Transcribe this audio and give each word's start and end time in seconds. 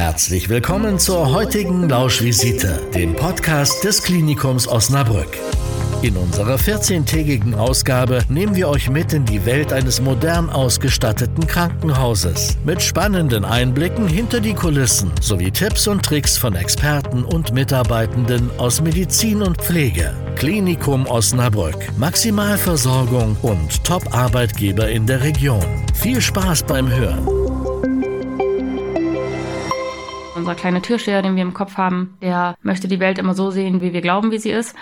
Herzlich 0.00 0.48
willkommen 0.48 0.98
zur 0.98 1.30
heutigen 1.30 1.86
Lauschvisite, 1.86 2.80
dem 2.94 3.14
Podcast 3.14 3.84
des 3.84 4.02
Klinikums 4.02 4.66
Osnabrück. 4.66 5.36
In 6.00 6.16
unserer 6.16 6.56
14-tägigen 6.56 7.54
Ausgabe 7.54 8.22
nehmen 8.30 8.56
wir 8.56 8.70
euch 8.70 8.88
mit 8.88 9.12
in 9.12 9.26
die 9.26 9.44
Welt 9.44 9.74
eines 9.74 10.00
modern 10.00 10.48
ausgestatteten 10.48 11.46
Krankenhauses 11.46 12.56
mit 12.64 12.82
spannenden 12.82 13.44
Einblicken 13.44 14.08
hinter 14.08 14.40
die 14.40 14.54
Kulissen 14.54 15.10
sowie 15.20 15.50
Tipps 15.50 15.86
und 15.86 16.02
Tricks 16.02 16.38
von 16.38 16.54
Experten 16.54 17.22
und 17.22 17.52
Mitarbeitenden 17.52 18.50
aus 18.56 18.80
Medizin 18.80 19.42
und 19.42 19.58
Pflege. 19.58 20.14
Klinikum 20.34 21.04
Osnabrück, 21.08 21.76
Maximalversorgung 21.98 23.36
und 23.42 23.84
Top-Arbeitgeber 23.84 24.88
in 24.88 25.04
der 25.04 25.22
Region. 25.22 25.66
Viel 25.92 26.22
Spaß 26.22 26.62
beim 26.62 26.88
Hören. 26.88 27.39
Unser 30.40 30.54
kleiner 30.54 30.80
Türsteher, 30.80 31.20
den 31.20 31.36
wir 31.36 31.42
im 31.42 31.52
Kopf 31.52 31.76
haben, 31.76 32.16
der 32.22 32.56
möchte 32.62 32.88
die 32.88 32.98
Welt 32.98 33.18
immer 33.18 33.34
so 33.34 33.50
sehen, 33.50 33.82
wie 33.82 33.92
wir 33.92 34.00
glauben, 34.00 34.30
wie 34.30 34.38
sie 34.38 34.50
ist. 34.50 34.74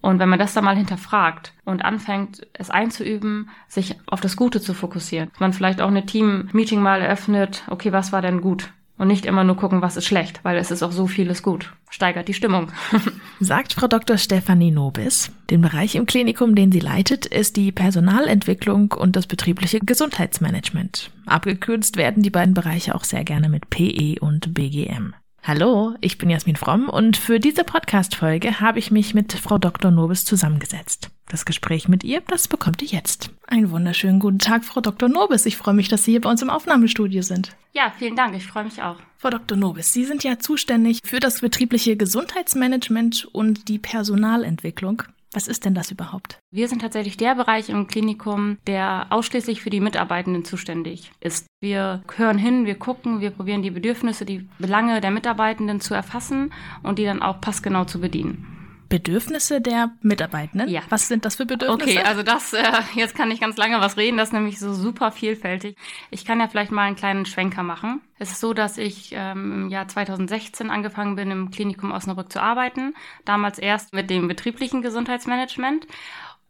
Und 0.00 0.18
wenn 0.18 0.28
man 0.28 0.40
das 0.40 0.54
dann 0.54 0.64
mal 0.64 0.76
hinterfragt 0.76 1.52
und 1.64 1.84
anfängt, 1.84 2.44
es 2.52 2.68
einzuüben, 2.68 3.48
sich 3.68 3.94
auf 4.06 4.20
das 4.20 4.34
Gute 4.34 4.60
zu 4.60 4.74
fokussieren, 4.74 5.30
man 5.38 5.52
vielleicht 5.52 5.80
auch 5.80 5.88
eine 5.88 6.04
Team-Meeting 6.04 6.82
mal 6.82 7.00
eröffnet, 7.00 7.62
okay, 7.70 7.92
was 7.92 8.10
war 8.10 8.22
denn 8.22 8.40
gut? 8.40 8.72
Und 8.96 9.08
nicht 9.08 9.26
immer 9.26 9.42
nur 9.42 9.56
gucken, 9.56 9.82
was 9.82 9.96
ist 9.96 10.06
schlecht, 10.06 10.40
weil 10.44 10.56
es 10.56 10.70
ist 10.70 10.82
auch 10.84 10.92
so 10.92 11.08
vieles 11.08 11.42
gut. 11.42 11.72
Steigert 11.90 12.28
die 12.28 12.34
Stimmung. 12.34 12.70
Sagt 13.40 13.72
Frau 13.72 13.88
Dr. 13.88 14.18
Stefanie 14.18 14.70
Nobis. 14.70 15.32
Den 15.50 15.62
Bereich 15.62 15.96
im 15.96 16.06
Klinikum, 16.06 16.54
den 16.54 16.70
sie 16.70 16.80
leitet, 16.80 17.26
ist 17.26 17.56
die 17.56 17.72
Personalentwicklung 17.72 18.92
und 18.92 19.16
das 19.16 19.26
betriebliche 19.26 19.80
Gesundheitsmanagement. 19.80 21.10
Abgekürzt 21.26 21.96
werden 21.96 22.22
die 22.22 22.30
beiden 22.30 22.54
Bereiche 22.54 22.94
auch 22.94 23.04
sehr 23.04 23.24
gerne 23.24 23.48
mit 23.48 23.68
PE 23.68 24.16
und 24.20 24.54
BGM. 24.54 25.14
Hallo, 25.46 25.94
ich 26.00 26.16
bin 26.16 26.30
Jasmin 26.30 26.56
Fromm 26.56 26.88
und 26.88 27.18
für 27.18 27.38
diese 27.38 27.64
Podcast-Folge 27.64 28.60
habe 28.60 28.78
ich 28.78 28.90
mich 28.90 29.12
mit 29.12 29.34
Frau 29.34 29.58
Dr. 29.58 29.90
Nobis 29.90 30.24
zusammengesetzt. 30.24 31.10
Das 31.28 31.44
Gespräch 31.44 31.86
mit 31.86 32.02
ihr, 32.02 32.22
das 32.26 32.48
bekommt 32.48 32.80
ihr 32.80 32.88
jetzt. 32.88 33.28
Einen 33.46 33.70
wunderschönen 33.70 34.20
guten 34.20 34.38
Tag, 34.38 34.64
Frau 34.64 34.80
Dr. 34.80 35.10
Nobis. 35.10 35.44
Ich 35.44 35.58
freue 35.58 35.74
mich, 35.74 35.88
dass 35.90 36.04
Sie 36.04 36.12
hier 36.12 36.22
bei 36.22 36.30
uns 36.30 36.40
im 36.40 36.48
Aufnahmestudio 36.48 37.20
sind. 37.20 37.54
Ja, 37.74 37.92
vielen 37.98 38.16
Dank. 38.16 38.34
Ich 38.34 38.46
freue 38.46 38.64
mich 38.64 38.80
auch. 38.80 38.96
Frau 39.18 39.28
Dr. 39.28 39.58
Nobis, 39.58 39.92
Sie 39.92 40.06
sind 40.06 40.24
ja 40.24 40.38
zuständig 40.38 41.00
für 41.04 41.20
das 41.20 41.42
betriebliche 41.42 41.98
Gesundheitsmanagement 41.98 43.28
und 43.30 43.68
die 43.68 43.78
Personalentwicklung. 43.78 45.02
Was 45.34 45.48
ist 45.48 45.64
denn 45.64 45.74
das 45.74 45.90
überhaupt? 45.90 46.38
Wir 46.52 46.68
sind 46.68 46.80
tatsächlich 46.80 47.16
der 47.16 47.34
Bereich 47.34 47.68
im 47.68 47.88
Klinikum, 47.88 48.56
der 48.68 49.08
ausschließlich 49.10 49.62
für 49.62 49.70
die 49.70 49.80
Mitarbeitenden 49.80 50.44
zuständig 50.44 51.10
ist. 51.18 51.46
Wir 51.60 52.02
hören 52.16 52.38
hin, 52.38 52.66
wir 52.66 52.76
gucken, 52.76 53.20
wir 53.20 53.30
probieren 53.30 53.62
die 53.62 53.72
Bedürfnisse, 53.72 54.24
die 54.24 54.48
Belange 54.60 55.00
der 55.00 55.10
Mitarbeitenden 55.10 55.80
zu 55.80 55.92
erfassen 55.92 56.52
und 56.84 57.00
die 57.00 57.04
dann 57.04 57.20
auch 57.20 57.40
passgenau 57.40 57.84
zu 57.84 58.00
bedienen. 58.00 58.53
Bedürfnisse 58.94 59.60
der 59.60 59.90
Mitarbeitenden? 60.02 60.68
Ja. 60.68 60.82
Was 60.88 61.08
sind 61.08 61.24
das 61.24 61.34
für 61.34 61.46
Bedürfnisse? 61.46 61.98
Okay, 61.98 62.06
also 62.06 62.22
das, 62.22 62.52
äh, 62.52 62.62
jetzt 62.94 63.16
kann 63.16 63.28
ich 63.32 63.40
ganz 63.40 63.56
lange 63.56 63.80
was 63.80 63.96
reden, 63.96 64.16
das 64.16 64.28
ist 64.28 64.32
nämlich 64.32 64.60
so 64.60 64.72
super 64.72 65.10
vielfältig. 65.10 65.76
Ich 66.12 66.24
kann 66.24 66.38
ja 66.38 66.46
vielleicht 66.46 66.70
mal 66.70 66.82
einen 66.82 66.94
kleinen 66.94 67.26
Schwenker 67.26 67.64
machen. 67.64 68.02
Es 68.20 68.30
ist 68.30 68.38
so, 68.38 68.54
dass 68.54 68.78
ich 68.78 69.10
ähm, 69.10 69.64
im 69.64 69.68
Jahr 69.68 69.88
2016 69.88 70.70
angefangen 70.70 71.16
bin, 71.16 71.32
im 71.32 71.50
Klinikum 71.50 71.90
Osnabrück 71.90 72.30
zu 72.30 72.40
arbeiten. 72.40 72.94
Damals 73.24 73.58
erst 73.58 73.94
mit 73.94 74.10
dem 74.10 74.28
betrieblichen 74.28 74.80
Gesundheitsmanagement. 74.80 75.88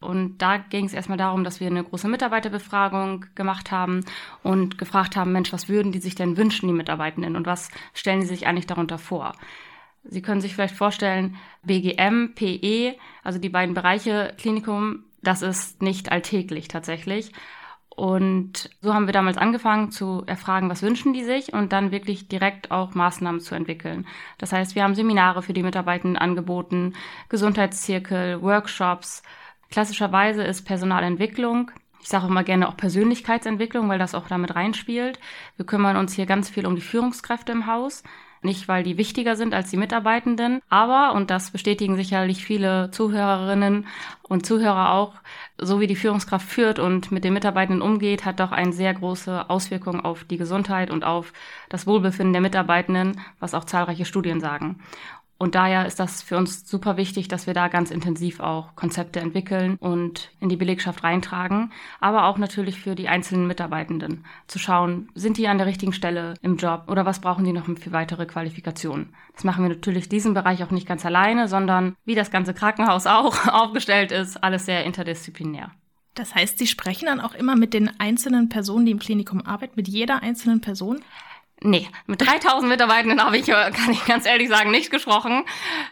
Und 0.01 0.37
da 0.43 0.59
ging 0.59 0.85
es 0.85 0.93
erstmal 0.93 1.17
darum, 1.17 1.45
dass 1.45 1.61
wir 1.61 1.69
eine 1.69 1.83
große 1.83 2.09
Mitarbeiterbefragung 2.09 3.25
gemacht 3.35 3.71
haben 3.71 4.05
und 4.43 4.77
gefragt 4.77 5.17
haben, 5.17 5.33
Mensch, 5.33 5.51
was 5.51 5.71
würden 5.71 5.93
die 5.93 6.01
sich 6.01 6.15
denn 6.15 6.37
wünschen, 6.37 6.67
die 6.67 6.75
Mitarbeitenden, 6.75 7.37
und 7.37 7.47
was 7.47 7.71
stellen 7.95 8.21
sie 8.21 8.29
sich 8.29 8.47
eigentlich 8.47 8.67
darunter 8.67 8.99
vor? 8.99 9.33
Sie 10.05 10.23
können 10.23 10.41
sich 10.41 10.55
vielleicht 10.55 10.77
vorstellen, 10.77 11.37
BGM, 11.63 12.35
PE, 12.35 12.95
also 13.23 13.39
die 13.39 13.49
beiden 13.49 13.75
Bereiche 13.75 14.35
Klinikum, 14.39 15.05
das 15.23 15.43
ist 15.43 15.83
nicht 15.83 16.13
alltäglich 16.13 16.69
tatsächlich. 16.69 17.33
Und 17.89 18.71
so 18.81 18.93
haben 18.93 19.07
wir 19.07 19.13
damals 19.13 19.39
angefangen 19.39 19.93
zu 19.93 20.25
erfragen, 20.27 20.69
was 20.69 20.83
wünschen 20.83 21.13
die 21.13 21.23
sich 21.23 21.53
und 21.53 21.73
dann 21.73 21.93
wirklich 21.93 22.29
direkt 22.29 22.73
auch 22.73 22.95
Maßnahmen 22.95 23.41
zu 23.41 23.55
entwickeln. 23.55 24.07
Das 24.39 24.53
heißt, 24.53 24.75
wir 24.75 24.83
haben 24.83 24.97
Seminare 24.97 25.43
für 25.43 25.53
die 25.53 25.63
Mitarbeitenden 25.63 26.19
angeboten, 26.19 26.95
Gesundheitszirkel, 27.29 28.43
Workshops. 28.43 29.23
Klassischerweise 29.71 30.43
ist 30.43 30.63
Personalentwicklung 30.63 31.71
ich 32.05 32.11
sage 32.11 32.27
immer 32.27 32.45
gerne 32.45 32.69
auch 32.69 32.77
Persönlichkeitsentwicklung, 32.77 33.89
weil 33.89 33.99
das 33.99 34.15
auch 34.15 34.29
damit 34.29 34.55
reinspielt. 34.55 35.19
Wir 35.57 35.65
kümmern 35.65 35.97
uns 35.97 36.13
hier 36.13 36.27
ganz 36.27 36.51
viel 36.51 36.67
um 36.67 36.77
die 36.77 36.83
Führungskräfte 36.83 37.51
im 37.51 37.67
Haus. 37.67 38.03
Nicht, 38.45 38.69
weil 38.69 38.83
die 38.83 38.99
wichtiger 38.99 39.37
sind 39.37 39.55
als 39.55 39.71
die 39.71 39.79
Mitarbeitenden, 39.79 40.61
aber, 40.69 41.15
und 41.15 41.31
das 41.31 41.51
bestätigen 41.51 41.97
sicherlich 41.97 42.45
viele 42.45 42.91
Zuhörerinnen 42.91 43.87
und 44.23 44.45
Zuhörer 44.45 44.93
auch, 44.93 45.15
so 45.57 45.81
wie 45.81 45.87
die 45.87 45.97
Führungskraft 45.97 46.47
führt 46.47 46.79
und 46.79 47.11
mit 47.11 47.25
den 47.25 47.33
Mitarbeitenden 47.33 47.81
umgeht, 47.81 48.27
hat 48.27 48.41
doch 48.41 48.53
eine 48.53 48.75
sehr 48.75 48.93
große 48.93 49.49
Auswirkung 49.49 50.05
auf 50.05 50.25
die 50.25 50.37
Gesundheit 50.37 50.91
und 50.91 51.05
auf 51.05 51.33
das 51.71 51.87
Wohlbefinden 51.87 52.35
der 52.35 52.43
Mitarbeitenden, 52.43 53.19
was 53.41 53.55
auch 53.55 53.65
zahlreiche 53.65 54.05
Studien 54.05 54.41
sagen. 54.41 54.79
Und 55.37 55.57
daher 55.57 55.85
ist 55.87 55.99
das 55.99 56.23
für 56.23 56.37
uns 56.37 56.69
super 56.69 56.97
wichtig, 56.97 57.29
dass 57.29 57.47
wir 57.47 57.55
da 57.55 57.69
ganz 57.69 57.91
intensiv 57.91 58.41
auch 58.41 58.77
Konzepte 58.77 59.21
entwickeln 59.21 59.77
und 59.81 60.31
in 60.41 60.49
die 60.49 60.57
Belegschaft 60.57 61.03
reintragen, 61.03 61.73
aber 62.01 62.27
auch 62.27 62.39
natürlich 62.39 62.79
für 62.79 62.95
die 62.95 63.09
einzelnen 63.09 63.47
Mitarbeitenden 63.47 64.25
zu 64.47 64.59
schauen, 64.59 65.09
sind 65.15 65.37
die 65.37 65.49
an 65.49 65.59
der 65.59 65.67
richtigen 65.67 65.93
Stelle 65.93 66.35
im 66.41 66.57
Job 66.57 66.85
oder 66.89 67.05
was 67.05 67.21
brauchen 67.21 67.45
die 67.45 67.53
noch 67.53 67.65
für 67.65 67.93
weitere 67.93 68.27
Qualifikationen. 68.27 69.13
Das 69.35 69.45
machen 69.45 69.65
wir 69.65 69.71
natürlich 69.71 70.09
diesen 70.09 70.35
Bereich 70.35 70.63
auch 70.63 70.71
nicht 70.71 70.87
ganz 70.87 71.05
alleine, 71.05 71.49
sondern 71.49 71.97
wie 72.05 72.15
das 72.15 72.31
ganze 72.31 72.55
Krankenhaus 72.55 73.07
auch 73.07 73.47
aufgestellt 73.53 74.13
ist, 74.13 74.43
alles 74.43 74.67
sehr 74.67 74.85
interdisziplinär. 74.85 75.73
Das 76.15 76.35
heißt, 76.35 76.59
Sie 76.59 76.69
sprechen 76.69 77.07
dann 77.07 77.21
auch 77.21 77.35
immer 77.35 77.57
mit 77.57 77.75
den 77.75 77.91
einzelnen 77.99 78.49
Personen, 78.49 78.87
die 78.87 78.93
im 78.93 79.01
Klinikum 79.01 79.43
arbeiten, 79.45 79.73
mit 79.75 79.89
jeder 79.89 80.23
einzelnen 80.23 80.61
Person? 80.61 81.01
Nee, 81.67 81.89
mit 82.07 82.21
3000 82.21 82.69
Mitarbeitenden 82.69 83.25
habe 83.25 83.39
ich, 83.39 83.49
äh, 83.49 83.71
kann 83.71 83.91
ich 83.91 84.05
ganz 84.05 84.27
ehrlich 84.27 84.51
sagen, 84.51 84.71
nicht 84.71 84.91
gesprochen. 84.91 85.45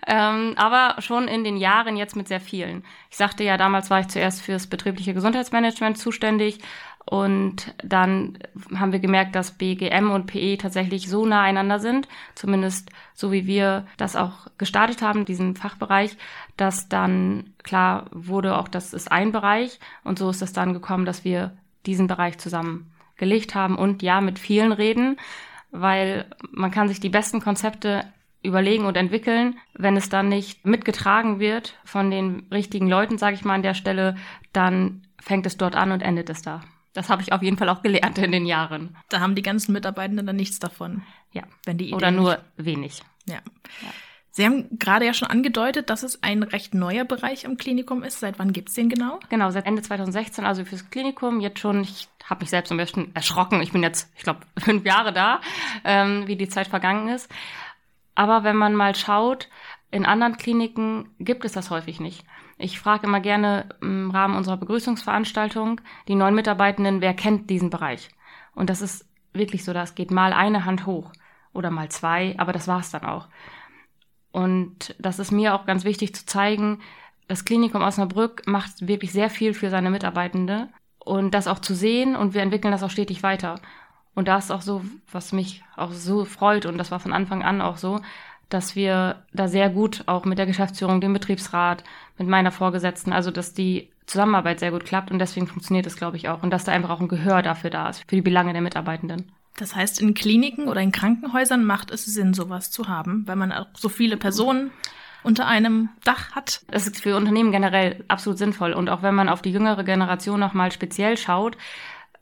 Ähm, 0.06 0.52
aber 0.56 1.00
schon 1.00 1.28
in 1.28 1.44
den 1.44 1.56
Jahren 1.56 1.96
jetzt 1.96 2.14
mit 2.14 2.28
sehr 2.28 2.42
vielen. 2.42 2.84
Ich 3.08 3.16
sagte 3.16 3.42
ja, 3.42 3.56
damals 3.56 3.88
war 3.88 4.00
ich 4.00 4.08
zuerst 4.08 4.42
fürs 4.42 4.66
betriebliche 4.66 5.14
Gesundheitsmanagement 5.14 5.96
zuständig. 5.96 6.58
Und 7.06 7.74
dann 7.82 8.38
haben 8.76 8.92
wir 8.92 8.98
gemerkt, 8.98 9.34
dass 9.34 9.56
BGM 9.56 10.10
und 10.10 10.26
PE 10.26 10.58
tatsächlich 10.58 11.08
so 11.08 11.24
nah 11.24 11.40
einander 11.40 11.78
sind, 11.78 12.06
zumindest 12.34 12.90
so 13.14 13.32
wie 13.32 13.46
wir 13.46 13.86
das 13.96 14.14
auch 14.14 14.48
gestartet 14.58 15.00
haben, 15.00 15.24
diesen 15.24 15.56
Fachbereich, 15.56 16.18
dass 16.58 16.90
dann 16.90 17.54
klar 17.62 18.10
wurde, 18.10 18.58
auch 18.58 18.68
das 18.68 18.92
ist 18.92 19.10
ein 19.10 19.32
Bereich. 19.32 19.80
Und 20.04 20.18
so 20.18 20.28
ist 20.28 20.42
es 20.42 20.52
dann 20.52 20.74
gekommen, 20.74 21.06
dass 21.06 21.24
wir 21.24 21.56
diesen 21.86 22.08
Bereich 22.08 22.36
zusammengelegt 22.36 23.54
haben 23.54 23.76
und 23.78 24.02
ja, 24.02 24.20
mit 24.20 24.38
vielen 24.38 24.72
reden 24.72 25.16
weil 25.72 26.26
man 26.50 26.70
kann 26.70 26.86
sich 26.86 27.00
die 27.00 27.08
besten 27.08 27.40
Konzepte 27.40 28.04
überlegen 28.42 28.84
und 28.84 28.96
entwickeln. 28.96 29.58
Wenn 29.74 29.96
es 29.96 30.08
dann 30.08 30.28
nicht 30.28 30.66
mitgetragen 30.66 31.40
wird 31.40 31.76
von 31.84 32.10
den 32.10 32.46
richtigen 32.52 32.88
Leuten, 32.88 33.18
sage 33.18 33.34
ich 33.34 33.44
mal 33.44 33.54
an 33.54 33.62
der 33.62 33.74
Stelle, 33.74 34.16
dann 34.52 35.06
fängt 35.20 35.46
es 35.46 35.56
dort 35.56 35.74
an 35.74 35.92
und 35.92 36.02
endet 36.02 36.30
es 36.30 36.42
da. 36.42 36.60
Das 36.92 37.08
habe 37.08 37.22
ich 37.22 37.32
auf 37.32 37.42
jeden 37.42 37.56
Fall 37.56 37.70
auch 37.70 37.82
gelernt 37.82 38.18
in 38.18 38.32
den 38.32 38.44
Jahren. 38.44 38.96
Da 39.08 39.20
haben 39.20 39.34
die 39.34 39.42
ganzen 39.42 39.72
Mitarbeitenden 39.72 40.26
dann 40.26 40.36
nichts 40.36 40.58
davon. 40.58 41.02
Ja. 41.32 41.44
Wenn 41.64 41.78
die 41.78 41.86
Ideen 41.86 41.96
Oder 41.96 42.10
nur 42.10 42.38
wenig. 42.56 43.02
Ja. 43.26 43.36
ja. 43.36 43.90
Sie 44.34 44.46
haben 44.46 44.78
gerade 44.78 45.04
ja 45.04 45.12
schon 45.12 45.28
angedeutet, 45.28 45.90
dass 45.90 46.02
es 46.02 46.22
ein 46.22 46.42
recht 46.42 46.72
neuer 46.72 47.04
Bereich 47.04 47.44
im 47.44 47.58
Klinikum 47.58 48.02
ist. 48.02 48.20
Seit 48.20 48.38
wann 48.38 48.54
gibt 48.54 48.70
es 48.70 48.74
den 48.74 48.88
genau? 48.88 49.20
Genau, 49.28 49.50
seit 49.50 49.66
Ende 49.66 49.82
2016, 49.82 50.46
also 50.46 50.64
fürs 50.64 50.88
Klinikum. 50.88 51.40
Jetzt 51.40 51.60
schon, 51.60 51.82
ich 51.82 52.08
habe 52.24 52.40
mich 52.40 52.48
selbst 52.48 52.70
am 52.72 52.78
besten 52.78 53.10
erschrocken. 53.14 53.60
Ich 53.60 53.72
bin 53.72 53.82
jetzt, 53.82 54.10
ich 54.16 54.22
glaube, 54.22 54.40
fünf 54.58 54.86
Jahre 54.86 55.12
da, 55.12 55.42
ähm, 55.84 56.26
wie 56.26 56.36
die 56.36 56.48
Zeit 56.48 56.68
vergangen 56.68 57.08
ist. 57.08 57.30
Aber 58.14 58.42
wenn 58.42 58.56
man 58.56 58.74
mal 58.74 58.94
schaut, 58.94 59.50
in 59.90 60.06
anderen 60.06 60.38
Kliniken 60.38 61.10
gibt 61.18 61.44
es 61.44 61.52
das 61.52 61.68
häufig 61.68 62.00
nicht. 62.00 62.24
Ich 62.56 62.80
frage 62.80 63.06
immer 63.06 63.20
gerne 63.20 63.66
im 63.82 64.10
Rahmen 64.10 64.36
unserer 64.36 64.56
Begrüßungsveranstaltung 64.56 65.82
die 66.08 66.14
neuen 66.14 66.34
Mitarbeitenden, 66.34 67.02
wer 67.02 67.12
kennt 67.12 67.50
diesen 67.50 67.68
Bereich? 67.68 68.08
Und 68.54 68.70
das 68.70 68.80
ist 68.80 69.06
wirklich 69.34 69.62
so, 69.64 69.74
das 69.74 69.94
geht 69.94 70.10
mal 70.10 70.32
eine 70.32 70.64
Hand 70.64 70.86
hoch 70.86 71.12
oder 71.52 71.70
mal 71.70 71.90
zwei, 71.90 72.34
aber 72.38 72.52
das 72.52 72.66
war's 72.66 72.90
dann 72.90 73.04
auch. 73.04 73.28
Und 74.32 74.94
das 74.98 75.18
ist 75.18 75.30
mir 75.30 75.54
auch 75.54 75.66
ganz 75.66 75.84
wichtig 75.84 76.14
zu 76.14 76.26
zeigen, 76.26 76.80
das 77.28 77.44
Klinikum 77.44 77.82
Osnabrück 77.82 78.42
macht 78.46 78.86
wirklich 78.86 79.12
sehr 79.12 79.30
viel 79.30 79.54
für 79.54 79.70
seine 79.70 79.90
Mitarbeitende 79.90 80.68
und 80.98 81.32
das 81.32 81.46
auch 81.46 81.60
zu 81.60 81.74
sehen 81.74 82.16
und 82.16 82.34
wir 82.34 82.42
entwickeln 82.42 82.72
das 82.72 82.82
auch 82.82 82.90
stetig 82.90 83.22
weiter. 83.22 83.60
Und 84.14 84.28
da 84.28 84.38
ist 84.38 84.50
auch 84.50 84.62
so, 84.62 84.82
was 85.10 85.32
mich 85.32 85.62
auch 85.76 85.92
so 85.92 86.24
freut 86.24 86.66
und 86.66 86.78
das 86.78 86.90
war 86.90 87.00
von 87.00 87.12
Anfang 87.12 87.42
an 87.42 87.60
auch 87.60 87.76
so, 87.76 88.00
dass 88.48 88.76
wir 88.76 89.24
da 89.32 89.48
sehr 89.48 89.70
gut 89.70 90.04
auch 90.06 90.24
mit 90.24 90.38
der 90.38 90.46
Geschäftsführung, 90.46 91.00
dem 91.00 91.14
Betriebsrat, 91.14 91.84
mit 92.18 92.28
meiner 92.28 92.52
Vorgesetzten, 92.52 93.12
also 93.12 93.30
dass 93.30 93.54
die 93.54 93.90
Zusammenarbeit 94.06 94.60
sehr 94.60 94.70
gut 94.70 94.84
klappt 94.84 95.10
und 95.10 95.18
deswegen 95.18 95.46
funktioniert 95.46 95.86
es, 95.86 95.96
glaube 95.96 96.16
ich, 96.18 96.28
auch 96.28 96.42
und 96.42 96.50
dass 96.50 96.64
da 96.64 96.72
einfach 96.72 96.90
auch 96.90 97.00
ein 97.00 97.08
Gehör 97.08 97.42
dafür 97.42 97.70
da 97.70 97.88
ist, 97.88 98.00
für 98.08 98.16
die 98.16 98.22
Belange 98.22 98.52
der 98.52 98.62
Mitarbeitenden. 98.62 99.32
Das 99.56 99.76
heißt, 99.76 100.00
in 100.00 100.14
Kliniken 100.14 100.68
oder 100.68 100.80
in 100.80 100.92
Krankenhäusern 100.92 101.64
macht 101.64 101.90
es 101.90 102.04
Sinn, 102.04 102.34
sowas 102.34 102.70
zu 102.70 102.88
haben, 102.88 103.26
weil 103.26 103.36
man 103.36 103.52
auch 103.52 103.66
so 103.74 103.88
viele 103.88 104.16
Personen 104.16 104.70
unter 105.22 105.46
einem 105.46 105.90
Dach 106.04 106.32
hat. 106.32 106.62
Das 106.68 106.86
ist 106.86 107.00
für 107.00 107.16
Unternehmen 107.16 107.52
generell 107.52 108.04
absolut 108.08 108.38
sinnvoll. 108.38 108.72
Und 108.72 108.88
auch 108.88 109.02
wenn 109.02 109.14
man 109.14 109.28
auf 109.28 109.42
die 109.42 109.52
jüngere 109.52 109.84
Generation 109.84 110.40
nochmal 110.40 110.72
speziell 110.72 111.16
schaut, 111.16 111.56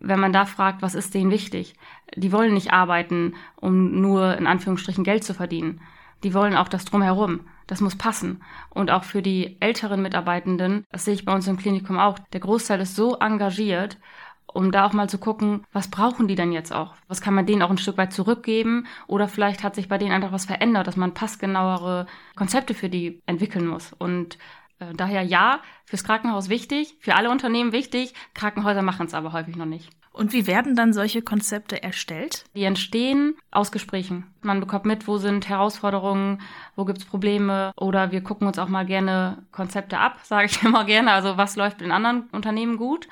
wenn 0.01 0.21
man 0.21 0.33
da 0.33 0.47
fragt, 0.47 0.83
was 0.83 0.95
ist 0.95 1.15
denen 1.15 1.31
wichtig? 1.31 1.75
Die 2.17 2.33
wollen 2.33 2.55
nicht 2.55 2.73
arbeiten, 2.73 3.35
um 3.57 4.01
nur 4.01 4.37
in 4.37 4.47
Anführungsstrichen 4.47 5.05
Geld 5.05 5.25
zu 5.25 5.35
verdienen. 5.35 5.81
Die 6.25 6.35
wollen 6.35 6.57
auch 6.57 6.69
das 6.69 6.85
drumherum. 6.85 7.41
Das 7.67 7.81
muss 7.81 7.97
passen. 7.97 8.43
Und 8.71 8.91
auch 8.91 9.05
für 9.05 9.23
die 9.23 9.57
älteren 9.61 10.03
Mitarbeitenden, 10.03 10.85
das 10.91 11.05
sehe 11.05 11.15
ich 11.15 11.25
bei 11.25 11.33
uns 11.33 11.47
im 11.47 11.57
Klinikum 11.57 11.99
auch, 11.99 12.19
der 12.33 12.41
Großteil 12.41 12.81
ist 12.81 12.97
so 12.97 13.17
engagiert 13.19 13.99
um 14.53 14.73
da 14.73 14.87
auch 14.87 14.93
mal 14.93 15.09
zu 15.09 15.19
gucken, 15.19 15.65
was 15.73 15.89
brauchen 15.89 16.29
die 16.29 16.35
denn 16.35 16.53
jetzt 16.53 16.73
auch? 16.73 16.95
Was 17.09 17.21
kann 17.21 17.35
man 17.35 17.47
denen 17.47 17.63
auch 17.63 17.71
ein 17.71 17.79
Stück 17.79 17.99
weit 17.99 18.13
zurückgeben? 18.13 18.87
Oder 19.07 19.29
vielleicht 19.29 19.63
hat 19.63 19.75
sich 19.75 19.89
bei 19.89 19.99
denen 19.99 20.13
einfach 20.13 20.33
was 20.33 20.47
verändert, 20.47 20.87
dass 20.87 20.97
man 20.97 21.15
passgenauere 21.15 22.07
Konzepte 22.37 22.75
für 22.75 22.89
die 22.89 23.21
entwickeln 23.27 23.67
muss. 23.67 23.93
Und 23.93 24.39
äh, 24.79 24.95
daher 24.95 25.23
ja, 25.23 25.61
fürs 25.85 26.05
Krankenhaus 26.05 26.49
wichtig, 26.49 26.97
für 27.01 27.15
alle 27.15 27.31
Unternehmen 27.31 27.73
wichtig, 27.73 28.15
Krankenhäuser 28.35 28.83
machen 28.83 29.07
es 29.07 29.15
aber 29.15 29.33
häufig 29.33 29.57
noch 29.57 29.67
nicht. 29.67 29.91
Und 30.13 30.33
wie 30.33 30.49
werden 30.49 30.75
dann 30.75 30.93
solche 30.93 31.23
Konzepte 31.23 31.83
erstellt? 31.83 32.45
Die 32.55 32.65
entstehen 32.65 33.37
aus 33.53 33.71
Gesprächen. 33.71 34.27
Man 34.43 34.59
bekommt 34.59 34.85
mit, 34.85 35.07
wo 35.07 35.19
sind 35.19 35.49
Herausforderungen, 35.49 36.41
wo 36.75 36.85
gibt 36.85 36.99
es 36.99 37.05
Probleme 37.05 37.73
oder 37.77 38.11
wir 38.11 38.21
gucken 38.21 38.49
uns 38.49 38.59
auch 38.59 38.69
mal 38.69 38.85
gerne 38.85 39.47
Konzepte 39.53 39.99
ab, 39.99 40.19
sage 40.25 40.47
ich 40.47 40.63
immer 40.65 40.85
gerne. 40.85 41.13
Also 41.13 41.37
was 41.37 41.55
läuft 41.55 41.81
in 41.81 41.93
anderen 41.93 42.29
Unternehmen 42.33 42.77
gut 42.77 43.09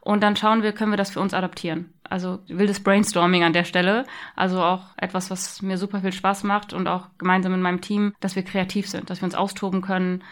und 0.00 0.22
dann 0.22 0.36
schauen 0.36 0.62
wir, 0.62 0.72
können 0.72 0.92
wir 0.92 0.96
das 0.96 1.10
für 1.10 1.20
uns 1.20 1.34
adaptieren. 1.34 1.92
Also 2.04 2.38
wildes 2.48 2.82
Brainstorming 2.82 3.44
an 3.44 3.52
der 3.52 3.64
Stelle. 3.64 4.06
Also 4.34 4.62
auch 4.62 4.86
etwas, 4.96 5.30
was 5.30 5.60
mir 5.60 5.76
super 5.76 6.00
viel 6.00 6.12
Spaß 6.12 6.44
macht 6.44 6.72
und 6.72 6.86
auch 6.86 7.08
gemeinsam 7.18 7.52
mit 7.52 7.60
meinem 7.60 7.80
Team, 7.80 8.14
dass 8.20 8.36
wir 8.36 8.42
kreativ 8.42 8.88
sind, 8.88 9.10
dass 9.10 9.20
wir 9.20 9.26
uns 9.26 9.34
austoben 9.34 9.82
können. 9.82 10.22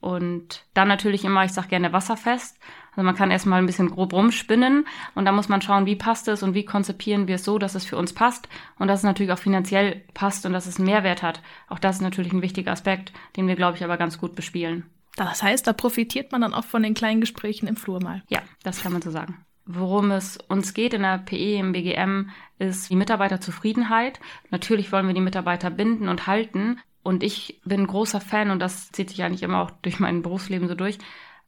Und 0.00 0.64
dann 0.74 0.88
natürlich 0.88 1.24
immer, 1.24 1.44
ich 1.44 1.52
sage 1.52 1.68
gerne 1.68 1.92
wasserfest. 1.92 2.58
Also 2.92 3.02
man 3.04 3.16
kann 3.16 3.30
erstmal 3.30 3.60
ein 3.60 3.66
bisschen 3.66 3.90
grob 3.90 4.12
rumspinnen 4.12 4.86
und 5.14 5.24
dann 5.24 5.34
muss 5.34 5.48
man 5.48 5.62
schauen, 5.62 5.86
wie 5.86 5.96
passt 5.96 6.26
es 6.28 6.42
und 6.42 6.54
wie 6.54 6.64
konzipieren 6.64 7.28
wir 7.28 7.36
es 7.36 7.44
so, 7.44 7.58
dass 7.58 7.74
es 7.74 7.84
für 7.84 7.96
uns 7.96 8.12
passt 8.12 8.48
und 8.78 8.88
dass 8.88 9.00
es 9.00 9.04
natürlich 9.04 9.32
auch 9.32 9.38
finanziell 9.38 10.02
passt 10.14 10.46
und 10.46 10.52
dass 10.52 10.66
es 10.66 10.78
einen 10.78 10.86
Mehrwert 10.86 11.22
hat. 11.22 11.40
Auch 11.68 11.78
das 11.78 11.96
ist 11.96 12.02
natürlich 12.02 12.32
ein 12.32 12.42
wichtiger 12.42 12.72
Aspekt, 12.72 13.12
den 13.36 13.46
wir, 13.46 13.54
glaube 13.54 13.76
ich, 13.76 13.84
aber 13.84 13.98
ganz 13.98 14.18
gut 14.18 14.34
bespielen. 14.34 14.84
Das 15.26 15.42
heißt, 15.42 15.66
da 15.66 15.72
profitiert 15.72 16.30
man 16.30 16.42
dann 16.42 16.54
auch 16.54 16.64
von 16.64 16.82
den 16.82 16.94
kleinen 16.94 17.20
Gesprächen 17.20 17.66
im 17.66 17.76
Flur 17.76 18.00
mal. 18.00 18.22
Ja, 18.28 18.40
das 18.62 18.82
kann 18.82 18.92
man 18.92 19.02
so 19.02 19.10
sagen. 19.10 19.44
Worum 19.66 20.12
es 20.12 20.38
uns 20.48 20.74
geht 20.74 20.94
in 20.94 21.02
der 21.02 21.18
PE, 21.18 21.58
im 21.58 21.72
BGM, 21.72 22.30
ist 22.58 22.88
die 22.88 22.96
Mitarbeiterzufriedenheit. 22.96 24.20
Natürlich 24.50 24.92
wollen 24.92 25.08
wir 25.08 25.14
die 25.14 25.20
Mitarbeiter 25.20 25.70
binden 25.70 26.08
und 26.08 26.26
halten. 26.26 26.78
Und 27.02 27.22
ich 27.22 27.60
bin 27.64 27.86
großer 27.86 28.20
Fan, 28.20 28.50
und 28.50 28.60
das 28.60 28.92
zieht 28.92 29.10
sich 29.10 29.22
eigentlich 29.22 29.42
immer 29.42 29.60
auch 29.60 29.70
durch 29.82 29.98
mein 29.98 30.22
Berufsleben 30.22 30.68
so 30.68 30.74
durch. 30.74 30.98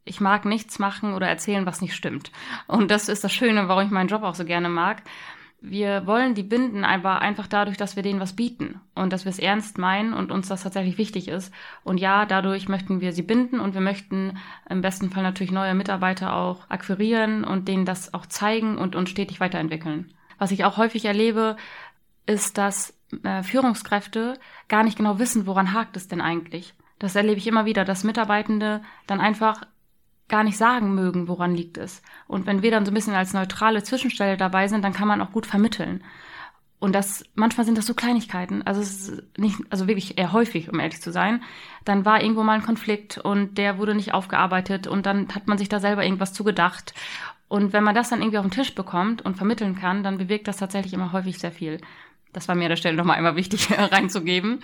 Ich 0.04 0.20
mag 0.20 0.44
nichts 0.44 0.78
machen 0.78 1.14
oder 1.14 1.28
erzählen, 1.28 1.64
was 1.64 1.80
nicht 1.80 1.94
stimmt. 1.94 2.32
Und 2.66 2.90
das 2.90 3.08
ist 3.08 3.22
das 3.22 3.32
Schöne, 3.32 3.68
warum 3.68 3.84
ich 3.84 3.90
meinen 3.90 4.08
Job 4.08 4.22
auch 4.22 4.34
so 4.34 4.44
gerne 4.44 4.68
mag 4.68 5.02
wir 5.62 6.06
wollen 6.06 6.34
die 6.34 6.42
binden 6.42 6.84
aber 6.84 7.20
einfach 7.20 7.46
dadurch, 7.46 7.76
dass 7.76 7.94
wir 7.94 8.02
denen 8.02 8.20
was 8.20 8.34
bieten 8.34 8.80
und 8.94 9.12
dass 9.12 9.24
wir 9.24 9.30
es 9.30 9.38
ernst 9.38 9.76
meinen 9.76 10.14
und 10.14 10.32
uns 10.32 10.48
das 10.48 10.62
tatsächlich 10.62 10.96
wichtig 10.96 11.28
ist. 11.28 11.52
Und 11.84 11.98
ja, 11.98 12.24
dadurch 12.24 12.68
möchten 12.68 13.00
wir 13.00 13.12
sie 13.12 13.22
binden 13.22 13.60
und 13.60 13.74
wir 13.74 13.80
möchten 13.80 14.38
im 14.68 14.80
besten 14.80 15.10
Fall 15.10 15.22
natürlich 15.22 15.52
neue 15.52 15.74
Mitarbeiter 15.74 16.34
auch 16.34 16.68
akquirieren 16.70 17.44
und 17.44 17.68
denen 17.68 17.84
das 17.84 18.14
auch 18.14 18.26
zeigen 18.26 18.78
und 18.78 18.96
uns 18.96 19.10
stetig 19.10 19.40
weiterentwickeln. 19.40 20.12
Was 20.38 20.50
ich 20.50 20.64
auch 20.64 20.78
häufig 20.78 21.04
erlebe, 21.04 21.56
ist, 22.24 22.56
dass 22.56 22.94
äh, 23.22 23.42
Führungskräfte 23.42 24.38
gar 24.68 24.82
nicht 24.82 24.96
genau 24.96 25.18
wissen, 25.18 25.46
woran 25.46 25.74
hakt 25.74 25.96
es 25.96 26.08
denn 26.08 26.22
eigentlich. 26.22 26.74
Das 26.98 27.16
erlebe 27.16 27.38
ich 27.38 27.46
immer 27.46 27.64
wieder, 27.66 27.84
dass 27.84 28.04
Mitarbeitende 28.04 28.82
dann 29.06 29.20
einfach 29.20 29.62
gar 30.30 30.44
nicht 30.44 30.56
sagen 30.56 30.94
mögen, 30.94 31.28
woran 31.28 31.54
liegt 31.54 31.76
es. 31.76 32.02
Und 32.26 32.46
wenn 32.46 32.62
wir 32.62 32.70
dann 32.70 32.86
so 32.86 32.90
ein 32.90 32.94
bisschen 32.94 33.14
als 33.14 33.34
neutrale 33.34 33.82
Zwischenstelle 33.82 34.38
dabei 34.38 34.68
sind, 34.68 34.82
dann 34.82 34.94
kann 34.94 35.08
man 35.08 35.20
auch 35.20 35.32
gut 35.32 35.46
vermitteln. 35.46 36.02
Und 36.78 36.94
das, 36.94 37.24
manchmal 37.34 37.66
sind 37.66 37.76
das 37.76 37.84
so 37.84 37.92
Kleinigkeiten, 37.92 38.62
also 38.62 38.80
es 38.80 39.08
ist 39.08 39.38
nicht, 39.38 39.58
also 39.68 39.86
wirklich 39.86 40.16
eher 40.16 40.32
häufig, 40.32 40.72
um 40.72 40.80
ehrlich 40.80 41.02
zu 41.02 41.12
sein. 41.12 41.42
Dann 41.84 42.06
war 42.06 42.22
irgendwo 42.22 42.42
mal 42.42 42.54
ein 42.54 42.62
Konflikt 42.62 43.18
und 43.18 43.58
der 43.58 43.76
wurde 43.76 43.94
nicht 43.94 44.14
aufgearbeitet 44.14 44.86
und 44.86 45.04
dann 45.04 45.28
hat 45.34 45.46
man 45.46 45.58
sich 45.58 45.68
da 45.68 45.78
selber 45.78 46.04
irgendwas 46.04 46.32
zugedacht. 46.32 46.94
Und 47.48 47.74
wenn 47.74 47.84
man 47.84 47.94
das 47.94 48.08
dann 48.08 48.22
irgendwie 48.22 48.38
auf 48.38 48.46
den 48.46 48.52
Tisch 48.52 48.74
bekommt 48.74 49.20
und 49.20 49.36
vermitteln 49.36 49.74
kann, 49.74 50.02
dann 50.02 50.16
bewegt 50.16 50.48
das 50.48 50.56
tatsächlich 50.56 50.94
immer 50.94 51.12
häufig 51.12 51.38
sehr 51.38 51.52
viel. 51.52 51.80
Das 52.32 52.48
war 52.48 52.54
mir 52.54 52.64
an 52.64 52.70
der 52.70 52.76
Stelle 52.76 52.96
nochmal 52.96 53.18
immer 53.18 53.36
wichtig 53.36 53.68
reinzugeben. 53.78 54.60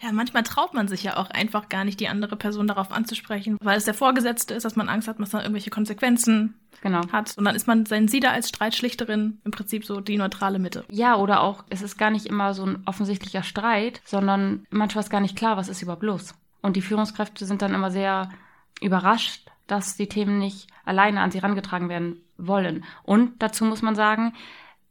Ja, 0.00 0.12
manchmal 0.12 0.42
traut 0.42 0.74
man 0.74 0.88
sich 0.88 1.02
ja 1.02 1.16
auch 1.16 1.30
einfach 1.30 1.68
gar 1.68 1.84
nicht, 1.84 2.00
die 2.00 2.08
andere 2.08 2.36
Person 2.36 2.66
darauf 2.66 2.92
anzusprechen, 2.92 3.56
weil 3.62 3.78
es 3.78 3.86
der 3.86 3.94
Vorgesetzte 3.94 4.54
ist, 4.54 4.64
dass 4.64 4.76
man 4.76 4.88
Angst 4.88 5.08
hat, 5.08 5.18
dass 5.18 5.30
dann 5.30 5.40
irgendwelche 5.40 5.70
Konsequenzen 5.70 6.54
genau. 6.82 7.00
hat. 7.12 7.36
Und 7.38 7.44
dann 7.44 7.56
ist 7.56 7.66
man 7.66 7.86
sein 7.86 8.08
Sie 8.08 8.20
da 8.20 8.30
als 8.30 8.50
Streitschlichterin 8.50 9.40
im 9.44 9.50
Prinzip 9.50 9.86
so 9.86 10.00
die 10.00 10.18
neutrale 10.18 10.58
Mitte. 10.58 10.84
Ja, 10.90 11.16
oder 11.16 11.40
auch, 11.40 11.64
es 11.70 11.82
ist 11.82 11.96
gar 11.96 12.10
nicht 12.10 12.26
immer 12.26 12.52
so 12.52 12.64
ein 12.66 12.82
offensichtlicher 12.84 13.42
Streit, 13.42 14.02
sondern 14.04 14.66
manchmal 14.70 15.02
ist 15.04 15.10
gar 15.10 15.20
nicht 15.20 15.36
klar, 15.36 15.56
was 15.56 15.68
ist 15.68 15.82
überhaupt 15.82 16.02
los. 16.02 16.34
Und 16.60 16.76
die 16.76 16.82
Führungskräfte 16.82 17.46
sind 17.46 17.62
dann 17.62 17.74
immer 17.74 17.90
sehr 17.90 18.28
überrascht, 18.82 19.48
dass 19.66 19.96
die 19.96 20.08
Themen 20.08 20.38
nicht 20.38 20.68
alleine 20.84 21.20
an 21.20 21.30
sie 21.30 21.40
herangetragen 21.40 21.88
werden 21.88 22.20
wollen. 22.36 22.84
Und 23.02 23.42
dazu 23.42 23.64
muss 23.64 23.82
man 23.82 23.94
sagen, 23.94 24.34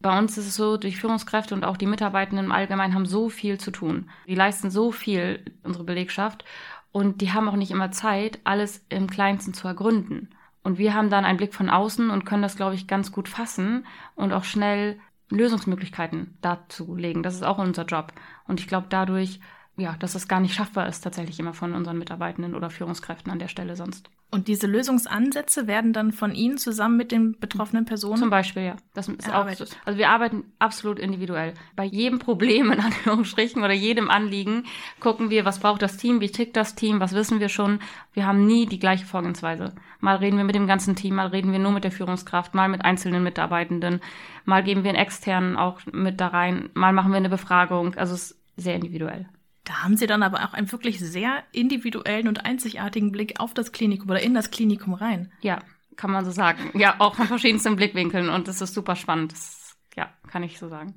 bei 0.05 0.15
uns 0.19 0.37
ist 0.37 0.45
es 0.45 0.55
so, 0.55 0.77
die 0.77 0.93
Führungskräfte 0.93 1.55
und 1.55 1.65
auch 1.65 1.77
die 1.77 1.87
Mitarbeitenden 1.87 2.45
im 2.45 2.51
Allgemeinen 2.51 2.93
haben 2.93 3.07
so 3.07 3.27
viel 3.27 3.59
zu 3.59 3.71
tun. 3.71 4.07
Die 4.27 4.35
leisten 4.35 4.69
so 4.69 4.91
viel, 4.91 5.43
unsere 5.63 5.83
Belegschaft, 5.83 6.45
und 6.91 7.21
die 7.21 7.33
haben 7.33 7.49
auch 7.49 7.55
nicht 7.55 7.71
immer 7.71 7.89
Zeit, 7.89 8.37
alles 8.43 8.85
im 8.89 9.09
Kleinsten 9.09 9.55
zu 9.55 9.67
ergründen. 9.67 10.29
Und 10.61 10.77
wir 10.77 10.93
haben 10.93 11.09
dann 11.09 11.25
einen 11.25 11.37
Blick 11.37 11.55
von 11.55 11.71
außen 11.71 12.11
und 12.11 12.23
können 12.23 12.43
das, 12.43 12.55
glaube 12.55 12.75
ich, 12.75 12.85
ganz 12.85 13.11
gut 13.11 13.27
fassen 13.27 13.87
und 14.13 14.31
auch 14.31 14.43
schnell 14.43 14.99
Lösungsmöglichkeiten 15.31 16.37
dazu 16.39 16.95
legen. 16.95 17.23
Das 17.23 17.33
ist 17.33 17.43
auch 17.43 17.57
unser 17.57 17.85
Job. 17.85 18.13
Und 18.47 18.59
ich 18.59 18.67
glaube 18.67 18.85
dadurch, 18.91 19.39
ja, 19.77 19.95
dass 19.99 20.15
es 20.15 20.27
gar 20.27 20.39
nicht 20.39 20.53
schaffbar 20.53 20.87
ist, 20.87 21.01
tatsächlich 21.01 21.39
immer 21.39 21.53
von 21.53 21.73
unseren 21.73 21.97
Mitarbeitenden 21.97 22.55
oder 22.55 22.69
Führungskräften 22.69 23.31
an 23.31 23.39
der 23.39 23.49
Stelle 23.49 23.75
sonst. 23.75 24.09
Und 24.31 24.47
diese 24.47 24.67
Lösungsansätze 24.67 25.67
werden 25.67 25.93
dann 25.93 26.11
von 26.11 26.33
Ihnen 26.33 26.57
zusammen 26.57 26.97
mit 26.97 27.11
den 27.11 27.39
betroffenen 27.39 27.85
Personen? 27.85 28.17
Zum 28.17 28.29
Beispiel, 28.29 28.63
ja. 28.63 28.75
Das 28.93 29.07
ist 29.07 29.33
auch 29.33 29.49
so. 29.51 29.65
Also 29.85 29.97
wir 29.97 30.09
arbeiten 30.09 30.43
absolut 30.59 30.99
individuell. 30.99 31.53
Bei 31.75 31.85
jedem 31.85 32.19
Problem, 32.19 32.71
in 32.71 32.79
Anführungsstrichen, 32.79 33.63
oder 33.63 33.73
jedem 33.73 34.09
Anliegen 34.09 34.65
gucken 34.99 35.29
wir, 35.29 35.45
was 35.45 35.59
braucht 35.59 35.81
das 35.81 35.97
Team, 35.97 36.21
wie 36.21 36.29
tickt 36.29 36.57
das 36.57 36.75
Team, 36.75 36.99
was 36.99 37.13
wissen 37.13 37.39
wir 37.39 37.49
schon. 37.49 37.79
Wir 38.13 38.25
haben 38.25 38.45
nie 38.45 38.65
die 38.65 38.79
gleiche 38.79 39.05
Vorgehensweise. 39.05 39.73
Mal 39.99 40.17
reden 40.17 40.37
wir 40.37 40.43
mit 40.43 40.55
dem 40.55 40.67
ganzen 40.67 40.95
Team, 40.95 41.15
mal 41.15 41.27
reden 41.27 41.51
wir 41.51 41.59
nur 41.59 41.71
mit 41.71 41.83
der 41.83 41.91
Führungskraft, 41.91 42.53
mal 42.53 42.67
mit 42.67 42.83
einzelnen 42.83 43.23
Mitarbeitenden, 43.23 44.01
mal 44.43 44.63
geben 44.63 44.83
wir 44.83 44.89
einen 44.89 44.99
externen 44.99 45.55
auch 45.55 45.79
mit 45.91 46.19
da 46.19 46.27
rein, 46.27 46.69
mal 46.73 46.93
machen 46.93 47.11
wir 47.11 47.17
eine 47.17 47.29
Befragung. 47.29 47.95
Also 47.95 48.13
es 48.13 48.31
ist 48.31 48.39
sehr 48.57 48.75
individuell. 48.75 49.27
Da 49.65 49.83
haben 49.83 49.97
Sie 49.97 50.07
dann 50.07 50.23
aber 50.23 50.45
auch 50.45 50.53
einen 50.53 50.71
wirklich 50.71 50.99
sehr 50.99 51.43
individuellen 51.51 52.27
und 52.27 52.45
einzigartigen 52.45 53.11
Blick 53.11 53.39
auf 53.39 53.53
das 53.53 53.71
Klinikum 53.71 54.09
oder 54.09 54.21
in 54.21 54.33
das 54.33 54.51
Klinikum 54.51 54.93
rein. 54.93 55.31
Ja, 55.41 55.59
kann 55.95 56.11
man 56.11 56.23
so 56.23 56.31
sagen. 56.31 56.71
Ja, 56.77 56.95
auch 56.99 57.15
von 57.15 57.27
verschiedensten 57.27 57.75
Blickwinkeln 57.75 58.29
und 58.29 58.47
das 58.47 58.61
ist 58.61 58.73
super 58.73 58.95
spannend. 58.95 59.31
Das, 59.33 59.75
ja, 59.95 60.09
kann 60.27 60.43
ich 60.43 60.59
so 60.59 60.69
sagen. 60.69 60.95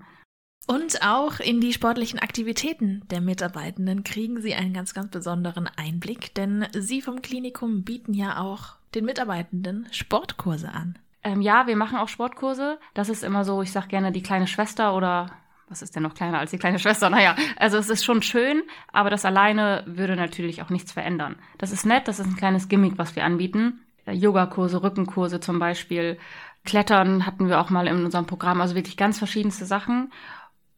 Und 0.67 1.03
auch 1.03 1.41
in 1.41 1.63
die 1.63 1.73
sportlichen 1.73 2.19
Aktivitäten 2.19 3.03
der 3.11 3.23
Mitarbeitenden 3.23 4.05
kriegen 4.05 4.43
Sie 4.43 4.55
einen 4.55 4.75
ganz, 4.75 4.93
ganz 4.93 5.11
besonderen 5.11 5.67
Einblick, 5.77 6.35
denn 6.35 6.67
Sie 6.73 7.01
vom 7.01 7.23
Klinikum 7.23 7.85
bieten 7.85 8.13
ja 8.13 8.39
auch 8.39 8.77
den 8.95 9.07
Mitarbeitenden 9.07 9.89
Sportkurse 9.93 10.71
an. 10.71 10.99
Ähm, 11.25 11.41
ja, 11.41 11.67
wir 11.67 11.77
machen 11.77 11.97
auch 11.97 12.09
Sportkurse. 12.09 12.79
Das 12.93 13.09
ist 13.09 13.25
immer 13.25 13.47
so, 13.47 13.63
ich 13.63 13.73
sage 13.73 13.89
gerne 13.89 14.13
die 14.13 14.23
kleine 14.23 14.47
Schwester 14.47 14.95
oder 14.95 15.31
was 15.69 15.83
ist 15.83 15.95
denn 15.95 16.03
noch 16.03 16.15
kleiner 16.15 16.39
als 16.39 16.51
die 16.51 16.59
kleine 16.59 16.79
Schwester? 16.79 17.11
Naja, 17.19 17.37
also 17.57 17.79
es 17.79 17.89
ist 17.89 18.05
schon 18.05 18.23
schön, 18.23 18.63
aber 18.93 19.11
das 19.11 19.25
alleine 19.25 19.83
würde 19.87 20.17
natürlich 20.17 20.63
auch 20.63 20.71
nichts 20.71 20.93
verändern. 20.93 21.37
Das 21.59 21.73
ist 21.73 21.87
nett, 21.87 22.09
das 22.09 22.19
ist 22.19 22.27
ein 22.27 22.37
kleines 22.37 22.69
Gimmick, 22.69 22.99
was 22.99 23.17
wir 23.17 23.25
anbieten. 23.25 23.81
Äh, 24.07 24.13
Yogakurse, 24.13 24.83
Rückenkurse 24.83 25.41
zum 25.41 25.59
Beispiel. 25.59 26.19
Klettern 26.65 27.27
hatten 27.27 27.49
wir 27.49 27.61
auch 27.61 27.71
mal 27.71 27.87
in 27.87 28.05
unserem 28.05 28.27
Programm, 28.27 28.61
also 28.61 28.75
wirklich 28.75 28.97
ganz 28.97 29.19
verschiedenste 29.19 29.65
Sachen. 29.65 30.13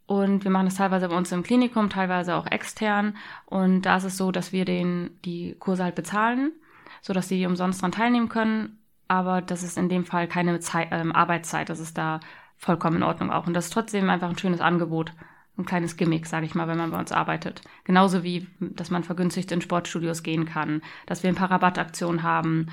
Und 0.07 0.43
wir 0.43 0.51
machen 0.51 0.67
das 0.67 0.75
teilweise 0.75 1.09
bei 1.09 1.17
uns 1.17 1.31
im 1.31 1.45
Klinikum, 1.45 1.89
teilweise 1.89 2.35
auch 2.35 2.47
extern. 2.47 3.17
Und 3.47 3.83
da 3.83 3.97
ist 3.97 4.05
es 4.05 4.17
so, 4.17 4.33
dass 4.33 4.53
wir 4.53 4.65
den, 4.65 5.11
die 5.25 5.55
Kurse 5.59 5.85
halt 5.85 5.95
bezahlen, 5.95 6.53
sodass 7.01 7.29
sie 7.29 7.47
umsonst 7.47 7.81
daran 7.81 7.93
teilnehmen 7.93 8.29
können. 8.29 8.79
Aber 9.07 9.41
das 9.41 9.63
ist 9.63 9.79
in 9.79 9.89
dem 9.89 10.05
Fall 10.05 10.27
keine 10.27 10.59
Zeit, 10.59 10.89
ähm, 10.91 11.13
Arbeitszeit. 11.13 11.69
Das 11.69 11.79
ist 11.79 11.97
da 11.97 12.21
vollkommen 12.61 12.99
in 12.99 13.03
Ordnung 13.03 13.33
auch. 13.33 13.47
Und 13.47 13.55
das 13.55 13.65
ist 13.65 13.73
trotzdem 13.73 14.09
einfach 14.11 14.29
ein 14.29 14.39
schönes 14.39 14.61
Angebot. 14.61 15.13
Ein 15.59 15.67
kleines 15.67 15.97
Gimmick, 15.97 16.27
sage 16.27 16.47
ich 16.47 16.55
mal, 16.55 16.69
wenn 16.69 16.79
man 16.79 16.93
bei 16.93 16.99
uns 16.99 17.11
arbeitet. 17.11 17.63
Genauso 17.85 18.23
wie, 18.23 18.47
dass 18.61 18.91
man 18.91 19.03
vergünstigt 19.03 19.51
in 19.51 19.61
Sportstudios 19.61 20.23
gehen 20.23 20.45
kann, 20.45 20.83
dass 21.07 21.23
wir 21.23 21.31
ein 21.31 21.37
paar 21.37 21.51
Rabattaktionen 21.51 22.23
haben. 22.23 22.69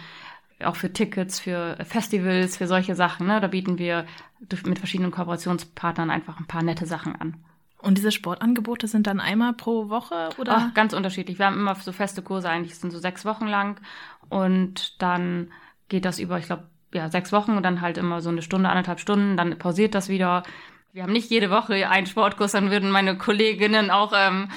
auch 0.63 0.75
für 0.75 0.91
Tickets, 0.91 1.39
für 1.39 1.77
Festivals, 1.85 2.57
für 2.57 2.67
solche 2.67 2.95
Sachen. 2.95 3.27
Ne? 3.27 3.39
Da 3.39 3.47
bieten 3.47 3.77
wir 3.77 4.05
mit 4.65 4.79
verschiedenen 4.79 5.11
Kooperationspartnern 5.11 6.09
einfach 6.09 6.39
ein 6.39 6.47
paar 6.47 6.63
nette 6.63 6.85
Sachen 6.85 7.15
an. 7.15 7.37
Und 7.79 7.97
diese 7.97 8.11
Sportangebote 8.11 8.87
sind 8.87 9.05
dann 9.05 9.19
einmal 9.19 9.53
pro 9.53 9.89
Woche 9.89 10.29
oder? 10.39 10.55
Ach, 10.57 10.73
ganz 10.73 10.93
unterschiedlich. 10.93 11.37
Wir 11.37 11.45
haben 11.45 11.59
immer 11.59 11.75
so 11.75 11.91
feste 11.91 12.21
Kurse, 12.21 12.49
eigentlich 12.49 12.75
sind 12.75 12.91
so 12.91 12.99
sechs 12.99 13.23
Wochen 13.23 13.45
lang. 13.45 13.79
Und 14.29 15.01
dann 15.01 15.51
geht 15.87 16.05
das 16.05 16.19
über, 16.19 16.39
ich 16.39 16.47
glaube, 16.47 16.67
ja, 16.97 17.09
sechs 17.09 17.31
Wochen 17.31 17.55
und 17.55 17.63
dann 17.63 17.81
halt 17.81 17.97
immer 17.97 18.21
so 18.21 18.29
eine 18.29 18.41
Stunde, 18.41 18.69
anderthalb 18.69 18.99
Stunden. 18.99 19.37
Dann 19.37 19.57
pausiert 19.57 19.95
das 19.95 20.09
wieder. 20.09 20.43
Wir 20.93 21.03
haben 21.03 21.13
nicht 21.13 21.29
jede 21.29 21.49
Woche 21.51 21.87
einen 21.89 22.07
Sportkurs, 22.07 22.53
dann 22.53 22.71
würden 22.71 22.89
meine 22.89 23.17
Kolleginnen 23.17 23.91
auch 23.91 24.13
ähm, 24.15 24.49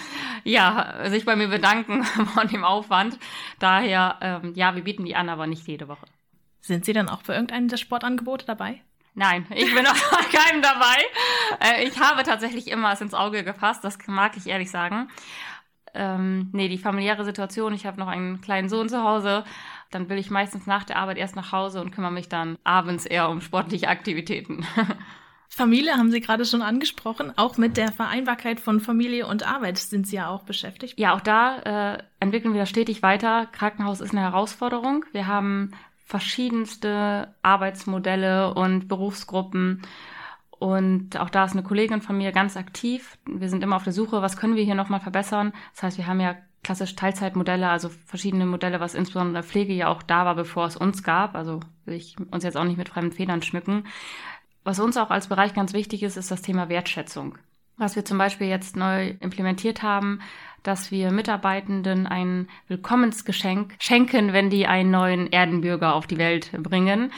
ja, 0.45 0.95
sich 1.09 1.25
bei 1.27 1.37
mir 1.37 1.49
bedanken 1.49 2.03
von 2.35 2.49
dem 2.49 2.65
Aufwand. 2.65 3.19
Daher, 3.59 4.17
ähm, 4.23 4.55
ja, 4.55 4.75
wir 4.75 4.83
bieten 4.83 5.05
die 5.05 5.15
an, 5.17 5.29
aber 5.29 5.47
nicht 5.47 5.67
jede 5.67 5.87
Woche. 5.87 6.07
Sind 6.63 6.85
Sie 6.85 6.93
dann 6.93 7.09
auch 7.09 7.23
für 7.23 7.33
irgendeinen 7.33 7.69
der 7.69 7.77
Sportangebote 7.77 8.47
dabei? 8.47 8.81
Nein, 9.15 9.47
ich 9.55 9.75
bin 9.75 9.87
auch 9.87 10.11
bei 10.11 10.39
keinem 10.39 10.63
dabei. 10.63 10.97
Äh, 11.61 11.85
ich 11.85 12.01
habe 12.01 12.23
tatsächlich 12.23 12.69
immer 12.69 12.93
es 12.93 13.01
ins 13.01 13.15
Auge 13.15 13.45
gefasst, 13.45 13.85
das 13.85 13.99
mag 14.07 14.37
ich 14.37 14.47
ehrlich 14.47 14.71
sagen. 14.71 15.09
Ähm, 15.93 16.49
nee, 16.53 16.69
die 16.69 16.79
familiäre 16.79 17.25
Situation, 17.25 17.75
ich 17.75 17.85
habe 17.85 17.99
noch 17.99 18.07
einen 18.07 18.41
kleinen 18.41 18.69
Sohn 18.69 18.89
zu 18.89 19.03
Hause, 19.03 19.45
dann 19.91 20.09
will 20.09 20.19
ich 20.19 20.31
meistens 20.31 20.67
nach 20.67 20.85
der 20.85 20.97
Arbeit 20.97 21.19
erst 21.19 21.37
nach 21.37 21.53
Hause 21.53 21.81
und 21.81 21.91
kümmere 21.91 22.13
mich 22.13 22.29
dann 22.29 22.59
abends 22.65 23.07
eher 23.07 23.29
um 23.29 23.41
sportliche 23.41 23.89
Aktivitäten. 23.89 24.65
Familie 25.53 25.95
haben 25.95 26.13
Sie 26.13 26.21
gerade 26.21 26.45
schon 26.45 26.63
angesprochen. 26.63 27.33
Auch 27.37 27.59
mit 27.59 27.77
der 27.77 27.91
Vereinbarkeit 27.91 28.61
von 28.61 28.81
Familie 28.81 29.27
und 29.27 29.47
Arbeit 29.47 29.79
sind 29.79 30.07
Sie 30.07 30.17
ja 30.17 30.29
auch 30.29 30.45
beschäftigt. 30.45 30.99
Ja, 30.99 31.13
auch 31.15 31.21
da 31.21 31.95
äh, 31.95 32.03
entwickeln 32.21 32.55
wir 32.55 32.61
das 32.61 32.71
stetig 32.71 33.03
weiter. 33.03 33.47
Krankenhaus 33.47 34.01
ist 34.01 34.13
eine 34.13 34.21
Herausforderung. 34.21 35.05
Wir 35.13 35.27
haben 35.27 35.73
verschiedenste 36.05 37.35
Arbeitsmodelle 37.43 38.55
und 38.55 38.87
Berufsgruppen. 38.87 39.83
Und 40.61 41.19
auch 41.19 41.31
da 41.31 41.47
ist 41.47 41.53
eine 41.53 41.63
Kollegin 41.63 42.01
von 42.01 42.17
mir 42.17 42.33
ganz 42.33 42.57
aktiv. 42.57 43.19
Wir 43.27 43.49
sind 43.49 43.65
immer 43.65 43.77
auf 43.77 43.85
der 43.85 43.93
Suche, 43.93 44.23
was 44.23 44.37
können 44.37 44.57
wir 44.57 44.65
hier 44.65 44.75
nochmal 44.77 45.01
verbessern. 45.01 45.53
Das 45.75 45.83
heißt, 45.83 45.99
wir 45.99 46.07
haben 46.07 46.21
ja 46.21 46.37
klassisch 46.63 46.95
Teilzeitmodelle, 46.95 47.69
also 47.69 47.89
verschiedene 47.89 48.47
Modelle, 48.47 48.81
was 48.81 48.95
insbesondere 48.95 49.31
in 49.31 49.35
der 49.35 49.43
Pflege 49.43 49.73
ja 49.73 49.89
auch 49.89 50.03
da 50.03 50.25
war, 50.25 50.35
bevor 50.35 50.67
es 50.67 50.77
uns 50.77 51.03
gab. 51.03 51.35
Also 51.35 51.61
will 51.85 51.95
ich 51.95 52.17
uns 52.31 52.45
jetzt 52.45 52.57
auch 52.57 52.65
nicht 52.65 52.79
mit 52.79 52.89
fremden 52.89 53.13
Federn 53.13 53.43
schmücken. 53.43 53.85
Was 54.63 54.79
uns 54.79 54.97
auch 54.97 55.11
als 55.11 55.29
Bereich 55.29 55.55
ganz 55.55 55.73
wichtig 55.73 56.03
ist, 56.03 56.17
ist 56.17 56.31
das 56.31 56.43
Thema 56.43 56.69
Wertschätzung. 56.69 57.39
Was 57.77 57.97
wir 57.97 58.05
zum 58.05 58.19
Beispiel 58.19 58.47
jetzt 58.47 58.77
neu 58.77 59.15
implementiert 59.21 59.83
haben, 59.83 60.21
dass 60.63 60.91
wir 60.91 61.11
Mitarbeitenden 61.11 62.07
ein 62.07 62.49
Willkommensgeschenk 62.69 63.75
schenken, 63.79 64.35
wenn 64.35 64.51
die 64.51 64.67
einen 64.67 64.91
neuen 64.91 65.33
Erdenbürger 65.33 65.95
auf 65.95 66.07
die 66.07 66.19
Welt 66.19 66.53
bringen. 66.63 67.11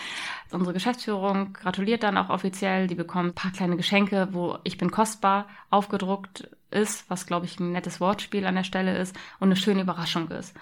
Unsere 0.53 0.73
Geschäftsführung 0.73 1.53
gratuliert 1.53 2.05
dann 2.05 2.17
auch 2.17 2.31
offiziell. 2.31 2.87
Die 2.87 2.95
bekommen 2.95 3.31
ein 3.31 3.35
paar 3.35 3.51
kleine 3.51 3.77
Geschenke, 3.77 4.29
wo 4.31 4.59
ich 4.63 4.79
bin 4.79 4.93
kostbar 4.93 5.49
aufgedruckt 5.71 6.49
ist, 6.73 7.09
was 7.09 7.27
glaube 7.27 7.47
ich 7.47 7.59
ein 7.61 7.73
nettes 7.73 8.01
Wortspiel 8.01 8.47
an 8.47 8.55
der 8.55 8.65
Stelle 8.65 8.97
ist 8.97 9.17
und 9.39 9.49
eine 9.49 9.57
schöne 9.57 9.83
Überraschung 9.83 10.29
ist. 10.31 10.57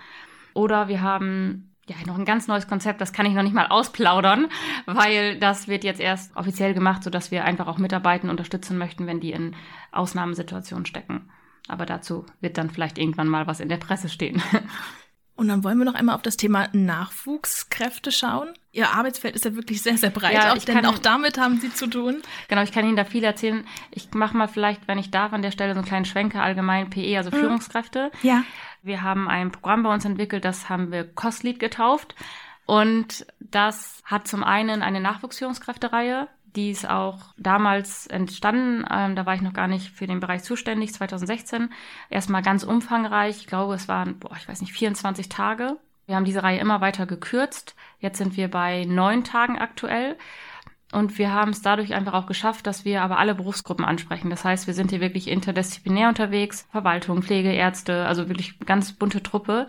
Oder 0.54 0.88
wir 0.88 1.00
haben 1.02 1.70
ja, 1.88 1.96
noch 2.06 2.18
ein 2.18 2.24
ganz 2.24 2.46
neues 2.46 2.68
Konzept, 2.68 3.00
das 3.00 3.12
kann 3.12 3.26
ich 3.26 3.34
noch 3.34 3.42
nicht 3.42 3.54
mal 3.54 3.66
ausplaudern, 3.66 4.46
weil 4.86 5.38
das 5.38 5.66
wird 5.66 5.82
jetzt 5.82 6.00
erst 6.00 6.36
offiziell 6.36 6.72
gemacht, 6.72 7.02
sodass 7.02 7.30
wir 7.30 7.44
einfach 7.44 7.66
auch 7.66 7.78
Mitarbeiter 7.78 8.30
unterstützen 8.30 8.78
möchten, 8.78 9.06
wenn 9.06 9.20
die 9.20 9.32
in 9.32 9.56
Ausnahmesituationen 9.90 10.86
stecken. 10.86 11.28
Aber 11.68 11.86
dazu 11.86 12.26
wird 12.40 12.58
dann 12.58 12.70
vielleicht 12.70 12.98
irgendwann 12.98 13.28
mal 13.28 13.46
was 13.46 13.60
in 13.60 13.68
der 13.68 13.76
Presse 13.76 14.08
stehen. 14.08 14.42
Und 15.40 15.48
dann 15.48 15.64
wollen 15.64 15.78
wir 15.78 15.86
noch 15.86 15.94
einmal 15.94 16.16
auf 16.16 16.20
das 16.20 16.36
Thema 16.36 16.68
Nachwuchskräfte 16.74 18.12
schauen. 18.12 18.50
Ihr 18.72 18.90
Arbeitsfeld 18.90 19.34
ist 19.34 19.46
ja 19.46 19.56
wirklich 19.56 19.80
sehr, 19.80 19.96
sehr 19.96 20.10
breit, 20.10 20.34
ja, 20.34 20.52
auch, 20.52 20.58
denn 20.58 20.84
auch 20.84 20.98
damit 20.98 21.38
haben 21.38 21.58
Sie 21.60 21.72
zu 21.72 21.86
tun. 21.86 22.20
Genau, 22.48 22.60
ich 22.60 22.72
kann 22.72 22.84
Ihnen 22.84 22.96
da 22.96 23.06
viel 23.06 23.24
erzählen. 23.24 23.66
Ich 23.90 24.12
mache 24.12 24.36
mal 24.36 24.48
vielleicht, 24.48 24.86
wenn 24.86 24.98
ich 24.98 25.10
darf, 25.10 25.32
an 25.32 25.40
der 25.40 25.50
Stelle 25.50 25.72
so 25.72 25.78
einen 25.78 25.88
kleinen 25.88 26.04
Schwenker 26.04 26.42
allgemein 26.42 26.90
PE, 26.90 27.16
also 27.16 27.30
mhm. 27.30 27.36
Führungskräfte. 27.36 28.12
Ja. 28.20 28.44
Wir 28.82 29.00
haben 29.00 29.28
ein 29.28 29.50
Programm 29.50 29.82
bei 29.82 29.94
uns 29.94 30.04
entwickelt, 30.04 30.44
das 30.44 30.68
haben 30.68 30.92
wir 30.92 31.04
Costlead 31.04 31.58
getauft. 31.58 32.14
Und 32.66 33.24
das 33.40 34.02
hat 34.04 34.28
zum 34.28 34.44
einen 34.44 34.82
eine 34.82 35.00
Nachwuchsführungskräftereihe, 35.00 36.28
die 36.56 36.70
ist 36.70 36.88
auch 36.88 37.18
damals 37.36 38.06
entstanden. 38.06 38.84
Ähm, 38.90 39.16
da 39.16 39.26
war 39.26 39.34
ich 39.34 39.42
noch 39.42 39.52
gar 39.52 39.68
nicht 39.68 39.90
für 39.90 40.06
den 40.06 40.20
Bereich 40.20 40.42
zuständig, 40.42 40.92
2016. 40.92 41.70
Erstmal 42.08 42.42
ganz 42.42 42.64
umfangreich. 42.64 43.38
Ich 43.38 43.46
glaube, 43.46 43.74
es 43.74 43.88
waren, 43.88 44.18
boah, 44.18 44.36
ich 44.36 44.48
weiß 44.48 44.60
nicht, 44.60 44.72
24 44.72 45.28
Tage. 45.28 45.76
Wir 46.06 46.16
haben 46.16 46.24
diese 46.24 46.42
Reihe 46.42 46.58
immer 46.58 46.80
weiter 46.80 47.06
gekürzt. 47.06 47.76
Jetzt 48.00 48.18
sind 48.18 48.36
wir 48.36 48.50
bei 48.50 48.84
neun 48.84 49.24
Tagen 49.24 49.58
aktuell. 49.58 50.16
Und 50.92 51.18
wir 51.18 51.32
haben 51.32 51.52
es 51.52 51.62
dadurch 51.62 51.94
einfach 51.94 52.14
auch 52.14 52.26
geschafft, 52.26 52.66
dass 52.66 52.84
wir 52.84 53.02
aber 53.02 53.18
alle 53.18 53.36
Berufsgruppen 53.36 53.84
ansprechen. 53.84 54.28
Das 54.28 54.44
heißt, 54.44 54.66
wir 54.66 54.74
sind 54.74 54.90
hier 54.90 55.00
wirklich 55.00 55.28
interdisziplinär 55.28 56.08
unterwegs. 56.08 56.66
Verwaltung, 56.72 57.22
Pflege, 57.22 57.52
Ärzte, 57.52 58.06
also 58.06 58.28
wirklich 58.28 58.58
ganz 58.60 58.92
bunte 58.92 59.22
Truppe 59.22 59.68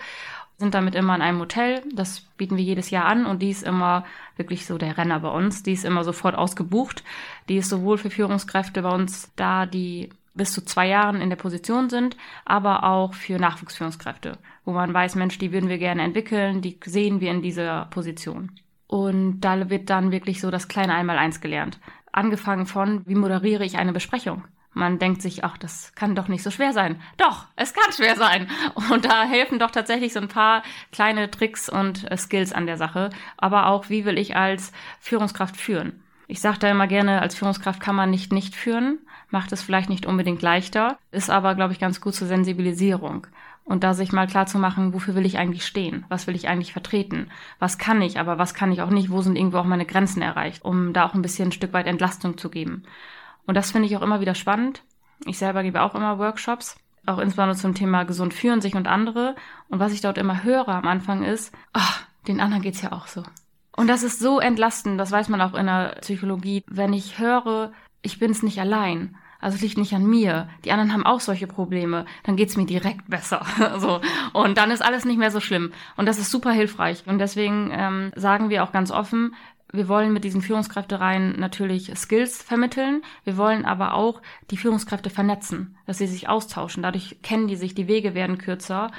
sind 0.61 0.73
damit 0.73 0.95
immer 0.95 1.15
in 1.15 1.21
einem 1.21 1.39
Hotel. 1.39 1.81
Das 1.93 2.21
bieten 2.37 2.55
wir 2.55 2.63
jedes 2.63 2.89
Jahr 2.89 3.05
an 3.05 3.25
und 3.25 3.41
die 3.41 3.49
ist 3.49 3.63
immer 3.63 4.05
wirklich 4.37 4.65
so 4.65 4.77
der 4.77 4.97
Renner 4.97 5.19
bei 5.19 5.29
uns. 5.29 5.63
Die 5.63 5.73
ist 5.73 5.83
immer 5.83 6.05
sofort 6.05 6.35
ausgebucht. 6.35 7.03
Die 7.49 7.57
ist 7.57 7.69
sowohl 7.69 7.97
für 7.97 8.09
Führungskräfte 8.09 8.81
bei 8.81 8.89
uns 8.89 9.29
da, 9.35 9.65
die 9.65 10.09
bis 10.33 10.53
zu 10.53 10.63
zwei 10.63 10.87
Jahren 10.87 11.19
in 11.19 11.29
der 11.29 11.35
Position 11.35 11.89
sind, 11.89 12.15
aber 12.45 12.85
auch 12.85 13.13
für 13.13 13.37
Nachwuchsführungskräfte, 13.37 14.37
wo 14.63 14.71
man 14.71 14.93
weiß, 14.93 15.15
Mensch, 15.15 15.37
die 15.37 15.51
würden 15.51 15.69
wir 15.69 15.77
gerne 15.77 16.03
entwickeln, 16.03 16.61
die 16.61 16.79
sehen 16.85 17.19
wir 17.19 17.31
in 17.31 17.41
dieser 17.41 17.85
Position. 17.89 18.51
Und 18.87 19.41
da 19.41 19.69
wird 19.69 19.89
dann 19.89 20.11
wirklich 20.11 20.39
so 20.39 20.51
das 20.51 20.67
kleine 20.67 20.93
Einmaleins 20.93 21.41
gelernt. 21.41 21.79
Angefangen 22.11 22.65
von, 22.65 23.05
wie 23.05 23.15
moderiere 23.15 23.65
ich 23.65 23.77
eine 23.77 23.93
Besprechung? 23.93 24.43
Man 24.73 24.99
denkt 24.99 25.21
sich, 25.21 25.43
ach, 25.43 25.57
das 25.57 25.93
kann 25.95 26.15
doch 26.15 26.29
nicht 26.29 26.43
so 26.43 26.51
schwer 26.51 26.71
sein. 26.71 27.01
Doch, 27.17 27.45
es 27.57 27.73
kann 27.73 27.91
schwer 27.91 28.15
sein. 28.15 28.47
Und 28.91 29.05
da 29.05 29.23
helfen 29.23 29.59
doch 29.59 29.71
tatsächlich 29.71 30.13
so 30.13 30.19
ein 30.19 30.29
paar 30.29 30.63
kleine 30.91 31.29
Tricks 31.29 31.67
und 31.67 32.09
äh, 32.09 32.17
Skills 32.17 32.53
an 32.53 32.65
der 32.65 32.77
Sache. 32.77 33.09
Aber 33.37 33.67
auch, 33.67 33.89
wie 33.89 34.05
will 34.05 34.17
ich 34.17 34.35
als 34.35 34.71
Führungskraft 34.99 35.57
führen? 35.57 36.01
Ich 36.27 36.39
sage 36.39 36.59
da 36.59 36.69
immer 36.69 36.87
gerne, 36.87 37.21
als 37.21 37.35
Führungskraft 37.35 37.81
kann 37.81 37.95
man 37.95 38.09
nicht 38.09 38.31
nicht 38.31 38.55
führen, 38.55 38.99
macht 39.31 39.51
es 39.51 39.61
vielleicht 39.61 39.89
nicht 39.89 40.05
unbedingt 40.05 40.41
leichter, 40.41 40.97
ist 41.11 41.29
aber, 41.29 41.55
glaube 41.55 41.73
ich, 41.73 41.79
ganz 41.79 41.99
gut 41.99 42.15
zur 42.15 42.29
Sensibilisierung. 42.29 43.27
Und 43.65 43.83
da 43.83 43.93
sich 43.93 44.13
mal 44.13 44.27
klar 44.27 44.45
zu 44.45 44.57
machen, 44.57 44.93
wofür 44.93 45.13
will 45.15 45.25
ich 45.25 45.37
eigentlich 45.37 45.65
stehen? 45.65 46.05
Was 46.07 46.27
will 46.27 46.35
ich 46.35 46.47
eigentlich 46.47 46.71
vertreten? 46.71 47.29
Was 47.59 47.77
kann 47.77 48.01
ich, 48.01 48.17
aber 48.17 48.37
was 48.37 48.53
kann 48.53 48.71
ich 48.71 48.81
auch 48.81 48.89
nicht? 48.89 49.11
Wo 49.11 49.21
sind 49.21 49.35
irgendwo 49.35 49.57
auch 49.57 49.65
meine 49.65 49.85
Grenzen 49.85 50.21
erreicht? 50.21 50.63
Um 50.63 50.93
da 50.93 51.05
auch 51.05 51.13
ein 51.13 51.21
bisschen 51.21 51.49
ein 51.49 51.53
Stück 51.53 51.73
weit 51.73 51.87
Entlastung 51.87 52.37
zu 52.37 52.49
geben. 52.49 52.83
Und 53.45 53.55
das 53.55 53.71
finde 53.71 53.87
ich 53.87 53.97
auch 53.97 54.01
immer 54.01 54.21
wieder 54.21 54.35
spannend. 54.35 54.83
Ich 55.25 55.37
selber 55.37 55.63
gebe 55.63 55.81
auch 55.81 55.95
immer 55.95 56.19
Workshops, 56.19 56.77
auch 57.05 57.19
insbesondere 57.19 57.57
zum 57.57 57.75
Thema 57.75 58.03
gesund 58.03 58.33
führen, 58.33 58.61
sich 58.61 58.75
und 58.75 58.87
andere. 58.87 59.35
Und 59.69 59.79
was 59.79 59.93
ich 59.93 60.01
dort 60.01 60.17
immer 60.17 60.43
höre 60.43 60.69
am 60.69 60.87
Anfang 60.87 61.23
ist, 61.23 61.53
ach, 61.73 62.03
den 62.27 62.39
anderen 62.39 62.61
geht's 62.61 62.81
ja 62.81 62.91
auch 62.91 63.07
so. 63.07 63.23
Und 63.75 63.87
das 63.87 64.03
ist 64.03 64.19
so 64.19 64.39
entlastend, 64.39 64.99
das 64.99 65.11
weiß 65.11 65.29
man 65.29 65.41
auch 65.41 65.53
in 65.53 65.65
der 65.65 65.97
Psychologie, 66.01 66.63
wenn 66.67 66.93
ich 66.93 67.19
höre, 67.19 67.71
ich 68.01 68.19
bin's 68.19 68.43
nicht 68.43 68.59
allein. 68.59 69.15
Also 69.39 69.55
es 69.55 69.61
liegt 69.61 69.77
nicht 69.77 69.93
an 69.93 70.05
mir. 70.05 70.47
Die 70.63 70.71
anderen 70.71 70.93
haben 70.93 71.05
auch 71.05 71.19
solche 71.19 71.47
Probleme. 71.47 72.05
Dann 72.23 72.35
geht's 72.35 72.57
mir 72.57 72.67
direkt 72.67 73.09
besser. 73.09 73.43
so. 73.79 73.99
Und 74.33 74.57
dann 74.57 74.69
ist 74.69 74.83
alles 74.83 75.03
nicht 75.03 75.17
mehr 75.17 75.31
so 75.31 75.39
schlimm. 75.39 75.71
Und 75.97 76.05
das 76.05 76.19
ist 76.19 76.29
super 76.29 76.51
hilfreich. 76.51 77.03
Und 77.07 77.17
deswegen 77.17 77.71
ähm, 77.73 78.11
sagen 78.15 78.49
wir 78.49 78.63
auch 78.63 78.71
ganz 78.71 78.91
offen, 78.91 79.33
wir 79.71 79.87
wollen 79.87 80.13
mit 80.13 80.23
diesen 80.23 80.41
Führungskräftereien 80.41 81.39
natürlich 81.39 81.91
Skills 81.95 82.41
vermitteln. 82.41 83.03
Wir 83.23 83.37
wollen 83.37 83.65
aber 83.65 83.93
auch 83.93 84.21
die 84.49 84.57
Führungskräfte 84.57 85.09
vernetzen, 85.09 85.77
dass 85.85 85.97
sie 85.97 86.07
sich 86.07 86.27
austauschen. 86.27 86.83
Dadurch 86.83 87.17
kennen 87.21 87.47
die 87.47 87.55
sich, 87.55 87.73
die 87.73 87.87
Wege 87.87 88.13
werden 88.13 88.37
kürzer 88.37 88.91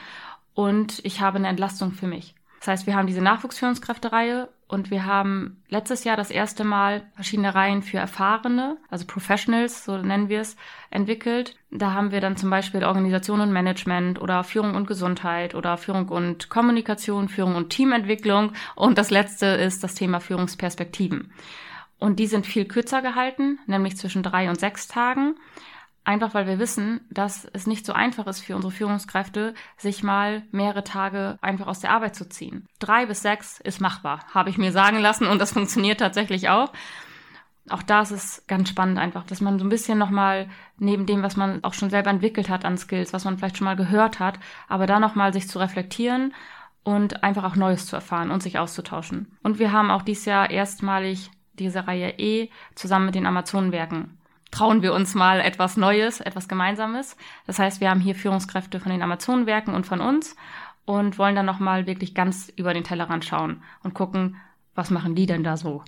und 0.55 1.01
ich 1.05 1.21
habe 1.21 1.39
eine 1.39 1.49
Entlastung 1.49 1.93
für 1.93 2.07
mich. 2.07 2.35
Das 2.61 2.69
heißt, 2.69 2.87
wir 2.87 2.95
haben 2.95 3.07
diese 3.07 3.23
Nachwuchsführungskräftereihe 3.23 4.49
und 4.73 4.91
wir 4.91 5.05
haben 5.05 5.63
letztes 5.69 6.05
Jahr 6.05 6.17
das 6.17 6.31
erste 6.31 6.65
Mal 6.65 7.03
verschiedene 7.15 7.55
Reihen 7.55 7.83
für 7.83 7.99
Erfahrene, 7.99 8.79
also 8.89 9.05
Professionals, 9.07 9.85
so 9.85 9.99
nennen 9.99 10.31
wir 10.31 10.41
es, 10.41 10.57
entwickelt. 10.89 11.57
Da 11.71 11.93
haben 11.93 12.11
wir 12.11 12.23
dann 12.23 12.39
zum 12.39 12.49
Beispiel 12.49 12.83
Organisation 12.83 13.43
und 13.43 13.53
Management 13.53 14.19
oder 14.19 14.43
Führung 14.45 14.75
und 14.75 14.87
Gesundheit 14.87 15.55
oder 15.55 15.77
Führung 15.77 16.09
und 16.09 16.49
Kommunikation, 16.49 17.29
Führung 17.29 17.55
und 17.55 17.69
Teamentwicklung. 17.69 18.55
Und 18.75 18.97
das 18.97 19.11
letzte 19.11 19.45
ist 19.45 19.85
das 19.85 19.95
Thema 19.95 20.21
Führungsperspektiven. 20.21 21.31
Und 21.99 22.19
die 22.19 22.27
sind 22.27 22.47
viel 22.47 22.65
kürzer 22.65 23.03
gehalten, 23.03 23.59
nämlich 23.67 23.99
zwischen 23.99 24.23
drei 24.23 24.49
und 24.49 24.59
sechs 24.59 24.89
Tagen. 24.89 25.35
Einfach 26.05 26.35
weil 26.35 26.49
wir 26.49 26.59
wissen, 26.59 27.01
dass 27.11 27.45
es 27.53 27.69
nicht 27.69 27.87
so 27.87 27.93
einfach 27.93 28.27
ist 28.27 28.41
für 28.41 28.57
unsere 28.57 28.73
Führungskräfte, 28.73 29.55
sich 29.77 30.03
mal 30.03 30.43
mehrere 30.51 30.83
Tage 30.83 31.39
einfach 31.41 31.69
aus 31.69 31.79
der 31.79 31.93
Arbeit 31.93 32.17
zu 32.17 32.29
ziehen. 32.29 32.67
Drei 32.81 33.07
bis 33.07 33.23
sechs 33.23 33.61
ist 33.61 33.81
machbar, 33.81 34.21
habe 34.35 34.51
ich 34.51 34.59
mir 34.59 34.73
sagen 34.73 34.99
lassen 34.99 35.29
und 35.29 35.39
das 35.39 35.53
funktioniert 35.53 36.01
tatsächlich 36.01 36.49
auch. 36.49 36.73
Auch 37.71 37.83
da 37.83 38.03
ist 38.03 38.11
es 38.11 38.45
ganz 38.49 38.69
spannend 38.69 38.99
einfach, 38.99 39.25
dass 39.25 39.41
man 39.41 39.61
so 39.61 39.65
ein 39.65 39.69
bisschen 39.69 39.97
nochmal 39.97 40.49
neben 40.79 41.07
dem, 41.07 41.23
was 41.23 41.37
man 41.37 41.63
auch 41.63 41.75
schon 41.75 41.91
selber 41.91 42.11
entwickelt 42.11 42.49
hat 42.49 42.65
an 42.65 42.77
Skills, 42.77 43.13
was 43.13 43.25
man 43.25 43.39
vielleicht 43.39 43.57
schon 43.57 43.67
mal 43.67 43.77
gehört 43.77 44.19
hat, 44.19 44.41
aber 44.69 44.87
da 44.87 44.99
nochmal 44.99 45.33
sich 45.33 45.49
zu 45.49 45.61
reflektieren 45.61 46.35
und 46.83 47.23
einfach 47.23 47.45
auch 47.45 47.55
Neues 47.55 47.87
zu 47.87 47.95
erfahren 47.95 48.33
und 48.33 48.43
sich 48.43 48.59
auszutauschen. 48.59 49.31
Und 49.45 49.61
wir 49.61 49.71
haben 49.71 49.93
auch 49.93 50.03
dieses 50.03 50.25
Jahr 50.25 50.51
erstmalig 50.51 51.31
diese 51.55 51.87
Reihe 51.87 52.19
E 52.19 52.49
zusammen 52.75 53.07
mit 53.07 53.15
den 53.15 53.27
Amazonenwerken. 53.27 54.19
Trauen 54.53 54.83
wir 54.83 54.93
uns 54.93 55.15
mal 55.17 55.41
etwas 55.41 55.77
Neues, 55.77 56.21
etwas 56.21 56.47
Gemeinsames. 56.47 57.17
Das 57.47 57.59
heißt, 57.59 57.81
wir 57.81 57.91
haben 57.91 58.01
hier 58.01 58.15
Führungskräfte 58.15 58.79
von 58.79 58.93
den 58.93 59.03
Amazonenwerken 59.03 59.75
und 59.75 59.87
von 59.87 60.01
uns 60.01 60.37
und 60.85 61.19
wollen 61.19 61.35
dann 61.35 61.47
nochmal 61.47 61.87
wirklich 61.87 62.15
ganz 62.15 62.53
über 62.55 62.75
den 62.75 62.85
Tellerrand 62.85 63.25
schauen 63.25 63.63
und 63.83 63.95
gucken, 63.95 64.37
was 64.75 64.91
machen 64.91 65.15
die 65.15 65.27
denn 65.27 65.43
da 65.43 65.57
so? 65.57 65.83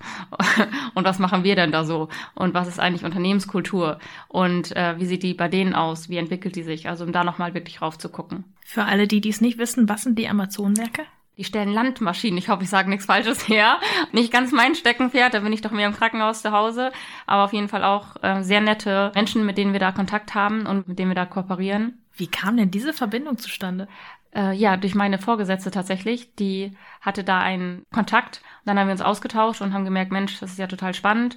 und 0.95 1.05
was 1.05 1.19
machen 1.19 1.45
wir 1.45 1.57
denn 1.57 1.73
da 1.73 1.85
so? 1.85 2.09
Und 2.35 2.55
was 2.55 2.69
ist 2.69 2.81
eigentlich 2.81 3.05
Unternehmenskultur? 3.05 3.99
Und 4.29 4.75
äh, 4.77 4.99
wie 4.99 5.07
sieht 5.07 5.23
die 5.23 5.35
bei 5.35 5.49
denen 5.49 5.75
aus? 5.75 6.09
Wie 6.09 6.19
entwickelt 6.19 6.57
die 6.57 6.63
sich? 6.63 6.89
Also 6.89 7.05
um 7.05 7.13
da 7.13 7.25
nochmal 7.25 7.55
wirklich 7.55 7.81
rauf 7.81 7.99
zu 7.99 8.09
gucken. 8.09 8.45
Für 8.65 8.85
alle, 8.85 9.07
die 9.07 9.21
dies 9.21 9.41
nicht 9.41 9.59
wissen, 9.59 9.89
was 9.89 10.03
sind 10.03 10.19
die 10.19 10.29
Amazonenwerke? 10.29 11.03
Die 11.37 11.45
stellen 11.45 11.73
Landmaschinen. 11.73 12.39
Ich 12.39 12.49
hoffe, 12.49 12.63
ich 12.63 12.71
sage 12.71 12.89
nichts 12.89 13.07
Falsches 13.07 13.49
her. 13.49 13.79
Nicht 14.13 14.33
ganz 14.33 14.53
mein 14.53 14.75
Steckenpferd, 14.75 15.35
da 15.35 15.41
bin 15.41 15.53
ich 15.53 15.63
doch 15.63 15.73
mehr 15.73 15.89
im 15.89 15.97
Krankenhaus 15.97 16.43
zu 16.43 16.53
Hause. 16.53 16.93
Aber 17.27 17.45
auf 17.45 17.53
jeden 17.53 17.69
Fall 17.69 17.83
auch 17.83 18.23
äh, 18.23 18.43
sehr 18.43 18.61
nette 18.61 19.11
Menschen, 19.15 19.45
mit 19.45 19.59
denen 19.59 19.73
wir 19.73 19.81
da 19.81 19.91
Kontakt 19.91 20.35
haben 20.35 20.67
und 20.67 20.87
mit 20.87 20.99
denen 20.99 21.11
wir 21.11 21.17
da 21.17 21.27
kooperieren. 21.27 21.99
Wie 22.17 22.29
kam 22.29 22.57
denn 22.57 22.71
diese 22.71 22.93
Verbindung 22.93 23.39
zustande? 23.39 23.89
Äh, 24.35 24.55
ja, 24.55 24.77
durch 24.77 24.95
meine 24.95 25.19
Vorgesetzte 25.19 25.71
tatsächlich. 25.71 26.35
Die 26.37 26.77
hatte 27.01 27.25
da 27.25 27.41
einen 27.41 27.85
Kontakt. 27.93 28.43
Dann 28.65 28.79
haben 28.79 28.87
wir 28.87 28.93
uns 28.93 29.03
ausgetauscht 29.03 29.61
und 29.61 29.75
haben 29.75 29.85
gemerkt, 29.85 30.13
Mensch, 30.13 30.39
das 30.41 30.53
ist 30.53 30.59
ja 30.59 30.67
total 30.67 30.95
spannend, 30.95 31.37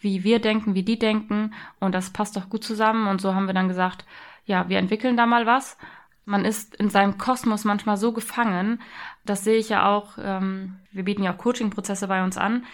wie 0.00 0.24
wir 0.24 0.40
denken, 0.40 0.74
wie 0.74 0.82
die 0.82 0.98
denken. 0.98 1.54
Und 1.80 1.94
das 1.94 2.10
passt 2.10 2.36
doch 2.36 2.48
gut 2.50 2.64
zusammen. 2.64 3.08
Und 3.08 3.20
so 3.20 3.34
haben 3.34 3.46
wir 3.46 3.54
dann 3.54 3.68
gesagt, 3.68 4.04
ja, 4.44 4.68
wir 4.68 4.78
entwickeln 4.78 5.16
da 5.16 5.26
mal 5.26 5.46
was. 5.46 5.76
Man 6.24 6.44
ist 6.44 6.76
in 6.76 6.90
seinem 6.90 7.16
Kosmos 7.16 7.64
manchmal 7.64 7.96
so 7.96 8.12
gefangen. 8.12 8.80
Das 9.28 9.44
sehe 9.44 9.58
ich 9.58 9.68
ja 9.68 9.86
auch. 9.88 10.18
Ähm, 10.20 10.76
wir 10.92 11.04
bieten 11.04 11.22
ja 11.22 11.32
auch 11.32 11.38
Coaching-Prozesse 11.38 12.08
bei 12.08 12.22
uns 12.24 12.36
an 12.36 12.64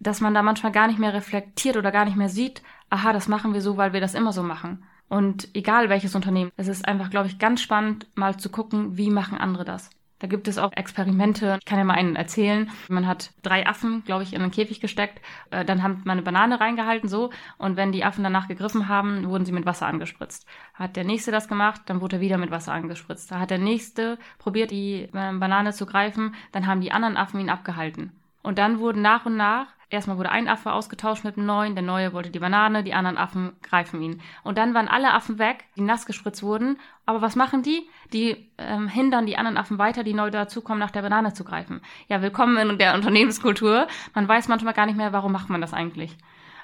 dass 0.00 0.20
man 0.20 0.34
da 0.34 0.42
manchmal 0.42 0.72
gar 0.72 0.86
nicht 0.86 0.98
mehr 0.98 1.14
reflektiert 1.14 1.76
oder 1.76 1.90
gar 1.90 2.04
nicht 2.04 2.16
mehr 2.16 2.28
sieht, 2.28 2.62
aha, 2.90 3.12
das 3.12 3.28
machen 3.28 3.54
wir 3.54 3.60
so, 3.60 3.76
weil 3.76 3.92
wir 3.92 4.00
das 4.00 4.14
immer 4.14 4.32
so 4.32 4.42
machen. 4.42 4.84
Und 5.08 5.48
egal 5.54 5.88
welches 5.88 6.14
Unternehmen, 6.14 6.52
es 6.56 6.68
ist 6.68 6.86
einfach, 6.86 7.10
glaube 7.10 7.28
ich, 7.28 7.38
ganz 7.38 7.62
spannend, 7.62 8.06
mal 8.14 8.36
zu 8.36 8.50
gucken, 8.50 8.96
wie 8.96 9.10
machen 9.10 9.38
andere 9.38 9.64
das. 9.64 9.90
Da 10.18 10.26
gibt 10.26 10.48
es 10.48 10.58
auch 10.58 10.72
Experimente. 10.72 11.56
Ich 11.60 11.64
kann 11.64 11.78
ja 11.78 11.84
mal 11.84 11.94
einen 11.94 12.16
erzählen. 12.16 12.70
Man 12.88 13.06
hat 13.06 13.30
drei 13.42 13.66
Affen, 13.66 14.02
glaube 14.04 14.24
ich, 14.24 14.32
in 14.32 14.42
einen 14.42 14.50
Käfig 14.50 14.80
gesteckt. 14.80 15.20
Äh, 15.50 15.64
dann 15.64 15.82
hat 15.82 16.04
man 16.04 16.18
eine 16.18 16.22
Banane 16.22 16.60
reingehalten, 16.60 17.08
so. 17.08 17.30
Und 17.56 17.76
wenn 17.76 17.92
die 17.92 18.04
Affen 18.04 18.24
danach 18.24 18.48
gegriffen 18.48 18.88
haben, 18.88 19.28
wurden 19.28 19.44
sie 19.44 19.52
mit 19.52 19.66
Wasser 19.66 19.86
angespritzt. 19.86 20.46
Hat 20.74 20.96
der 20.96 21.04
nächste 21.04 21.30
das 21.30 21.46
gemacht, 21.46 21.82
dann 21.86 22.00
wurde 22.00 22.16
er 22.16 22.20
wieder 22.20 22.38
mit 22.38 22.50
Wasser 22.50 22.72
angespritzt. 22.72 23.30
Da 23.30 23.38
hat 23.38 23.50
der 23.50 23.58
nächste 23.58 24.18
probiert, 24.38 24.70
die 24.70 25.04
äh, 25.04 25.08
Banane 25.12 25.72
zu 25.72 25.86
greifen, 25.86 26.34
dann 26.52 26.66
haben 26.66 26.80
die 26.80 26.92
anderen 26.92 27.16
Affen 27.16 27.40
ihn 27.40 27.50
abgehalten. 27.50 28.12
Und 28.42 28.58
dann 28.58 28.80
wurden 28.80 29.02
nach 29.02 29.26
und 29.26 29.36
nach 29.36 29.66
Erstmal 29.90 30.18
wurde 30.18 30.30
ein 30.30 30.48
Affe 30.48 30.72
ausgetauscht 30.72 31.24
mit 31.24 31.36
dem 31.36 31.46
neuen, 31.46 31.74
der 31.74 31.82
neue 31.82 32.12
wollte 32.12 32.30
die 32.30 32.38
Banane, 32.38 32.84
die 32.84 32.92
anderen 32.92 33.16
Affen 33.16 33.52
greifen 33.62 34.02
ihn. 34.02 34.20
Und 34.44 34.58
dann 34.58 34.74
waren 34.74 34.86
alle 34.86 35.14
Affen 35.14 35.38
weg, 35.38 35.64
die 35.76 35.80
nass 35.80 36.04
gespritzt 36.04 36.42
wurden. 36.42 36.78
Aber 37.06 37.22
was 37.22 37.36
machen 37.36 37.62
die? 37.62 37.88
Die 38.12 38.50
ähm, 38.58 38.88
hindern 38.88 39.24
die 39.24 39.38
anderen 39.38 39.56
Affen 39.56 39.78
weiter, 39.78 40.04
die 40.04 40.12
neu 40.12 40.30
dazukommen, 40.30 40.78
nach 40.78 40.90
der 40.90 41.00
Banane 41.00 41.32
zu 41.32 41.42
greifen. 41.42 41.80
Ja, 42.08 42.20
willkommen 42.20 42.58
in 42.58 42.76
der 42.76 42.94
Unternehmenskultur. 42.94 43.86
Man 44.14 44.28
weiß 44.28 44.48
manchmal 44.48 44.74
gar 44.74 44.84
nicht 44.84 44.98
mehr, 44.98 45.14
warum 45.14 45.32
macht 45.32 45.48
man 45.48 45.62
das 45.62 45.72
eigentlich. 45.72 46.14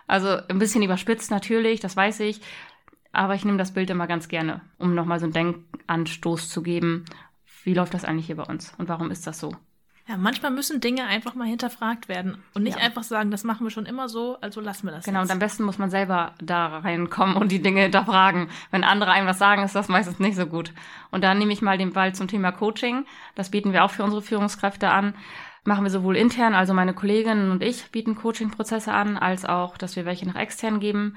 Also 0.07 0.29
ein 0.49 0.59
bisschen 0.59 0.83
überspitzt 0.83 1.31
natürlich, 1.31 1.81
das 1.81 1.97
weiß 1.97 2.21
ich. 2.21 2.43
Aber 3.13 3.35
ich 3.35 3.47
nehme 3.47 3.57
das 3.59 3.73
Bild 3.73 3.89
immer 3.89 4.07
ganz 4.07 4.29
gerne, 4.29 4.61
um 4.77 4.95
nochmal 4.95 5.19
so 5.19 5.25
einen 5.25 5.33
Denkanstoß 5.33 6.51
zu 6.51 6.63
geben. 6.63 7.07
Wie 7.63 7.73
läuft 7.73 7.95
das 7.95 8.05
eigentlich 8.05 8.27
hier 8.27 8.37
bei 8.37 8.43
uns 8.43 8.75
und 8.77 8.91
warum 8.91 9.11
ist 9.11 9.27
das 9.27 9.41
so? 9.41 9.57
Ja, 10.07 10.19
manchmal 10.19 10.51
müssen 10.51 10.83
Dinge 10.83 11.05
einfach 11.07 11.35
mal 11.35 11.47
hinterfragt 11.47 12.09
werden 12.09 12.43
und 12.53 12.63
nicht 12.63 12.77
ja. 12.77 12.85
einfach 12.85 13.03
sagen, 13.03 13.31
das 13.31 13.43
machen 13.43 13.65
wir 13.65 13.71
schon 13.71 13.87
immer 13.87 14.11
so, 14.11 14.37
also 14.43 14.61
lassen 14.61 14.87
wir 14.87 14.93
das. 14.93 15.07
Genau, 15.07 15.21
jetzt. 15.21 15.31
und 15.31 15.33
am 15.33 15.39
besten 15.39 15.63
muss 15.65 15.79
man 15.79 15.89
selber 15.89 16.35
da 16.43 16.79
reinkommen 16.79 17.37
und 17.37 17.51
die 17.51 17.63
Dinge 17.63 17.81
hinterfragen. 17.81 18.49
Wenn 18.71 18.85
andere 18.85 19.13
einem 19.13 19.27
was 19.27 19.39
sagen, 19.39 19.63
ist 19.63 19.75
das 19.75 19.89
meistens 19.89 20.19
nicht 20.19 20.37
so 20.37 20.45
gut. 20.45 20.73
Und 21.11 21.25
da 21.25 21.33
nehme 21.33 21.55
ich 21.55 21.63
mal 21.63 21.79
den 21.79 21.95
Ball 21.95 22.15
zum 22.15 22.29
Thema 22.29 22.53
Coaching. 22.53 23.07
Das 23.35 23.51
bieten 23.51 23.73
wir 23.73 23.83
auch 23.83 23.91
für 23.91 24.05
unsere 24.05 24.21
Führungskräfte 24.21 24.91
an. 24.91 25.15
Machen 25.65 25.85
wir 25.85 25.91
sowohl 25.91 26.17
intern, 26.19 26.55
also 26.55 26.75
meine 26.75 26.93
Kolleginnen 26.93 27.51
und 27.51 27.63
ich 27.63 27.91
bieten 27.91 28.15
Coaching-Prozesse 28.15 28.93
an, 28.93 29.17
als 29.17 29.47
auch, 29.47 29.79
dass 29.79 29.97
wir 29.97 30.05
welche 30.05 30.29
nach 30.29 30.37
extern 30.37 30.81
geben. 30.81 31.17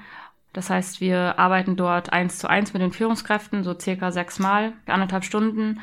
Das 0.54 0.70
heißt, 0.70 1.02
wir 1.02 1.38
arbeiten 1.38 1.76
dort 1.76 2.14
eins 2.14 2.38
zu 2.38 2.48
eins 2.48 2.72
mit 2.72 2.80
den 2.80 2.92
Führungskräften, 2.92 3.64
so 3.64 3.78
circa 3.78 4.10
sechsmal, 4.12 4.72
anderthalb 4.86 5.24
Stunden 5.24 5.80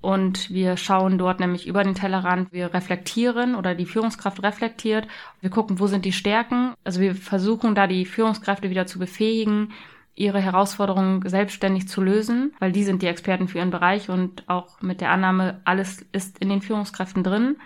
und 0.00 0.50
wir 0.50 0.76
schauen 0.76 1.18
dort 1.18 1.40
nämlich 1.40 1.66
über 1.66 1.82
den 1.82 1.94
Tellerrand. 1.94 2.52
Wir 2.52 2.72
reflektieren 2.72 3.54
oder 3.54 3.74
die 3.74 3.86
Führungskraft 3.86 4.42
reflektiert. 4.42 5.08
Wir 5.40 5.50
gucken, 5.50 5.80
wo 5.80 5.86
sind 5.86 6.04
die 6.04 6.12
Stärken. 6.12 6.74
Also 6.84 7.00
wir 7.00 7.14
versuchen 7.14 7.74
da 7.74 7.86
die 7.86 8.04
Führungskräfte 8.04 8.70
wieder 8.70 8.86
zu 8.86 8.98
befähigen, 8.98 9.72
ihre 10.14 10.40
Herausforderungen 10.40 11.28
selbstständig 11.28 11.88
zu 11.88 12.00
lösen, 12.00 12.54
weil 12.58 12.72
die 12.72 12.84
sind 12.84 13.02
die 13.02 13.06
Experten 13.06 13.48
für 13.48 13.58
ihren 13.58 13.70
Bereich 13.70 14.08
und 14.08 14.48
auch 14.48 14.80
mit 14.80 15.00
der 15.00 15.10
Annahme, 15.10 15.60
alles 15.64 16.04
ist 16.12 16.38
in 16.38 16.48
den 16.48 16.62
Führungskräften 16.62 17.22
drin. 17.22 17.56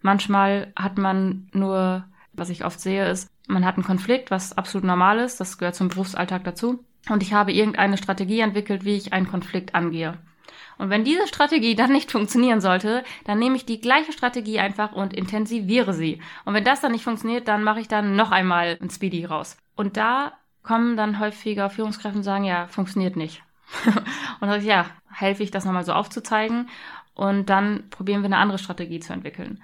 Manchmal 0.00 0.72
hat 0.74 0.98
man 0.98 1.48
nur, 1.52 2.04
was 2.32 2.50
ich 2.50 2.64
oft 2.64 2.80
sehe, 2.80 3.08
ist, 3.08 3.30
man 3.46 3.64
hat 3.64 3.76
einen 3.76 3.84
Konflikt, 3.84 4.30
was 4.30 4.56
absolut 4.56 4.84
normal 4.84 5.20
ist, 5.20 5.40
das 5.40 5.58
gehört 5.58 5.76
zum 5.76 5.88
Berufsalltag 5.88 6.42
dazu. 6.44 6.84
Und 7.08 7.22
ich 7.22 7.32
habe 7.32 7.52
irgendeine 7.52 7.96
Strategie 7.96 8.40
entwickelt, 8.40 8.84
wie 8.84 8.96
ich 8.96 9.12
einen 9.12 9.28
Konflikt 9.28 9.74
angehe. 9.74 10.18
Und 10.82 10.90
wenn 10.90 11.04
diese 11.04 11.28
Strategie 11.28 11.76
dann 11.76 11.92
nicht 11.92 12.10
funktionieren 12.10 12.60
sollte, 12.60 13.04
dann 13.22 13.38
nehme 13.38 13.54
ich 13.54 13.64
die 13.64 13.80
gleiche 13.80 14.10
Strategie 14.10 14.58
einfach 14.58 14.90
und 14.90 15.14
intensiviere 15.14 15.92
sie. 15.92 16.20
Und 16.44 16.54
wenn 16.54 16.64
das 16.64 16.80
dann 16.80 16.90
nicht 16.90 17.04
funktioniert, 17.04 17.46
dann 17.46 17.62
mache 17.62 17.78
ich 17.78 17.86
dann 17.86 18.16
noch 18.16 18.32
einmal 18.32 18.78
ein 18.82 18.90
Speedy 18.90 19.24
raus. 19.24 19.56
Und 19.76 19.96
da 19.96 20.32
kommen 20.64 20.96
dann 20.96 21.20
häufiger 21.20 21.70
Führungskräfte 21.70 22.18
und 22.18 22.24
sagen, 22.24 22.42
ja, 22.42 22.66
funktioniert 22.66 23.14
nicht. 23.14 23.44
und 23.86 23.94
dann 24.40 24.48
sage 24.48 24.62
ich, 24.62 24.66
ja, 24.66 24.86
helfe 25.08 25.44
ich 25.44 25.52
das 25.52 25.64
nochmal 25.64 25.84
so 25.84 25.92
aufzuzeigen 25.92 26.68
und 27.14 27.48
dann 27.48 27.88
probieren 27.90 28.22
wir 28.22 28.26
eine 28.26 28.38
andere 28.38 28.58
Strategie 28.58 28.98
zu 28.98 29.12
entwickeln. 29.12 29.62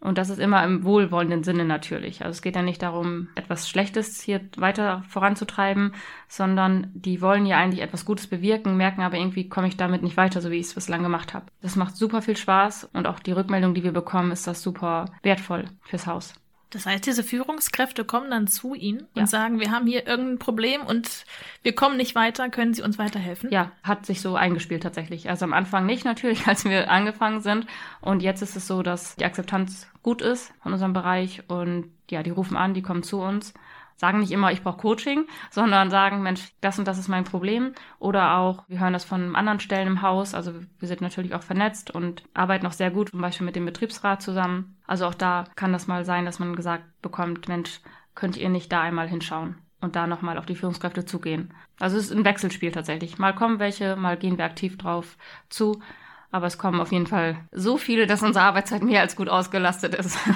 Und 0.00 0.16
das 0.16 0.30
ist 0.30 0.38
immer 0.38 0.64
im 0.64 0.82
wohlwollenden 0.84 1.44
Sinne 1.44 1.64
natürlich. 1.64 2.22
Also 2.22 2.30
es 2.30 2.42
geht 2.42 2.56
ja 2.56 2.62
nicht 2.62 2.82
darum, 2.82 3.28
etwas 3.34 3.68
Schlechtes 3.68 4.20
hier 4.20 4.40
weiter 4.56 5.04
voranzutreiben, 5.08 5.94
sondern 6.26 6.90
die 6.94 7.20
wollen 7.20 7.44
ja 7.44 7.58
eigentlich 7.58 7.82
etwas 7.82 8.06
Gutes 8.06 8.26
bewirken, 8.26 8.76
merken 8.76 9.02
aber 9.02 9.18
irgendwie 9.18 9.48
komme 9.48 9.68
ich 9.68 9.76
damit 9.76 10.02
nicht 10.02 10.16
weiter, 10.16 10.40
so 10.40 10.50
wie 10.50 10.56
ich 10.56 10.66
es 10.66 10.74
bislang 10.74 11.02
gemacht 11.02 11.34
habe. 11.34 11.46
Das 11.60 11.76
macht 11.76 11.96
super 11.96 12.22
viel 12.22 12.36
Spaß 12.36 12.88
und 12.94 13.06
auch 13.06 13.20
die 13.20 13.32
Rückmeldung, 13.32 13.74
die 13.74 13.84
wir 13.84 13.92
bekommen, 13.92 14.32
ist 14.32 14.46
das 14.46 14.62
super 14.62 15.04
wertvoll 15.22 15.66
fürs 15.82 16.06
Haus. 16.06 16.34
Das 16.70 16.86
heißt, 16.86 17.04
diese 17.04 17.24
Führungskräfte 17.24 18.04
kommen 18.04 18.30
dann 18.30 18.46
zu 18.46 18.74
Ihnen 18.74 19.08
ja. 19.14 19.22
und 19.22 19.26
sagen, 19.26 19.58
wir 19.58 19.72
haben 19.72 19.88
hier 19.88 20.06
irgendein 20.06 20.38
Problem 20.38 20.82
und 20.82 21.24
wir 21.62 21.74
kommen 21.74 21.96
nicht 21.96 22.14
weiter, 22.14 22.48
können 22.48 22.74
Sie 22.74 22.82
uns 22.82 22.96
weiterhelfen? 22.96 23.50
Ja, 23.50 23.72
hat 23.82 24.06
sich 24.06 24.20
so 24.20 24.36
eingespielt 24.36 24.84
tatsächlich. 24.84 25.28
Also 25.28 25.44
am 25.44 25.52
Anfang 25.52 25.84
nicht 25.84 26.04
natürlich, 26.04 26.46
als 26.46 26.64
wir 26.64 26.88
angefangen 26.88 27.40
sind. 27.40 27.66
Und 28.00 28.22
jetzt 28.22 28.40
ist 28.40 28.54
es 28.54 28.68
so, 28.68 28.82
dass 28.82 29.16
die 29.16 29.24
Akzeptanz 29.24 29.88
gut 30.02 30.22
ist 30.22 30.52
von 30.62 30.72
unserem 30.72 30.92
Bereich 30.92 31.42
und 31.48 31.90
ja, 32.10 32.22
die 32.22 32.30
rufen 32.30 32.56
an, 32.56 32.74
die 32.74 32.82
kommen 32.82 33.02
zu 33.02 33.20
uns 33.20 33.54
sagen 34.00 34.20
nicht 34.20 34.32
immer, 34.32 34.50
ich 34.50 34.62
brauche 34.62 34.78
Coaching, 34.78 35.26
sondern 35.50 35.90
sagen, 35.90 36.22
Mensch, 36.22 36.52
das 36.62 36.78
und 36.78 36.88
das 36.88 36.98
ist 36.98 37.08
mein 37.08 37.24
Problem. 37.24 37.74
Oder 37.98 38.38
auch, 38.38 38.64
wir 38.66 38.80
hören 38.80 38.94
das 38.94 39.04
von 39.04 39.36
anderen 39.36 39.60
Stellen 39.60 39.86
im 39.86 40.02
Haus. 40.02 40.34
Also 40.34 40.54
wir 40.78 40.88
sind 40.88 41.02
natürlich 41.02 41.34
auch 41.34 41.42
vernetzt 41.42 41.90
und 41.90 42.24
arbeiten 42.32 42.66
auch 42.66 42.72
sehr 42.72 42.90
gut, 42.90 43.10
zum 43.10 43.20
Beispiel 43.20 43.44
mit 43.44 43.56
dem 43.56 43.66
Betriebsrat 43.66 44.22
zusammen. 44.22 44.78
Also 44.86 45.06
auch 45.06 45.14
da 45.14 45.44
kann 45.54 45.72
das 45.72 45.86
mal 45.86 46.06
sein, 46.06 46.24
dass 46.24 46.38
man 46.38 46.56
gesagt 46.56 46.84
bekommt, 47.02 47.46
Mensch, 47.48 47.80
könnt 48.14 48.38
ihr 48.38 48.48
nicht 48.48 48.72
da 48.72 48.80
einmal 48.80 49.06
hinschauen 49.06 49.56
und 49.82 49.96
da 49.96 50.06
nochmal 50.06 50.38
auf 50.38 50.46
die 50.46 50.56
Führungskräfte 50.56 51.04
zugehen. 51.04 51.52
Also 51.78 51.98
es 51.98 52.06
ist 52.06 52.16
ein 52.16 52.24
Wechselspiel 52.24 52.72
tatsächlich. 52.72 53.18
Mal 53.18 53.34
kommen 53.34 53.58
welche, 53.58 53.96
mal 53.96 54.16
gehen 54.16 54.38
wir 54.38 54.46
aktiv 54.46 54.78
drauf 54.78 55.18
zu. 55.50 55.80
Aber 56.30 56.46
es 56.46 56.58
kommen 56.58 56.80
auf 56.80 56.92
jeden 56.92 57.06
Fall 57.06 57.36
so 57.52 57.76
viele, 57.76 58.06
dass 58.06 58.22
unsere 58.22 58.44
Arbeitszeit 58.44 58.82
mehr 58.82 59.00
als 59.00 59.16
gut 59.16 59.28
ausgelastet 59.28 59.94
ist. 59.94 60.18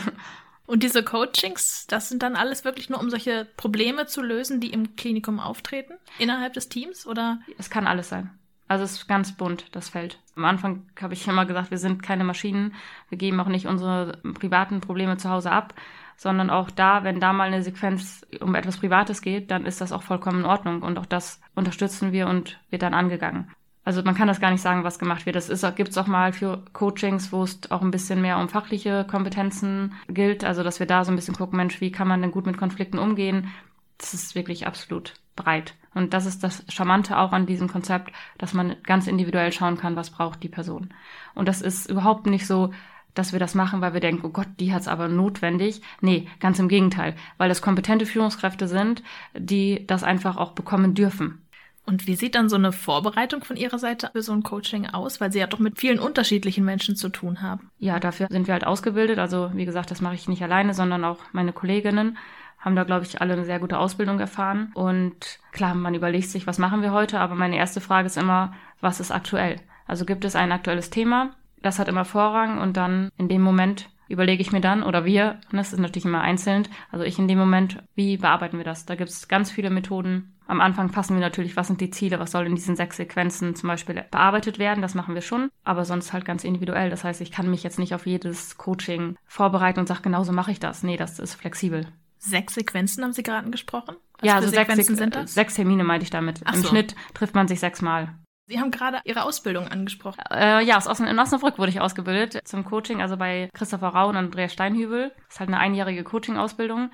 Und 0.66 0.82
diese 0.82 1.02
Coachings, 1.02 1.86
das 1.88 2.08
sind 2.08 2.22
dann 2.22 2.36
alles 2.36 2.64
wirklich 2.64 2.88
nur, 2.88 2.98
um 2.98 3.10
solche 3.10 3.46
Probleme 3.56 4.06
zu 4.06 4.22
lösen, 4.22 4.60
die 4.60 4.72
im 4.72 4.96
Klinikum 4.96 5.38
auftreten, 5.38 5.94
innerhalb 6.18 6.54
des 6.54 6.70
Teams, 6.70 7.06
oder? 7.06 7.38
Es 7.58 7.68
kann 7.68 7.86
alles 7.86 8.08
sein. 8.08 8.30
Also 8.66 8.84
es 8.84 8.92
ist 8.92 9.08
ganz 9.08 9.36
bunt, 9.36 9.66
das 9.72 9.90
Feld. 9.90 10.18
Am 10.36 10.44
Anfang 10.46 10.86
habe 11.00 11.12
ich 11.12 11.28
immer 11.28 11.44
gesagt, 11.44 11.70
wir 11.70 11.78
sind 11.78 12.02
keine 12.02 12.24
Maschinen. 12.24 12.74
Wir 13.10 13.18
geben 13.18 13.38
auch 13.40 13.48
nicht 13.48 13.66
unsere 13.66 14.18
privaten 14.32 14.80
Probleme 14.80 15.18
zu 15.18 15.28
Hause 15.28 15.50
ab, 15.50 15.74
sondern 16.16 16.48
auch 16.48 16.70
da, 16.70 17.04
wenn 17.04 17.20
da 17.20 17.34
mal 17.34 17.48
eine 17.48 17.62
Sequenz 17.62 18.26
um 18.40 18.54
etwas 18.54 18.78
Privates 18.78 19.20
geht, 19.20 19.50
dann 19.50 19.66
ist 19.66 19.82
das 19.82 19.92
auch 19.92 20.02
vollkommen 20.02 20.40
in 20.40 20.46
Ordnung. 20.46 20.80
Und 20.80 20.98
auch 20.98 21.06
das 21.06 21.42
unterstützen 21.54 22.12
wir 22.12 22.26
und 22.26 22.58
wird 22.70 22.82
dann 22.82 22.94
angegangen. 22.94 23.50
Also 23.84 24.02
man 24.02 24.14
kann 24.14 24.28
das 24.28 24.40
gar 24.40 24.50
nicht 24.50 24.62
sagen, 24.62 24.84
was 24.84 24.98
gemacht 24.98 25.26
wird. 25.26 25.36
Das 25.36 25.48
ist, 25.48 25.64
gibt's 25.76 25.98
auch 25.98 26.06
mal 26.06 26.32
für 26.32 26.62
Coachings, 26.72 27.32
wo 27.32 27.42
es 27.42 27.70
auch 27.70 27.82
ein 27.82 27.90
bisschen 27.90 28.22
mehr 28.22 28.38
um 28.38 28.48
fachliche 28.48 29.04
Kompetenzen 29.08 29.94
gilt. 30.08 30.44
Also 30.44 30.62
dass 30.62 30.80
wir 30.80 30.86
da 30.86 31.04
so 31.04 31.12
ein 31.12 31.16
bisschen 31.16 31.36
gucken, 31.36 31.58
Mensch, 31.58 31.80
wie 31.80 31.92
kann 31.92 32.08
man 32.08 32.22
denn 32.22 32.30
gut 32.30 32.46
mit 32.46 32.56
Konflikten 32.56 32.98
umgehen? 32.98 33.50
Das 33.98 34.14
ist 34.14 34.34
wirklich 34.34 34.66
absolut 34.66 35.14
breit. 35.36 35.74
Und 35.94 36.14
das 36.14 36.26
ist 36.26 36.42
das 36.42 36.64
Charmante 36.68 37.18
auch 37.18 37.32
an 37.32 37.46
diesem 37.46 37.68
Konzept, 37.68 38.12
dass 38.38 38.54
man 38.54 38.76
ganz 38.84 39.06
individuell 39.06 39.52
schauen 39.52 39.76
kann, 39.76 39.96
was 39.96 40.10
braucht 40.10 40.42
die 40.42 40.48
Person. 40.48 40.92
Und 41.34 41.46
das 41.46 41.60
ist 41.60 41.88
überhaupt 41.88 42.26
nicht 42.26 42.46
so, 42.46 42.72
dass 43.14 43.32
wir 43.32 43.38
das 43.38 43.54
machen, 43.54 43.80
weil 43.80 43.94
wir 43.94 44.00
denken, 44.00 44.26
oh 44.26 44.30
Gott, 44.30 44.48
die 44.58 44.74
hat's 44.74 44.88
aber 44.88 45.08
notwendig. 45.08 45.82
Nee, 46.00 46.26
ganz 46.40 46.58
im 46.58 46.68
Gegenteil, 46.68 47.14
weil 47.38 47.50
es 47.50 47.62
kompetente 47.62 48.06
Führungskräfte 48.06 48.66
sind, 48.66 49.02
die 49.34 49.86
das 49.86 50.02
einfach 50.02 50.36
auch 50.36 50.52
bekommen 50.52 50.94
dürfen. 50.94 51.43
Und 51.86 52.06
wie 52.06 52.16
sieht 52.16 52.34
dann 52.34 52.48
so 52.48 52.56
eine 52.56 52.72
Vorbereitung 52.72 53.44
von 53.44 53.56
Ihrer 53.56 53.78
Seite 53.78 54.10
für 54.12 54.22
so 54.22 54.32
ein 54.32 54.42
Coaching 54.42 54.86
aus? 54.86 55.20
Weil 55.20 55.32
Sie 55.32 55.38
ja 55.38 55.46
doch 55.46 55.58
mit 55.58 55.78
vielen 55.78 55.98
unterschiedlichen 55.98 56.64
Menschen 56.64 56.96
zu 56.96 57.10
tun 57.10 57.42
haben. 57.42 57.70
Ja, 57.78 58.00
dafür 58.00 58.28
sind 58.30 58.46
wir 58.46 58.54
halt 58.54 58.66
ausgebildet. 58.66 59.18
Also 59.18 59.50
wie 59.54 59.66
gesagt, 59.66 59.90
das 59.90 60.00
mache 60.00 60.14
ich 60.14 60.28
nicht 60.28 60.42
alleine, 60.42 60.72
sondern 60.72 61.04
auch 61.04 61.18
meine 61.32 61.52
Kolleginnen 61.52 62.16
haben 62.64 62.76
da, 62.76 62.84
glaube 62.84 63.04
ich, 63.04 63.20
alle 63.20 63.34
eine 63.34 63.44
sehr 63.44 63.58
gute 63.58 63.78
Ausbildung 63.78 64.18
erfahren. 64.18 64.72
Und 64.74 65.38
klar, 65.52 65.74
man 65.74 65.94
überlegt 65.94 66.28
sich, 66.28 66.46
was 66.46 66.58
machen 66.58 66.80
wir 66.80 66.92
heute, 66.92 67.20
aber 67.20 67.34
meine 67.34 67.56
erste 67.56 67.82
Frage 67.82 68.06
ist 68.06 68.16
immer, 68.16 68.54
was 68.80 69.00
ist 69.00 69.10
aktuell? 69.10 69.60
Also 69.86 70.06
gibt 70.06 70.24
es 70.24 70.34
ein 70.34 70.50
aktuelles 70.50 70.88
Thema? 70.88 71.34
Das 71.60 71.78
hat 71.78 71.88
immer 71.88 72.06
Vorrang 72.06 72.58
und 72.58 72.76
dann 72.76 73.10
in 73.18 73.28
dem 73.28 73.42
Moment 73.42 73.90
überlege 74.14 74.40
ich 74.40 74.52
mir 74.52 74.60
dann, 74.60 74.82
oder 74.82 75.04
wir, 75.04 75.38
das 75.52 75.72
ist 75.72 75.78
natürlich 75.78 76.06
immer 76.06 76.22
einzeln, 76.22 76.66
also 76.90 77.04
ich 77.04 77.18
in 77.18 77.28
dem 77.28 77.38
Moment, 77.38 77.82
wie 77.94 78.16
bearbeiten 78.16 78.56
wir 78.56 78.64
das? 78.64 78.86
Da 78.86 78.94
gibt 78.94 79.10
es 79.10 79.28
ganz 79.28 79.50
viele 79.50 79.70
Methoden. 79.70 80.34
Am 80.46 80.60
Anfang 80.60 80.90
passen 80.90 81.14
wir 81.14 81.20
natürlich, 81.20 81.56
was 81.56 81.68
sind 81.68 81.80
die 81.80 81.90
Ziele, 81.90 82.18
was 82.20 82.30
soll 82.30 82.46
in 82.46 82.54
diesen 82.54 82.76
sechs 82.76 82.96
Sequenzen 82.96 83.54
zum 83.54 83.68
Beispiel 83.68 84.04
bearbeitet 84.10 84.58
werden, 84.58 84.82
das 84.82 84.94
machen 84.94 85.14
wir 85.14 85.22
schon, 85.22 85.50
aber 85.64 85.84
sonst 85.84 86.12
halt 86.12 86.24
ganz 86.24 86.44
individuell. 86.44 86.90
Das 86.90 87.04
heißt, 87.04 87.20
ich 87.20 87.32
kann 87.32 87.50
mich 87.50 87.62
jetzt 87.62 87.78
nicht 87.78 87.94
auf 87.94 88.06
jedes 88.06 88.56
Coaching 88.58 89.16
vorbereiten 89.26 89.80
und 89.80 89.86
sage, 89.86 90.02
genauso 90.02 90.32
mache 90.32 90.50
ich 90.50 90.60
das. 90.60 90.82
Nee, 90.82 90.96
das 90.96 91.18
ist 91.18 91.34
flexibel. 91.34 91.86
Sechs 92.18 92.54
Sequenzen 92.54 93.04
haben 93.04 93.12
Sie 93.12 93.22
gerade 93.22 93.50
gesprochen? 93.50 93.96
Was 94.18 94.28
ja, 94.28 94.36
also 94.36 94.48
sechs, 94.48 94.86
sind 94.86 95.14
das? 95.14 95.34
sechs 95.34 95.54
Termine 95.54 95.84
meinte 95.84 96.04
ich 96.04 96.10
damit. 96.10 96.40
Ach 96.44 96.54
Im 96.54 96.62
so. 96.62 96.68
Schnitt 96.68 96.94
trifft 97.12 97.34
man 97.34 97.48
sich 97.48 97.60
sechsmal. 97.60 98.14
Sie 98.46 98.60
haben 98.60 98.70
gerade 98.70 99.00
Ihre 99.04 99.22
Ausbildung 99.22 99.68
angesprochen. 99.68 100.20
Äh, 100.30 100.62
ja, 100.64 100.76
aus 100.76 100.86
Osten, 100.86 101.06
in 101.06 101.18
Osnabrück 101.18 101.58
wurde 101.58 101.70
ich 101.70 101.80
ausgebildet 101.80 102.46
zum 102.46 102.64
Coaching, 102.64 103.00
also 103.00 103.16
bei 103.16 103.48
Christopher 103.54 103.88
Rau 103.88 104.08
und 104.08 104.16
Andrea 104.16 104.48
Steinhübel. 104.48 105.12
Das 105.16 105.34
ist 105.34 105.40
halt 105.40 105.48
eine 105.48 105.58
einjährige 105.58 106.04
Coaching-Ausbildung. 106.04 106.90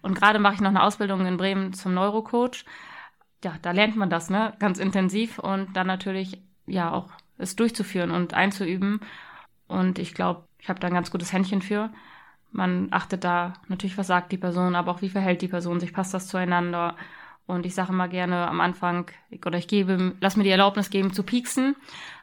Und 0.00 0.14
gerade 0.14 0.38
mache 0.38 0.54
ich 0.54 0.60
noch 0.60 0.70
eine 0.70 0.82
Ausbildung 0.82 1.26
in 1.26 1.36
Bremen 1.36 1.74
zum 1.74 1.92
Neurocoach. 1.92 2.64
Ja, 3.44 3.54
da 3.60 3.72
lernt 3.72 3.96
man 3.96 4.08
das, 4.08 4.30
ne, 4.30 4.54
ganz 4.58 4.78
intensiv 4.78 5.38
und 5.38 5.76
dann 5.76 5.86
natürlich, 5.86 6.40
ja, 6.66 6.90
auch 6.90 7.10
es 7.36 7.54
durchzuführen 7.54 8.10
und 8.10 8.32
einzuüben. 8.32 9.00
Und 9.66 9.98
ich 9.98 10.14
glaube, 10.14 10.44
ich 10.58 10.70
habe 10.70 10.80
da 10.80 10.86
ein 10.86 10.94
ganz 10.94 11.10
gutes 11.10 11.32
Händchen 11.32 11.60
für. 11.60 11.90
Man 12.50 12.88
achtet 12.92 13.24
da 13.24 13.52
natürlich, 13.68 13.98
was 13.98 14.06
sagt 14.06 14.32
die 14.32 14.38
Person, 14.38 14.74
aber 14.74 14.92
auch 14.92 15.02
wie 15.02 15.10
verhält 15.10 15.42
die 15.42 15.48
Person 15.48 15.80
sich, 15.80 15.92
passt 15.92 16.14
das 16.14 16.28
zueinander. 16.28 16.96
Und 17.48 17.64
ich 17.64 17.74
sage 17.74 17.92
immer 17.94 18.08
gerne 18.08 18.46
am 18.46 18.60
Anfang, 18.60 19.10
oder 19.46 19.56
ich 19.56 19.68
gebe, 19.68 20.14
lass 20.20 20.36
mir 20.36 20.44
die 20.44 20.50
Erlaubnis 20.50 20.90
geben 20.90 21.14
zu 21.14 21.22
pieksen 21.22 21.76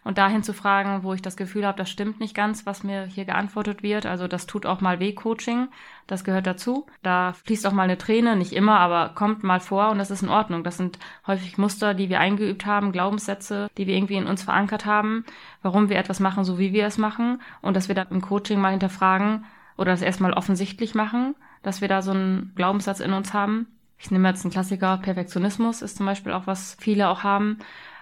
und 0.03 0.19
dahin 0.19 0.43
zu 0.43 0.53
fragen, 0.53 1.01
wo 1.01 1.13
ich 1.13 1.23
das 1.23 1.35
Gefühl 1.35 1.65
habe, 1.65 1.79
das 1.79 1.89
stimmt 1.89 2.19
nicht 2.19 2.35
ganz, 2.35 2.67
was 2.67 2.83
mir 2.83 3.05
hier 3.05 3.25
geantwortet 3.25 3.81
wird. 3.81 4.05
Also 4.05 4.27
das 4.27 4.45
tut 4.45 4.67
auch 4.67 4.81
mal 4.81 4.99
weh, 4.99 5.13
Coaching. 5.13 5.67
Das 6.05 6.23
gehört 6.23 6.45
dazu. 6.45 6.85
Da 7.01 7.33
fließt 7.33 7.65
auch 7.65 7.71
mal 7.71 7.83
eine 7.83 7.97
Träne, 7.97 8.35
nicht 8.35 8.53
immer, 8.53 8.79
aber 8.79 9.15
kommt 9.15 9.43
mal 9.43 9.59
vor 9.59 9.89
und 9.89 9.97
das 9.97 10.11
ist 10.11 10.21
in 10.21 10.29
Ordnung. 10.29 10.63
Das 10.63 10.77
sind 10.77 10.99
häufig 11.25 11.57
Muster, 11.57 11.95
die 11.95 12.09
wir 12.09 12.19
eingeübt 12.19 12.67
haben, 12.67 12.91
Glaubenssätze, 12.91 13.71
die 13.79 13.88
wir 13.88 13.95
irgendwie 13.95 14.17
in 14.17 14.27
uns 14.27 14.43
verankert 14.43 14.85
haben, 14.85 15.25
warum 15.63 15.89
wir 15.89 15.97
etwas 15.97 16.19
machen, 16.19 16.43
so 16.43 16.59
wie 16.59 16.71
wir 16.71 16.85
es 16.85 16.99
machen. 16.99 17.41
Und 17.63 17.75
dass 17.75 17.88
wir 17.88 17.95
da 17.95 18.03
im 18.03 18.21
Coaching 18.21 18.61
mal 18.61 18.71
hinterfragen, 18.71 19.43
oder 19.77 19.91
das 19.91 20.01
erstmal 20.01 20.33
offensichtlich 20.33 20.95
machen, 20.95 21.35
dass 21.63 21.81
wir 21.81 21.88
da 21.88 22.01
so 22.01 22.11
einen 22.11 22.53
Glaubenssatz 22.55 22.99
in 22.99 23.13
uns 23.13 23.33
haben. 23.33 23.67
Ich 23.97 24.12
nehme 24.12 24.27
jetzt 24.27 24.43
einen 24.43 24.51
Klassiker, 24.51 24.97
Perfektionismus 24.97 25.81
ist 25.81 25.97
zum 25.97 26.05
Beispiel 26.05 26.34
auch, 26.34 26.47
was 26.47 26.77
viele 26.79 27.10
auch 27.10 27.23
haben. 27.23 27.60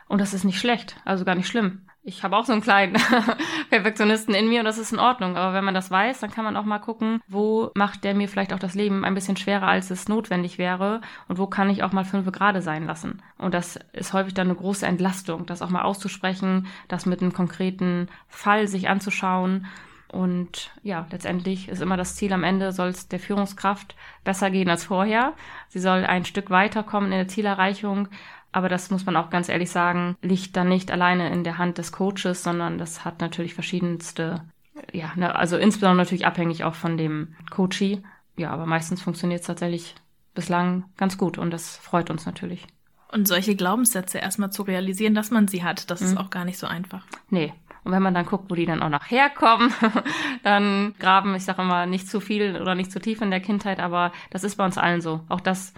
Und 0.08 0.19
das 0.19 0.34
ist 0.34 0.43
nicht 0.43 0.60
schlecht, 0.60 0.97
also 1.06 1.25
gar 1.25 1.36
nicht 1.36 1.47
schlimm. 1.47 1.82
Ich 2.06 2.23
habe 2.23 2.36
auch 2.36 2.43
so 2.43 2.51
einen 2.51 2.62
kleinen 2.62 2.97
Perfektionisten 3.69 4.36
in 4.36 4.49
mir 4.49 4.60
und 4.60 4.65
das 4.65 4.77
ist 4.77 4.91
in 4.91 4.99
Ordnung. 4.99 5.38
Aber 5.38 5.53
wenn 5.53 5.63
man 5.63 5.73
das 5.73 5.89
weiß, 5.89 6.19
dann 6.19 6.32
kann 6.32 6.43
man 6.43 6.58
auch 6.58 6.65
mal 6.65 6.79
gucken, 6.79 7.21
wo 7.29 7.71
macht 7.75 8.03
der 8.03 8.13
mir 8.13 8.27
vielleicht 8.27 8.51
auch 8.51 8.60
das 8.60 8.75
Leben 8.75 9.06
ein 9.06 9.13
bisschen 9.13 9.38
schwerer, 9.38 9.67
als 9.67 9.89
es 9.89 10.10
notwendig 10.10 10.58
wäre 10.58 10.99
und 11.29 11.38
wo 11.38 11.47
kann 11.47 11.69
ich 11.69 11.82
auch 11.82 11.93
mal 11.93 12.03
fünf 12.03 12.29
gerade 12.34 12.62
sein 12.62 12.86
lassen. 12.86 13.21
Und 13.38 13.53
das 13.53 13.79
ist 13.93 14.12
häufig 14.12 14.34
dann 14.34 14.47
eine 14.47 14.58
große 14.58 14.86
Entlastung, 14.86 15.45
das 15.45 15.62
auch 15.62 15.69
mal 15.69 15.84
auszusprechen, 15.84 16.67
das 16.89 17.06
mit 17.06 17.21
einem 17.21 17.32
konkreten 17.32 18.10
Fall 18.27 18.67
sich 18.67 18.89
anzuschauen 18.89 19.65
und 20.13 20.71
ja, 20.84 21.08
letztendlich 21.12 21.69
ist 21.69 21.82
immer 21.82 21.97
das 21.97 22.15
Ziel 22.15 22.32
am 22.34 22.43
Ende, 22.43 22.71
soll 22.71 22.89
es 22.89 23.08
der 23.08 23.19
Führungskraft 23.19 23.95
besser 24.23 24.52
gehen 24.52 24.69
als 24.69 24.86
vorher. 24.86 25.34
Sie 25.67 25.80
soll 25.80 26.06
ein 26.06 26.23
Stück 26.23 26.52
weiterkommen 26.52 27.12
in 27.12 27.17
der 27.17 27.28
Zielerreichung. 27.28 28.08
Aber 28.52 28.69
das 28.69 28.91
muss 28.91 29.08
man 29.08 29.15
auch 29.15 29.32
ganz 29.32 29.49
ehrlich 29.49 29.71
sagen, 29.71 30.15
liegt 30.21 30.56
dann 30.56 30.69
nicht 30.69 30.91
alleine 30.91 31.34
in 31.34 31.43
der 31.43 31.58
Hand 31.58 31.80
des 31.80 31.91
Coaches, 31.91 32.43
sondern 32.43 32.78
das 32.78 33.04
hat 33.04 33.19
natürlich 33.19 33.56
verschiedenste, 33.56 34.43
ja, 34.91 35.12
ne, 35.15 35.36
also 35.36 35.58
insbesondere 35.58 35.97
natürlich 35.97 36.28
abhängig 36.28 36.63
auch 36.63 36.76
von 36.76 36.95
dem 36.95 37.36
Coachee. 37.49 38.04
Ja, 38.38 38.52
aber 38.52 38.67
meistens 38.67 39.02
funktioniert 39.02 39.41
es 39.41 39.47
tatsächlich 39.47 39.95
bislang 40.36 40.86
ganz 40.97 41.17
gut 41.17 41.39
und 41.39 41.49
das 41.49 41.78
freut 41.78 42.12
uns 42.12 42.28
natürlich. 42.28 42.67
Und 43.12 43.28
solche 43.28 43.56
Glaubenssätze 43.56 44.19
erstmal 44.19 44.52
zu 44.52 44.63
realisieren, 44.63 45.15
dass 45.15 45.32
man 45.32 45.47
sie 45.47 45.63
hat, 45.63 45.89
das 45.89 46.02
mhm. 46.02 46.08
ist 46.08 46.17
auch 46.17 46.30
gar 46.30 46.45
nicht 46.45 46.58
so 46.58 46.67
einfach. 46.67 47.06
Nee, 47.30 47.54
und 47.84 47.91
wenn 47.91 48.02
man 48.02 48.13
dann 48.13 48.26
guckt, 48.26 48.50
wo 48.50 48.56
die 48.56 48.65
dann 48.65 48.82
auch 48.82 48.89
noch 48.89 49.10
herkommen, 49.10 49.74
dann 50.43 50.96
graben, 51.00 51.36
ich 51.36 51.43
sage 51.43 51.62
immer, 51.62 51.86
nicht 51.86 52.08
zu 52.08 52.19
viel 52.19 52.60
oder 52.62 52.76
nicht 52.76 52.91
zu 52.91 53.00
tief 53.00 53.22
in 53.22 53.32
der 53.32 53.41
Kindheit, 53.41 53.80
aber 53.80 54.12
das 54.30 54.43
ist 54.43 54.56
bei 54.56 54.65
uns 54.65 54.78
allen 54.78 55.02
so. 55.02 55.22
Auch 55.30 55.41
das 55.41 55.74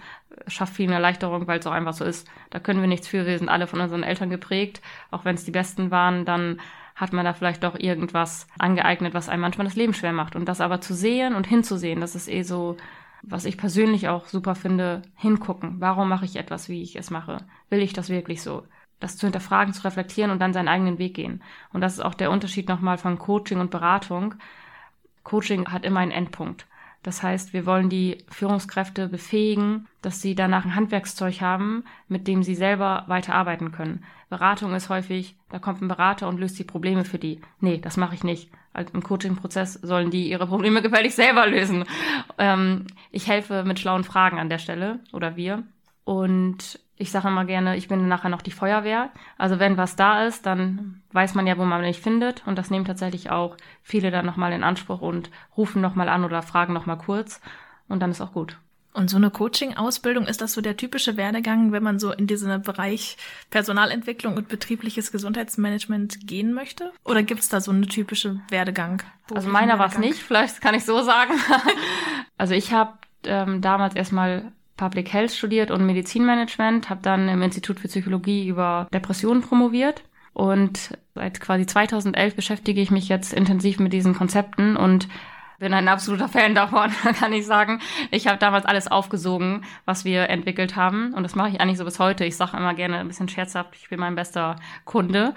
schafft 0.46 0.74
viel 0.74 0.86
mehr 0.86 0.96
Erleichterung, 0.96 1.46
weil 1.46 1.58
es 1.58 1.66
auch 1.66 1.72
einfach 1.72 1.94
so 1.94 2.04
ist. 2.04 2.28
Da 2.50 2.60
können 2.60 2.80
wir 2.80 2.88
nichts 2.88 3.08
für. 3.08 3.26
Wir 3.26 3.38
sind 3.38 3.48
alle 3.48 3.66
von 3.66 3.80
unseren 3.80 4.02
Eltern 4.02 4.30
geprägt. 4.30 4.80
Auch 5.10 5.24
wenn 5.24 5.34
es 5.34 5.44
die 5.44 5.50
Besten 5.50 5.90
waren, 5.90 6.24
dann 6.24 6.60
hat 6.94 7.12
man 7.12 7.24
da 7.24 7.34
vielleicht 7.34 7.62
doch 7.62 7.78
irgendwas 7.78 8.46
angeeignet, 8.58 9.12
was 9.12 9.28
einem 9.28 9.42
manchmal 9.42 9.66
das 9.66 9.76
Leben 9.76 9.92
schwer 9.92 10.12
macht. 10.12 10.36
Und 10.36 10.46
das 10.46 10.60
aber 10.60 10.80
zu 10.80 10.94
sehen 10.94 11.34
und 11.34 11.46
hinzusehen, 11.46 12.00
das 12.00 12.14
ist 12.14 12.28
eh 12.28 12.42
so, 12.42 12.76
was 13.22 13.44
ich 13.44 13.58
persönlich 13.58 14.08
auch 14.08 14.26
super 14.26 14.54
finde, 14.54 15.02
hingucken. 15.16 15.76
Warum 15.80 16.08
mache 16.08 16.24
ich 16.24 16.36
etwas, 16.36 16.68
wie 16.68 16.82
ich 16.82 16.96
es 16.96 17.10
mache? 17.10 17.38
Will 17.68 17.80
ich 17.80 17.92
das 17.92 18.08
wirklich 18.08 18.42
so? 18.42 18.62
Das 19.00 19.16
zu 19.16 19.26
hinterfragen, 19.26 19.74
zu 19.74 19.84
reflektieren 19.84 20.30
und 20.30 20.38
dann 20.40 20.52
seinen 20.52 20.68
eigenen 20.68 20.98
Weg 20.98 21.14
gehen. 21.14 21.42
Und 21.72 21.80
das 21.80 21.94
ist 21.94 22.00
auch 22.00 22.14
der 22.14 22.30
Unterschied 22.30 22.68
nochmal 22.68 22.98
von 22.98 23.18
Coaching 23.18 23.60
und 23.60 23.70
Beratung. 23.70 24.34
Coaching 25.22 25.68
hat 25.68 25.84
immer 25.84 26.00
einen 26.00 26.12
Endpunkt. 26.12 26.66
Das 27.02 27.22
heißt, 27.22 27.52
wir 27.52 27.66
wollen 27.66 27.88
die 27.88 28.24
Führungskräfte 28.30 29.08
befähigen, 29.08 29.86
dass 30.02 30.20
sie 30.20 30.34
danach 30.34 30.64
ein 30.64 30.74
Handwerkszeug 30.74 31.40
haben, 31.40 31.84
mit 32.08 32.26
dem 32.26 32.42
sie 32.42 32.56
selber 32.56 33.04
weiterarbeiten 33.06 33.70
können. 33.70 34.02
Beratung 34.28 34.74
ist 34.74 34.88
häufig, 34.88 35.36
da 35.50 35.60
kommt 35.60 35.82
ein 35.82 35.88
Berater 35.88 36.26
und 36.26 36.40
löst 36.40 36.58
die 36.58 36.64
Probleme 36.64 37.04
für 37.04 37.18
die. 37.18 37.40
Nee, 37.60 37.78
das 37.78 37.96
mache 37.96 38.16
ich 38.16 38.24
nicht. 38.24 38.50
Also 38.72 38.92
Im 38.92 39.04
Coaching-Prozess 39.04 39.74
sollen 39.74 40.10
die 40.10 40.28
ihre 40.28 40.48
Probleme 40.48 40.82
gefällig 40.82 41.14
selber 41.14 41.46
lösen. 41.46 41.84
Ähm, 42.38 42.86
ich 43.12 43.28
helfe 43.28 43.62
mit 43.62 43.78
schlauen 43.78 44.02
Fragen 44.02 44.40
an 44.40 44.48
der 44.48 44.58
Stelle 44.58 44.98
oder 45.12 45.36
wir. 45.36 45.62
Und 46.04 46.80
ich 46.98 47.10
sage 47.10 47.28
immer 47.28 47.44
gerne, 47.44 47.76
ich 47.76 47.88
bin 47.88 48.08
nachher 48.08 48.30
noch 48.30 48.42
die 48.42 48.50
Feuerwehr. 48.50 49.10
Also 49.36 49.58
wenn 49.58 49.76
was 49.76 49.96
da 49.96 50.24
ist, 50.24 50.46
dann 50.46 51.02
weiß 51.12 51.34
man 51.34 51.46
ja, 51.46 51.58
wo 51.58 51.64
man 51.64 51.82
mich 51.82 52.00
findet. 52.00 52.46
Und 52.46 52.56
das 52.56 52.70
nehmen 52.70 52.86
tatsächlich 52.86 53.30
auch 53.30 53.56
viele 53.82 54.10
dann 54.10 54.24
nochmal 54.24 54.52
in 54.52 54.64
Anspruch 54.64 55.02
und 55.02 55.30
rufen 55.56 55.82
nochmal 55.82 56.08
an 56.08 56.24
oder 56.24 56.42
fragen 56.42 56.72
nochmal 56.72 56.98
kurz. 56.98 57.40
Und 57.88 58.00
dann 58.00 58.10
ist 58.10 58.20
auch 58.20 58.32
gut. 58.32 58.58
Und 58.94 59.10
so 59.10 59.18
eine 59.18 59.30
Coaching-Ausbildung, 59.30 60.26
ist 60.26 60.40
das 60.40 60.54
so 60.54 60.62
der 60.62 60.78
typische 60.78 61.18
Werdegang, 61.18 61.70
wenn 61.70 61.82
man 61.82 61.98
so 61.98 62.12
in 62.12 62.26
diesen 62.26 62.62
Bereich 62.62 63.18
Personalentwicklung 63.50 64.38
und 64.38 64.48
betriebliche 64.48 65.02
Gesundheitsmanagement 65.02 66.26
gehen 66.26 66.54
möchte? 66.54 66.92
Oder 67.04 67.22
gibt 67.22 67.40
es 67.40 67.50
da 67.50 67.60
so 67.60 67.72
eine 67.72 67.86
typische 67.88 68.40
Werdegang? 68.48 69.02
Also 69.34 69.50
meiner 69.50 69.78
war 69.78 69.88
es 69.88 69.98
nicht, 69.98 70.18
vielleicht 70.22 70.62
kann 70.62 70.74
ich 70.74 70.86
so 70.86 71.02
sagen. 71.02 71.34
also 72.38 72.54
ich 72.54 72.72
habe 72.72 72.94
ähm, 73.24 73.60
damals 73.60 73.94
erstmal 73.94 74.50
Public 74.76 75.12
Health 75.12 75.32
studiert 75.32 75.70
und 75.70 75.86
Medizinmanagement, 75.86 76.90
habe 76.90 77.00
dann 77.02 77.28
im 77.28 77.42
Institut 77.42 77.80
für 77.80 77.88
Psychologie 77.88 78.46
über 78.48 78.88
Depressionen 78.92 79.42
promoviert 79.42 80.02
und 80.32 80.98
seit 81.14 81.40
quasi 81.40 81.64
2011 81.64 82.36
beschäftige 82.36 82.80
ich 82.80 82.90
mich 82.90 83.08
jetzt 83.08 83.32
intensiv 83.32 83.78
mit 83.78 83.94
diesen 83.94 84.14
Konzepten 84.14 84.76
und 84.76 85.08
bin 85.58 85.72
ein 85.72 85.88
absoluter 85.88 86.28
Fan 86.28 86.54
davon, 86.54 86.90
kann 87.18 87.32
ich 87.32 87.46
sagen. 87.46 87.80
Ich 88.10 88.26
habe 88.26 88.38
damals 88.38 88.66
alles 88.66 88.88
aufgesogen, 88.88 89.64
was 89.84 90.04
wir 90.04 90.28
entwickelt 90.28 90.76
haben. 90.76 91.14
Und 91.14 91.22
das 91.22 91.34
mache 91.34 91.48
ich 91.48 91.60
eigentlich 91.60 91.78
so 91.78 91.84
bis 91.84 91.98
heute. 91.98 92.26
Ich 92.26 92.36
sage 92.36 92.56
immer 92.56 92.74
gerne 92.74 92.98
ein 92.98 93.08
bisschen 93.08 93.30
scherzhaft, 93.30 93.74
ich 93.76 93.88
bin 93.88 94.00
mein 94.00 94.14
bester 94.14 94.56
Kunde. 94.84 95.34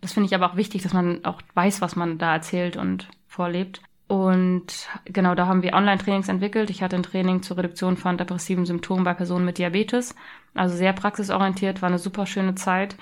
Das 0.00 0.12
finde 0.12 0.28
ich 0.28 0.34
aber 0.34 0.52
auch 0.52 0.56
wichtig, 0.56 0.82
dass 0.82 0.92
man 0.92 1.24
auch 1.24 1.42
weiß, 1.54 1.80
was 1.80 1.96
man 1.96 2.18
da 2.18 2.34
erzählt 2.34 2.76
und 2.76 3.08
vorlebt. 3.26 3.82
Und 4.08 4.88
genau, 5.04 5.34
da 5.34 5.46
haben 5.46 5.62
wir 5.62 5.74
Online-Trainings 5.74 6.28
entwickelt. 6.28 6.70
Ich 6.70 6.82
hatte 6.82 6.96
ein 6.96 7.02
Training 7.02 7.42
zur 7.42 7.58
Reduktion 7.58 7.98
von 7.98 8.16
depressiven 8.16 8.64
Symptomen 8.64 9.04
bei 9.04 9.12
Personen 9.12 9.44
mit 9.44 9.58
Diabetes. 9.58 10.14
Also 10.54 10.74
sehr 10.76 10.94
praxisorientiert, 10.94 11.82
war 11.82 11.90
eine 11.90 11.98
super 11.98 12.24
schöne 12.24 12.54
Zeit. 12.54 12.96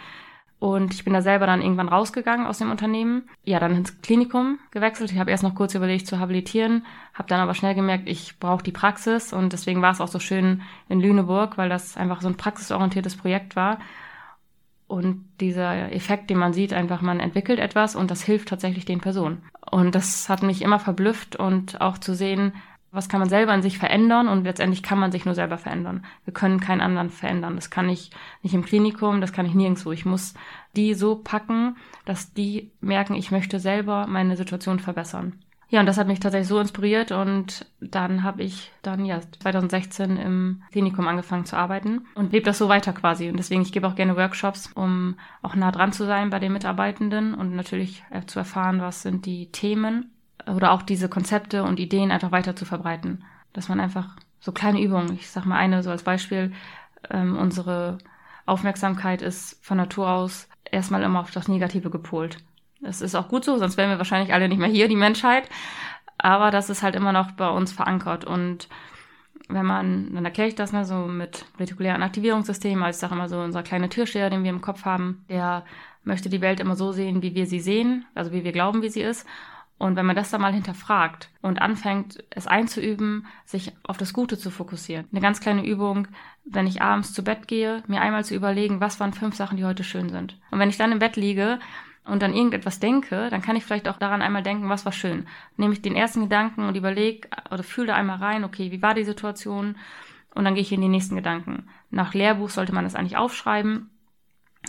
Und 0.59 0.95
ich 0.95 1.05
bin 1.05 1.12
da 1.12 1.23
selber 1.23 1.47
dann 1.47 1.62
irgendwann 1.62 1.88
rausgegangen 1.88 2.47
aus 2.47 2.59
dem 2.59 2.73
Unternehmen. 2.73 3.29
Ja, 3.45 3.61
dann 3.61 3.77
ins 3.77 4.01
Klinikum 4.01 4.59
gewechselt. 4.73 5.12
Ich 5.12 5.19
habe 5.19 5.31
erst 5.31 5.45
noch 5.45 5.55
kurz 5.55 5.75
überlegt 5.75 6.09
zu 6.09 6.19
habilitieren, 6.19 6.85
habe 7.14 7.29
dann 7.29 7.40
aber 7.40 7.55
schnell 7.55 7.75
gemerkt, 7.75 8.09
ich 8.09 8.38
brauche 8.40 8.64
die 8.64 8.73
Praxis. 8.73 9.33
Und 9.33 9.53
deswegen 9.53 9.83
war 9.83 9.92
es 9.92 10.01
auch 10.01 10.09
so 10.09 10.19
schön 10.19 10.62
in 10.88 11.01
Lüneburg, 11.01 11.57
weil 11.57 11.69
das 11.69 11.97
einfach 11.97 12.21
so 12.21 12.29
ein 12.29 12.37
praxisorientiertes 12.37 13.16
Projekt 13.16 13.55
war. 13.55 13.79
Und 14.87 15.25
dieser 15.40 15.92
Effekt, 15.92 16.31
den 16.31 16.38
man 16.38 16.53
sieht, 16.53 16.72
einfach 16.72 17.03
man 17.03 17.18
entwickelt 17.18 17.59
etwas 17.59 17.96
und 17.96 18.11
das 18.11 18.22
hilft 18.22 18.49
tatsächlich 18.49 18.85
den 18.85 19.01
Personen. 19.01 19.42
Und 19.70 19.94
das 19.94 20.29
hat 20.29 20.42
mich 20.42 20.62
immer 20.62 20.79
verblüfft 20.79 21.35
und 21.37 21.81
auch 21.81 21.99
zu 21.99 22.14
sehen, 22.14 22.53
was 22.92 23.09
kann 23.09 23.20
man 23.20 23.29
selber 23.29 23.53
in 23.53 23.62
sich 23.62 23.79
verändern 23.79 24.29
und 24.29 24.44
letztendlich 24.44 24.83
kann 24.83 24.99
man 24.99 25.12
sich 25.12 25.25
nur 25.25 25.35
selber 25.35 25.59
verändern. 25.59 26.05
Wir 26.25 26.33
können 26.33 26.61
keinen 26.61 26.81
anderen 26.81 27.11
verändern. 27.11 27.57
Das 27.57 27.68
kann 27.68 27.88
ich 27.88 28.11
nicht 28.42 28.55
im 28.55 28.64
Klinikum, 28.64 29.20
das 29.20 29.33
kann 29.33 29.44
ich 29.44 29.55
nirgendwo. 29.55 29.92
Ich 29.92 30.07
muss 30.07 30.35
die 30.77 30.94
so 30.94 31.16
packen, 31.16 31.77
dass 32.05 32.33
die 32.33 32.70
merken, 32.81 33.14
ich 33.14 33.31
möchte 33.31 33.61
selber 33.61 34.07
meine 34.07 34.37
Situation 34.37 34.79
verbessern. 34.79 35.35
Ja, 35.68 35.81
und 35.81 35.87
das 35.87 35.98
hat 35.98 36.07
mich 36.07 36.20
tatsächlich 36.20 36.48
so 36.48 36.61
inspiriert 36.61 37.11
und 37.11 37.66
dann 37.81 38.22
habe 38.22 38.44
ich 38.44 38.70
dann 38.83 39.05
ja 39.05 39.20
2016 39.40 40.16
im 40.16 40.62
Klinikum 40.70 41.09
angefangen 41.09 41.44
zu 41.44 41.57
arbeiten 41.57 42.07
und 42.14 42.33
lebe 42.33 42.46
das 42.46 42.59
so 42.59 42.68
weiter 42.68 42.92
quasi. 42.92 43.29
Und 43.29 43.37
deswegen, 43.37 43.62
ich 43.62 43.72
gebe 43.72 43.88
auch 43.88 43.96
gerne 43.96 44.16
Workshops, 44.16 44.70
um 44.74 45.16
auch 45.42 45.57
nah 45.57 45.72
dran 45.72 45.92
zu 45.92 46.07
sein 46.07 46.31
bei 46.31 46.38
den 46.38 46.52
Mitarbeitenden 46.52 47.35
und 47.35 47.57
natürlich 47.57 48.05
äh, 48.11 48.24
zu 48.26 48.38
erfahren, 48.38 48.81
was 48.81 49.02
sind 49.02 49.26
die 49.26 49.50
Themen 49.50 50.12
oder 50.46 50.70
auch 50.70 50.83
diese 50.83 51.09
Konzepte 51.09 51.64
und 51.64 51.81
Ideen 51.81 52.12
einfach 52.12 52.31
weiter 52.31 52.55
zu 52.55 52.64
verbreiten. 52.64 53.24
Dass 53.52 53.68
man 53.68 53.81
einfach 53.81 54.14
so 54.38 54.52
kleine 54.52 54.81
Übungen, 54.81 55.14
ich 55.14 55.29
sag 55.31 55.46
mal 55.46 55.57
eine 55.57 55.83
so 55.83 55.90
als 55.90 56.05
Beispiel, 56.05 56.52
ähm, 57.11 57.37
unsere 57.37 57.98
Aufmerksamkeit 58.44 59.20
ist 59.20 59.59
von 59.64 59.79
Natur 59.79 60.09
aus 60.09 60.48
erstmal 60.70 61.02
immer 61.02 61.20
auf 61.20 61.33
das 61.33 61.48
Negative 61.48 61.90
gepolt. 61.90 62.38
Das 62.87 63.01
ist 63.01 63.14
auch 63.14 63.29
gut 63.29 63.44
so, 63.44 63.59
sonst 63.59 63.77
wären 63.77 63.90
wir 63.90 63.99
wahrscheinlich 63.99 64.33
alle 64.33 64.49
nicht 64.49 64.59
mehr 64.59 64.68
hier, 64.68 64.88
die 64.88 64.96
Menschheit. 64.96 65.49
Aber 66.18 66.51
das 66.51 66.70
ist 66.70 66.83
halt 66.83 66.94
immer 66.94 67.12
noch 67.12 67.33
bei 67.33 67.49
uns 67.49 67.72
verankert. 67.72 68.25
Und 68.25 68.68
wenn 69.49 69.66
man, 69.66 70.14
dann 70.14 70.25
erkläre 70.25 70.49
ich 70.49 70.55
das 70.55 70.72
ne, 70.72 70.85
so 70.85 71.07
mit 71.07 71.44
retikulären 71.59 72.03
Aktivierungssystemen, 72.03 72.85
als 72.85 72.96
ich 72.96 73.01
sage 73.01 73.14
immer 73.14 73.29
so, 73.29 73.40
unser 73.40 73.62
kleiner 73.62 73.88
Türsteher, 73.88 74.31
den 74.31 74.44
wir 74.44 74.51
im 74.51 74.61
Kopf 74.61 74.85
haben, 74.85 75.25
der 75.29 75.64
möchte 76.05 76.29
die 76.29 76.40
Welt 76.40 76.61
immer 76.61 76.77
so 76.77 76.92
sehen, 76.92 77.22
wie 77.22 77.35
wir 77.35 77.46
sie 77.46 77.61
sehen, 77.61 78.05
also 78.14 78.33
wie 78.33 78.44
wir 78.44 78.53
glauben, 78.53 78.83
wie 78.83 78.88
sie 78.88 79.03
ist. 79.03 79.27
Und 79.79 79.96
wenn 79.96 80.07
man 80.07 80.16
das 80.16 80.31
dann 80.31 80.40
mal 80.40 80.55
hinterfragt 80.55 81.29
und 81.42 81.61
anfängt, 81.61 82.25
es 82.31 82.46
einzuüben, 82.46 83.27
sich 83.44 83.72
auf 83.83 83.99
das 83.99 84.14
Gute 84.14 84.38
zu 84.38 84.51
fokussieren. 84.51 85.07
Eine 85.12 85.20
ganz 85.20 85.40
kleine 85.40 85.66
Übung, 85.66 86.09
wenn 86.46 86.66
ich 86.66 86.81
abends 86.81 87.12
zu 87.12 87.22
Bett 87.22 87.46
gehe, 87.46 87.83
mir 87.87 88.01
einmal 88.01 88.25
zu 88.25 88.35
überlegen, 88.35 88.81
was 88.81 89.01
waren 89.01 89.12
fünf 89.12 89.35
Sachen, 89.35 89.59
die 89.59 89.66
heute 89.66 89.85
schön 89.85 90.09
sind. 90.09 90.38
Und 90.51 90.61
wenn 90.61 90.70
ich 90.70 90.79
dann 90.79 90.92
im 90.92 90.99
Bett 90.99 91.16
liege 91.16 91.59
und 92.07 92.23
dann 92.23 92.35
irgendetwas 92.35 92.79
denke, 92.79 93.29
dann 93.31 93.42
kann 93.42 93.57
ich 93.57 93.64
vielleicht 93.64 93.88
auch 93.88 93.99
daran 93.99 94.23
einmal 94.23 94.42
denken, 94.42 94.69
was 94.69 94.85
war 94.85 94.92
schön. 94.92 95.27
Nehme 95.57 95.73
ich 95.73 95.83
den 95.83 95.97
ersten 95.97 96.23
Gedanken 96.23 96.64
und 96.64 96.77
überlege 96.77 97.29
oder 97.51 97.64
fühle 97.64 97.88
da 97.88 97.95
einmal 97.97 98.19
rein, 98.19 98.45
okay, 98.45 98.71
wie 98.71 98.81
war 98.81 98.95
die 98.95 99.05
Situation? 99.05 99.77
Und 100.35 100.45
dann 100.45 100.55
gehe 100.55 100.62
ich 100.62 100.73
in 100.73 100.81
die 100.81 100.88
nächsten 100.88 101.16
Gedanken. 101.16 101.69
Nach 101.90 102.14
Lehrbuch 102.14 102.51
sollte 102.51 102.73
man 102.73 102.85
das 102.85 102.95
eigentlich 102.95 103.16
aufschreiben. 103.16 103.90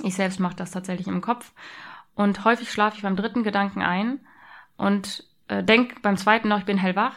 Ich 0.01 0.15
selbst 0.15 0.39
mache 0.39 0.55
das 0.55 0.71
tatsächlich 0.71 1.07
im 1.07 1.21
Kopf. 1.21 1.51
Und 2.15 2.43
häufig 2.43 2.71
schlafe 2.71 2.97
ich 2.97 3.03
beim 3.03 3.15
dritten 3.15 3.43
Gedanken 3.43 3.81
ein 3.83 4.19
und 4.75 5.23
äh, 5.47 5.63
denke 5.63 5.95
beim 6.01 6.17
zweiten 6.17 6.47
noch, 6.47 6.59
ich 6.59 6.65
bin 6.65 6.77
hellwach. 6.77 7.15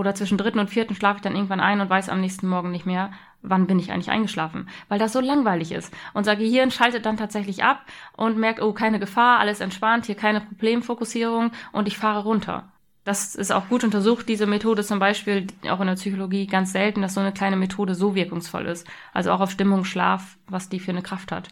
Oder 0.00 0.14
zwischen 0.14 0.38
dritten 0.38 0.58
und 0.58 0.70
vierten 0.70 0.94
schlafe 0.94 1.18
ich 1.18 1.22
dann 1.22 1.34
irgendwann 1.34 1.60
ein 1.60 1.82
und 1.82 1.90
weiß 1.90 2.08
am 2.08 2.22
nächsten 2.22 2.48
Morgen 2.48 2.70
nicht 2.70 2.86
mehr, 2.86 3.12
wann 3.42 3.66
bin 3.66 3.78
ich 3.78 3.92
eigentlich 3.92 4.08
eingeschlafen, 4.08 4.66
weil 4.88 4.98
das 4.98 5.12
so 5.12 5.20
langweilig 5.20 5.72
ist. 5.72 5.92
Unser 6.14 6.36
Gehirn 6.36 6.70
schaltet 6.70 7.04
dann 7.04 7.18
tatsächlich 7.18 7.64
ab 7.64 7.84
und 8.16 8.38
merkt, 8.38 8.62
oh, 8.62 8.72
keine 8.72 8.98
Gefahr, 8.98 9.40
alles 9.40 9.60
entspannt, 9.60 10.06
hier 10.06 10.14
keine 10.14 10.40
Problemfokussierung 10.40 11.50
und 11.72 11.86
ich 11.86 11.98
fahre 11.98 12.22
runter. 12.22 12.72
Das 13.04 13.34
ist 13.34 13.50
auch 13.52 13.68
gut 13.68 13.84
untersucht, 13.84 14.26
diese 14.26 14.46
Methode 14.46 14.84
zum 14.84 15.00
Beispiel, 15.00 15.48
auch 15.68 15.80
in 15.80 15.88
der 15.88 15.96
Psychologie 15.96 16.46
ganz 16.46 16.72
selten, 16.72 17.02
dass 17.02 17.12
so 17.12 17.20
eine 17.20 17.32
kleine 17.32 17.56
Methode 17.56 17.94
so 17.94 18.14
wirkungsvoll 18.14 18.64
ist. 18.64 18.86
Also 19.12 19.32
auch 19.32 19.40
auf 19.40 19.50
Stimmung, 19.50 19.84
Schlaf, 19.84 20.38
was 20.46 20.70
die 20.70 20.80
für 20.80 20.92
eine 20.92 21.02
Kraft 21.02 21.30
hat. 21.30 21.50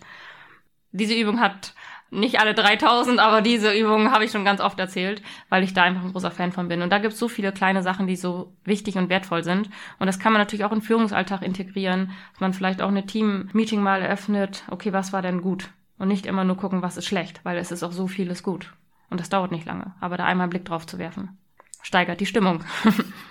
Diese 0.92 1.12
Übung 1.12 1.38
hat 1.38 1.74
nicht 2.10 2.40
alle 2.40 2.54
3000, 2.54 3.18
aber 3.18 3.42
diese 3.42 3.72
Übungen 3.72 4.10
habe 4.12 4.24
ich 4.24 4.30
schon 4.30 4.44
ganz 4.44 4.60
oft 4.60 4.78
erzählt, 4.78 5.22
weil 5.48 5.62
ich 5.62 5.74
da 5.74 5.82
einfach 5.82 6.02
ein 6.02 6.12
großer 6.12 6.30
Fan 6.30 6.52
von 6.52 6.68
bin. 6.68 6.82
Und 6.82 6.90
da 6.90 6.98
gibt 6.98 7.12
es 7.14 7.18
so 7.18 7.28
viele 7.28 7.52
kleine 7.52 7.82
Sachen, 7.82 8.06
die 8.06 8.16
so 8.16 8.52
wichtig 8.64 8.96
und 8.96 9.10
wertvoll 9.10 9.44
sind. 9.44 9.68
Und 9.98 10.06
das 10.06 10.18
kann 10.18 10.32
man 10.32 10.40
natürlich 10.40 10.64
auch 10.64 10.72
in 10.72 10.82
Führungsalltag 10.82 11.42
integrieren, 11.42 12.12
dass 12.32 12.40
man 12.40 12.54
vielleicht 12.54 12.80
auch 12.80 12.88
eine 12.88 13.06
Team-Meeting 13.06 13.82
mal 13.82 14.00
eröffnet. 14.00 14.64
Okay, 14.68 14.92
was 14.92 15.12
war 15.12 15.22
denn 15.22 15.42
gut? 15.42 15.70
Und 15.98 16.08
nicht 16.08 16.26
immer 16.26 16.44
nur 16.44 16.56
gucken, 16.56 16.80
was 16.82 16.96
ist 16.96 17.06
schlecht, 17.06 17.40
weil 17.44 17.58
es 17.58 17.72
ist 17.72 17.82
auch 17.82 17.92
so 17.92 18.06
vieles 18.06 18.42
gut. 18.42 18.72
Und 19.10 19.20
das 19.20 19.28
dauert 19.28 19.52
nicht 19.52 19.66
lange. 19.66 19.94
Aber 20.00 20.16
da 20.16 20.24
einmal 20.24 20.44
einen 20.44 20.50
Blick 20.50 20.64
drauf 20.64 20.86
zu 20.86 20.98
werfen, 20.98 21.36
steigert 21.82 22.20
die 22.20 22.26
Stimmung. 22.26 22.64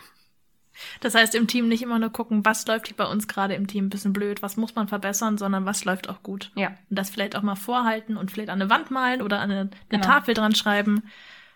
Das 1.00 1.16
heißt, 1.16 1.36
im 1.36 1.48
Team 1.48 1.68
nicht 1.68 1.82
immer 1.82 2.00
nur 2.00 2.10
gucken, 2.10 2.46
was 2.46 2.66
läuft 2.68 2.88
hier 2.88 2.98
bei 2.98 3.06
uns 3.06 3.28
gerade 3.28 3.56
im 3.56 3.68
Team 3.68 3.86
ein 3.86 3.90
bisschen 3.90 4.14
blöd, 4.14 4.42
was 4.42 4.58
muss 4.58 4.76
man 4.76 4.88
verbessern, 4.88 5.38
sondern 5.38 5.66
was 5.66 5.86
läuft 5.86 6.10
auch 6.10 6.24
gut. 6.24 6.52
Ja. 6.56 6.70
Und 6.90 7.00
das 7.00 7.10
vielleicht 7.10 7.36
auch 7.36 7.42
mal 7.42 7.56
vorhalten 7.56 8.18
und 8.18 8.32
vielleicht 8.32 8.50
an 8.50 8.62
eine 8.62 8.70
Wand 8.70 8.92
malen 8.92 9.22
oder 9.22 9.40
an 9.40 9.52
eine, 9.52 9.60
eine 9.62 9.70
genau. 9.90 10.06
Tafel 10.06 10.34
dran 10.34 10.56
schreiben, 10.56 11.04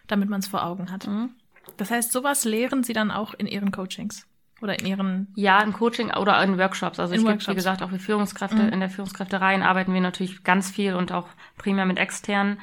damit 0.08 0.30
man 0.30 0.40
es 0.40 0.48
vor 0.48 0.66
Augen 0.66 0.92
hat. 0.92 1.08
Mhm. 1.08 1.32
Das 1.78 1.92
heißt, 1.92 2.12
sowas 2.12 2.46
lehren 2.46 2.84
Sie 2.84 2.94
dann 2.94 3.12
auch 3.12 3.34
in 3.34 3.48
Ihren 3.48 3.72
Coachings 3.72 4.28
oder 4.62 4.78
in 4.80 4.86
Ihren 4.86 5.28
ja 5.36 5.62
im 5.62 5.74
Coaching 5.74 6.12
oder 6.12 6.42
in 6.44 6.58
Workshops. 6.58 7.00
Also 7.00 7.14
in 7.14 7.22
es 7.22 7.26
Workshops. 7.26 7.46
gibt 7.46 7.56
wie 7.56 7.56
gesagt 7.56 7.82
auch 7.82 7.90
für 7.90 8.00
Führungskräfte 8.00 8.58
mhm. 8.58 8.70
in 8.70 8.80
der 8.80 8.90
Führungskräftereien 8.90 9.64
arbeiten 9.64 9.94
wir 9.94 10.02
natürlich 10.02 10.44
ganz 10.44 10.70
viel 10.70 10.94
und 10.94 11.12
auch 11.12 11.28
primär 11.58 11.86
mit 11.86 11.98
externen 11.98 12.60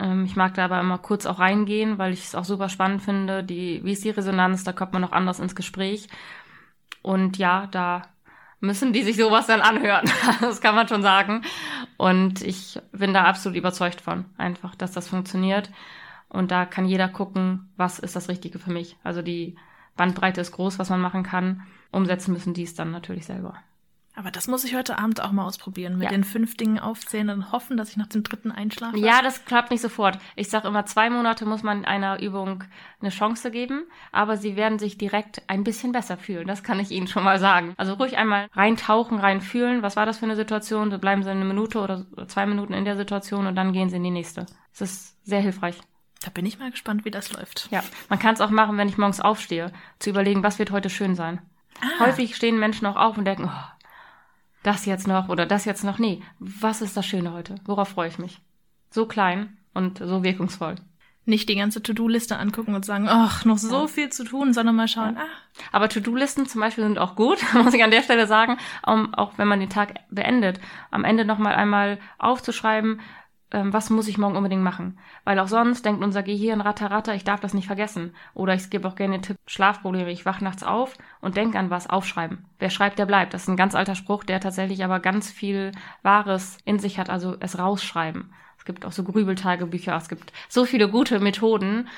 ähm, 0.00 0.24
ich 0.24 0.34
mag 0.34 0.54
da 0.54 0.64
aber 0.64 0.80
immer 0.80 0.98
kurz 0.98 1.26
auch 1.26 1.38
reingehen, 1.38 1.98
weil 1.98 2.12
ich 2.12 2.24
es 2.24 2.34
auch 2.34 2.44
super 2.44 2.68
spannend 2.68 3.02
finde. 3.02 3.44
Die, 3.44 3.84
wie 3.84 3.92
ist 3.92 4.04
die 4.04 4.10
Resonanz? 4.10 4.64
Da 4.64 4.72
kommt 4.72 4.92
man 4.92 5.02
noch 5.02 5.12
anders 5.12 5.38
ins 5.38 5.54
Gespräch. 5.54 6.08
Und 7.02 7.38
ja, 7.38 7.66
da 7.70 8.02
müssen 8.60 8.92
die 8.92 9.02
sich 9.02 9.16
sowas 9.16 9.46
dann 9.46 9.60
anhören. 9.60 10.10
das 10.40 10.60
kann 10.60 10.74
man 10.74 10.88
schon 10.88 11.02
sagen. 11.02 11.42
Und 11.96 12.42
ich 12.42 12.80
bin 12.92 13.14
da 13.14 13.24
absolut 13.24 13.56
überzeugt 13.56 14.00
von, 14.00 14.24
einfach, 14.38 14.74
dass 14.74 14.92
das 14.92 15.08
funktioniert. 15.08 15.70
Und 16.28 16.50
da 16.50 16.64
kann 16.64 16.86
jeder 16.86 17.08
gucken, 17.08 17.70
was 17.76 17.98
ist 17.98 18.16
das 18.16 18.28
Richtige 18.28 18.58
für 18.58 18.72
mich. 18.72 18.96
Also 19.02 19.20
die 19.20 19.56
Bandbreite 19.96 20.40
ist 20.40 20.52
groß, 20.52 20.78
was 20.78 20.90
man 20.90 21.00
machen 21.00 21.24
kann. 21.24 21.62
Umsetzen 21.90 22.32
müssen 22.32 22.54
die 22.54 22.62
es 22.62 22.74
dann 22.74 22.90
natürlich 22.92 23.26
selber. 23.26 23.56
Aber 24.16 24.30
das 24.30 24.48
muss 24.48 24.64
ich 24.64 24.74
heute 24.74 24.98
Abend 24.98 25.20
auch 25.20 25.30
mal 25.30 25.46
ausprobieren, 25.46 25.94
mit 25.94 26.04
ja. 26.04 26.10
den 26.10 26.24
fünf 26.24 26.56
Dingen 26.56 26.78
aufzählen 26.78 27.30
und 27.30 27.52
hoffen, 27.52 27.76
dass 27.76 27.90
ich 27.90 27.96
nach 27.96 28.08
dem 28.08 28.22
dritten 28.22 28.50
einschlafe. 28.50 28.98
Ja, 28.98 29.22
das 29.22 29.44
klappt 29.44 29.70
nicht 29.70 29.80
sofort. 29.80 30.18
Ich 30.36 30.50
sage 30.50 30.68
immer, 30.68 30.84
zwei 30.84 31.10
Monate 31.10 31.46
muss 31.46 31.62
man 31.62 31.84
einer 31.84 32.20
Übung 32.20 32.64
eine 33.00 33.10
Chance 33.10 33.50
geben, 33.50 33.84
aber 34.10 34.36
sie 34.36 34.56
werden 34.56 34.78
sich 34.78 34.98
direkt 34.98 35.42
ein 35.46 35.64
bisschen 35.64 35.92
besser 35.92 36.16
fühlen. 36.16 36.46
Das 36.46 36.64
kann 36.64 36.80
ich 36.80 36.90
Ihnen 36.90 37.06
schon 37.06 37.22
mal 37.22 37.38
sagen. 37.38 37.74
Also 37.76 37.94
ruhig 37.94 38.18
einmal 38.18 38.48
reintauchen, 38.52 39.18
reinfühlen. 39.18 39.82
Was 39.82 39.96
war 39.96 40.06
das 40.06 40.18
für 40.18 40.26
eine 40.26 40.36
Situation? 40.36 40.90
Da 40.90 40.96
bleiben 40.96 41.22
Sie 41.22 41.30
eine 41.30 41.44
Minute 41.44 41.78
oder 41.80 42.04
zwei 42.26 42.46
Minuten 42.46 42.74
in 42.74 42.84
der 42.84 42.96
Situation 42.96 43.46
und 43.46 43.54
dann 43.54 43.72
gehen 43.72 43.90
Sie 43.90 43.96
in 43.96 44.04
die 44.04 44.10
nächste. 44.10 44.46
Das 44.72 44.80
ist 44.80 45.26
sehr 45.26 45.40
hilfreich. 45.40 45.76
Da 46.22 46.30
bin 46.30 46.44
ich 46.44 46.58
mal 46.58 46.70
gespannt, 46.70 47.04
wie 47.04 47.10
das 47.10 47.32
läuft. 47.32 47.68
Ja, 47.70 47.82
man 48.08 48.18
kann 48.18 48.34
es 48.34 48.40
auch 48.40 48.50
machen, 48.50 48.76
wenn 48.76 48.88
ich 48.88 48.98
morgens 48.98 49.20
aufstehe, 49.20 49.72
zu 49.98 50.10
überlegen, 50.10 50.42
was 50.42 50.58
wird 50.58 50.70
heute 50.70 50.90
schön 50.90 51.14
sein. 51.14 51.40
Ah. 51.80 52.06
Häufig 52.06 52.36
stehen 52.36 52.58
Menschen 52.58 52.86
auch 52.86 52.96
auf 52.96 53.16
und 53.16 53.24
denken, 53.24 53.48
oh, 53.50 53.79
das 54.62 54.86
jetzt 54.86 55.06
noch 55.06 55.28
oder 55.28 55.46
das 55.46 55.64
jetzt 55.64 55.84
noch. 55.84 55.98
Nee, 55.98 56.22
was 56.38 56.82
ist 56.82 56.96
das 56.96 57.06
Schöne 57.06 57.32
heute? 57.32 57.56
Worauf 57.64 57.88
freue 57.88 58.08
ich 58.08 58.18
mich? 58.18 58.40
So 58.90 59.06
klein 59.06 59.56
und 59.74 59.98
so 59.98 60.22
wirkungsvoll. 60.22 60.76
Nicht 61.26 61.48
die 61.48 61.54
ganze 61.54 61.82
To-Do-Liste 61.82 62.38
angucken 62.38 62.74
und 62.74 62.84
sagen, 62.84 63.06
ach, 63.08 63.44
noch 63.44 63.58
so 63.58 63.82
ja. 63.82 63.86
viel 63.86 64.08
zu 64.08 64.24
tun, 64.24 64.52
sondern 64.54 64.74
mal 64.74 64.88
schauen, 64.88 65.16
ja. 65.16 65.22
ah. 65.22 65.68
Aber 65.70 65.88
To-Do-Listen 65.88 66.46
zum 66.46 66.60
Beispiel 66.60 66.82
sind 66.84 66.98
auch 66.98 67.14
gut, 67.14 67.38
muss 67.54 67.74
ich 67.74 67.84
an 67.84 67.90
der 67.90 68.02
Stelle 68.02 68.26
sagen, 68.26 68.56
um, 68.86 69.14
auch 69.14 69.32
wenn 69.36 69.46
man 69.46 69.60
den 69.60 69.68
Tag 69.68 69.94
beendet, 70.10 70.60
am 70.90 71.04
Ende 71.04 71.24
nochmal 71.24 71.54
einmal 71.54 71.98
aufzuschreiben, 72.18 73.00
ähm, 73.52 73.72
was 73.72 73.90
muss 73.90 74.08
ich 74.08 74.18
morgen 74.18 74.36
unbedingt 74.36 74.62
machen? 74.62 74.98
Weil 75.24 75.38
auch 75.38 75.48
sonst 75.48 75.84
denkt 75.84 76.02
unser 76.02 76.22
Gehirn 76.22 76.60
ratter, 76.60 76.90
ratter, 76.90 77.14
ich 77.14 77.24
darf 77.24 77.40
das 77.40 77.54
nicht 77.54 77.66
vergessen. 77.66 78.14
Oder 78.34 78.54
ich 78.54 78.70
gebe 78.70 78.86
auch 78.86 78.94
gerne 78.94 79.18
den 79.18 79.22
Tipp, 79.22 79.36
Schlafprobleme. 79.46 80.10
Ich 80.10 80.26
wach 80.26 80.40
nachts 80.40 80.62
auf 80.62 80.96
und 81.20 81.36
denke 81.36 81.58
an 81.58 81.70
was, 81.70 81.90
aufschreiben. 81.90 82.44
Wer 82.58 82.70
schreibt, 82.70 82.98
der 82.98 83.06
bleibt. 83.06 83.34
Das 83.34 83.42
ist 83.42 83.48
ein 83.48 83.56
ganz 83.56 83.74
alter 83.74 83.94
Spruch, 83.94 84.24
der 84.24 84.40
tatsächlich 84.40 84.84
aber 84.84 85.00
ganz 85.00 85.30
viel 85.30 85.72
Wahres 86.02 86.58
in 86.64 86.78
sich 86.78 86.98
hat, 86.98 87.10
also 87.10 87.36
es 87.40 87.58
rausschreiben. 87.58 88.32
Es 88.58 88.64
gibt 88.64 88.84
auch 88.84 88.92
so 88.92 89.02
Grübeltagebücher, 89.04 89.96
es 89.96 90.08
gibt 90.08 90.32
so 90.48 90.64
viele 90.64 90.88
gute 90.90 91.18
Methoden 91.18 91.88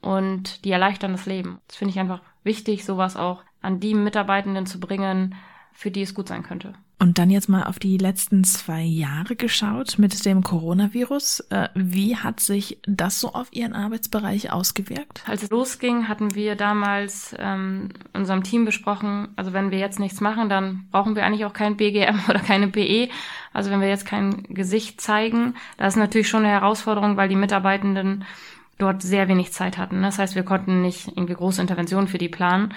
und 0.00 0.64
die 0.64 0.72
erleichtern 0.72 1.12
das 1.12 1.26
Leben. 1.26 1.60
Das 1.68 1.76
finde 1.76 1.92
ich 1.92 2.00
einfach 2.00 2.20
wichtig, 2.42 2.84
sowas 2.84 3.16
auch 3.16 3.44
an 3.62 3.80
die 3.80 3.94
Mitarbeitenden 3.94 4.66
zu 4.66 4.80
bringen, 4.80 5.36
für 5.72 5.90
die 5.90 6.02
es 6.02 6.14
gut 6.14 6.28
sein 6.28 6.42
könnte. 6.42 6.74
Und 7.00 7.18
dann 7.18 7.30
jetzt 7.30 7.48
mal 7.48 7.62
auf 7.62 7.78
die 7.78 7.96
letzten 7.96 8.42
zwei 8.42 8.82
Jahre 8.82 9.36
geschaut 9.36 9.98
mit 9.98 10.24
dem 10.24 10.42
Coronavirus. 10.42 11.40
Äh, 11.50 11.68
wie 11.74 12.16
hat 12.16 12.40
sich 12.40 12.78
das 12.86 13.20
so 13.20 13.34
auf 13.34 13.46
Ihren 13.52 13.72
Arbeitsbereich 13.72 14.50
ausgewirkt? 14.52 15.22
Als 15.26 15.44
es 15.44 15.50
losging, 15.50 16.08
hatten 16.08 16.34
wir 16.34 16.56
damals 16.56 17.36
ähm, 17.38 17.90
unserem 18.14 18.42
Team 18.42 18.64
besprochen, 18.64 19.28
also 19.36 19.52
wenn 19.52 19.70
wir 19.70 19.78
jetzt 19.78 20.00
nichts 20.00 20.20
machen, 20.20 20.48
dann 20.48 20.88
brauchen 20.90 21.14
wir 21.14 21.24
eigentlich 21.24 21.44
auch 21.44 21.52
kein 21.52 21.76
BGM 21.76 22.18
oder 22.28 22.40
keine 22.40 22.66
PE. 22.66 23.08
Also 23.52 23.70
wenn 23.70 23.80
wir 23.80 23.88
jetzt 23.88 24.06
kein 24.06 24.42
Gesicht 24.48 25.00
zeigen, 25.00 25.54
das 25.76 25.94
ist 25.94 26.00
natürlich 26.00 26.28
schon 26.28 26.44
eine 26.44 26.52
Herausforderung, 26.52 27.16
weil 27.16 27.28
die 27.28 27.36
Mitarbeitenden 27.36 28.24
dort 28.78 29.02
sehr 29.02 29.28
wenig 29.28 29.52
Zeit 29.52 29.76
hatten. 29.78 30.02
Das 30.02 30.18
heißt, 30.18 30.34
wir 30.34 30.44
konnten 30.44 30.82
nicht 30.82 31.08
irgendwie 31.08 31.34
große 31.34 31.60
Interventionen 31.60 32.08
für 32.08 32.18
die 32.18 32.28
planen. 32.28 32.74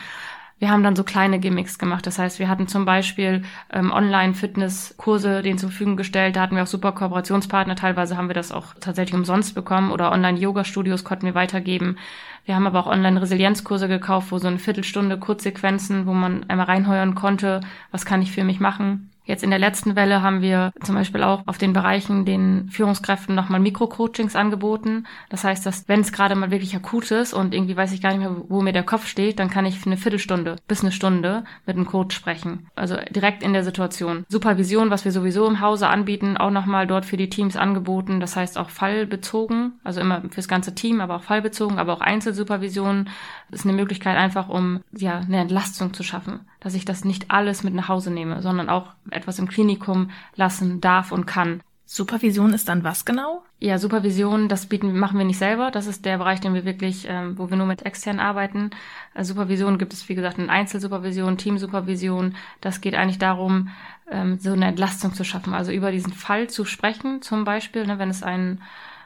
Wir 0.62 0.70
haben 0.70 0.84
dann 0.84 0.96
so 0.96 1.04
kleine 1.04 1.40
Gimmicks 1.40 1.80
gemacht. 1.80 2.06
Das 2.06 2.20
heißt, 2.20 2.38
wir 2.38 2.48
hatten 2.48 2.68
zum 2.68 2.86
Beispiel 2.86 3.42
ähm, 3.74 3.92
Online-Fitness-Kurse 3.92 5.42
denen 5.42 5.58
zur 5.58 5.70
Verfügung 5.70 5.98
gestellt. 5.98 6.36
Da 6.36 6.42
hatten 6.42 6.56
wir 6.56 6.62
auch 6.62 6.68
super 6.68 6.92
Kooperationspartner. 6.92 7.76
Teilweise 7.76 8.16
haben 8.16 8.30
wir 8.30 8.36
das 8.36 8.52
auch 8.52 8.76
tatsächlich 8.80 9.16
umsonst 9.16 9.56
bekommen 9.56 9.92
oder 9.92 10.12
Online-Yoga-Studios 10.12 11.04
konnten 11.04 11.26
wir 11.26 11.34
weitergeben. 11.34 11.98
Wir 12.46 12.56
haben 12.56 12.68
aber 12.68 12.80
auch 12.80 12.88
Online-Resilienzkurse 12.88 13.88
gekauft, 13.88 14.32
wo 14.32 14.38
so 14.38 14.48
eine 14.48 14.60
Viertelstunde 14.60 15.18
Kurzsequenzen, 15.20 16.06
wo 16.06 16.14
man 16.14 16.44
einmal 16.50 16.66
reinheuern 16.66 17.16
konnte, 17.16 17.62
was 17.92 18.06
kann 18.06 18.22
ich 18.22 18.32
für 18.32 18.44
mich 18.44 18.60
machen. 18.60 19.12
Jetzt 19.24 19.44
in 19.44 19.52
der 19.52 19.60
letzten 19.60 19.96
Welle 19.96 20.24
haben 20.24 20.42
wir 20.42 20.74
zum 20.82 20.96
Beispiel 20.96 21.22
auch 21.22 21.44
auf 21.46 21.60
den 21.60 21.74
Bereichen 21.74 22.26
den 22.26 22.70
Führungskräften 22.70 23.36
nochmal 23.36 23.60
Mikro-Coachings 23.60 24.36
angeboten. 24.36 25.06
Das 25.30 25.44
heißt, 25.44 25.64
dass 25.66 25.88
wenn 25.88 26.02
es 26.02 26.12
gerade 26.12 26.36
mal 26.36 26.50
wirklich 26.50 26.76
akut 26.76 27.12
ist 27.12 27.34
und 27.34 27.54
irgendwie 27.54 27.78
weiß 27.78 27.94
ich 27.94 28.02
gar 28.02 28.10
nicht 28.10 28.20
mehr, 28.20 28.36
wo 28.50 28.62
mir 28.62 28.74
der 28.74 28.84
Kopf 28.84 29.08
steht, 29.08 29.38
dann 29.38 29.50
kann 29.50 29.66
ich 29.66 29.80
für 29.80 29.86
eine 29.86 29.98
Viertelstunde 29.98 30.56
bis 30.68 30.82
eine 30.82 30.92
Stunde 30.92 31.44
mit 31.68 31.76
einem 31.76 31.86
Coach 31.86 32.16
sprechen. 32.16 32.68
Also 32.76 32.98
direkt 33.12 33.44
in 33.44 33.54
der 33.54 33.64
Situation. 33.64 34.26
Supervision, 34.28 34.90
was 34.90 35.06
wir 35.06 35.12
sowieso 35.12 35.48
im 35.48 35.62
Hause 35.62 35.88
anbieten, 35.88 36.36
auch 36.36 36.52
nochmal 36.52 36.88
dort 36.88 37.06
für 37.06 37.18
die 37.18 37.30
Teams 37.30 37.56
angeboten. 37.56 38.20
Das 38.20 38.36
heißt 38.36 38.58
auch 38.58 38.72
fallbezogen, 38.72 39.74
also 39.84 40.02
immer 40.02 40.24
fürs 40.32 40.48
ganze 40.48 40.74
Team, 40.74 41.00
aber 41.00 41.16
auch 41.18 41.24
fallbezogen, 41.24 41.78
aber 41.78 41.94
auch 41.94 42.02
Einzelsupervision 42.32 43.10
ist 43.52 43.66
eine 43.66 43.74
Möglichkeit 43.74 44.18
einfach, 44.18 44.50
um 44.50 44.82
ja 44.92 45.20
eine 45.20 45.42
Entlastung 45.42 45.94
zu 45.94 46.04
schaffen, 46.04 46.42
dass 46.60 46.74
ich 46.74 46.86
das 46.86 47.06
nicht 47.06 47.30
alles 47.30 47.64
mit 47.64 47.74
nach 47.74 47.90
Hause 47.90 48.12
nehme, 48.12 48.42
sondern 48.42 48.70
auch 48.70 48.94
etwas 49.10 49.40
im 49.40 49.50
Klinikum 49.50 50.12
lassen 50.36 50.82
darf 50.82 51.12
und 51.12 51.26
kann. 51.26 51.62
Supervision 51.86 52.54
ist 52.54 52.70
dann 52.70 52.86
was 52.86 53.04
genau? 53.04 53.44
Ja, 53.60 53.78
Supervision, 53.78 54.48
das 54.48 54.66
bieten, 54.66 54.98
machen 54.98 55.18
wir 55.18 55.26
nicht 55.26 55.38
selber. 55.38 55.72
Das 55.72 55.88
ist 55.88 56.06
der 56.06 56.18
Bereich, 56.18 56.40
den 56.40 56.54
wir 56.54 56.64
wirklich, 56.64 57.06
ähm, 57.10 57.38
wo 57.38 57.50
wir 57.50 57.58
nur 57.58 57.68
mit 57.68 57.86
extern 57.86 58.22
arbeiten. 58.22 58.70
Also 59.14 59.34
Supervision 59.34 59.78
gibt 59.78 59.92
es, 59.92 60.08
wie 60.08 60.16
gesagt, 60.16 60.38
in 60.40 60.50
Einzelsupervision, 60.50 61.38
Teamsupervision. 61.38 62.36
Das 62.62 62.80
geht 62.80 62.96
eigentlich 62.96 63.20
darum, 63.20 63.68
ähm, 64.10 64.40
so 64.40 64.54
eine 64.54 64.68
Entlastung 64.68 65.14
zu 65.14 65.26
schaffen. 65.26 65.54
Also 65.54 65.74
über 65.74 65.92
diesen 65.92 66.14
Fall 66.14 66.50
zu 66.50 66.64
sprechen, 66.64 67.22
zum 67.22 67.44
Beispiel, 67.44 67.86
ne, 67.86 68.00
wenn 68.00 68.10
es 68.10 68.24
einen, 68.24 68.62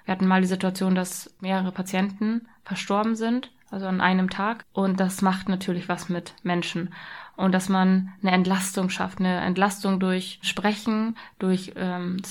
wir 0.05 0.11
hatten 0.11 0.27
mal 0.27 0.41
die 0.41 0.47
Situation, 0.47 0.95
dass 0.95 1.35
mehrere 1.41 1.71
Patienten 1.71 2.47
verstorben 2.63 3.15
sind, 3.15 3.51
also 3.71 3.87
an 3.87 4.01
einem 4.01 4.29
Tag. 4.29 4.65
Und 4.71 4.99
das 4.99 5.21
macht 5.21 5.49
natürlich 5.49 5.89
was 5.89 6.09
mit 6.09 6.33
Menschen 6.43 6.93
und 7.35 7.51
dass 7.51 7.69
man 7.69 8.13
eine 8.21 8.31
Entlastung 8.31 8.89
schafft, 8.89 9.19
eine 9.19 9.41
Entlastung 9.41 9.99
durch 9.99 10.39
Sprechen, 10.41 11.17
durch 11.39 11.73
ähm, 11.75 12.21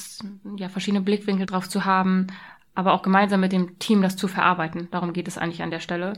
ja, 0.57 0.69
verschiedene 0.69 1.03
Blickwinkel 1.03 1.47
drauf 1.47 1.69
zu 1.69 1.85
haben, 1.85 2.29
aber 2.75 2.93
auch 2.93 3.03
gemeinsam 3.03 3.41
mit 3.41 3.53
dem 3.53 3.79
Team 3.79 4.03
das 4.03 4.17
zu 4.17 4.29
verarbeiten. 4.29 4.89
Darum 4.91 5.13
geht 5.13 5.29
es 5.29 5.39
eigentlich 5.39 5.63
an 5.63 5.71
der 5.71 5.81
Stelle. 5.81 6.15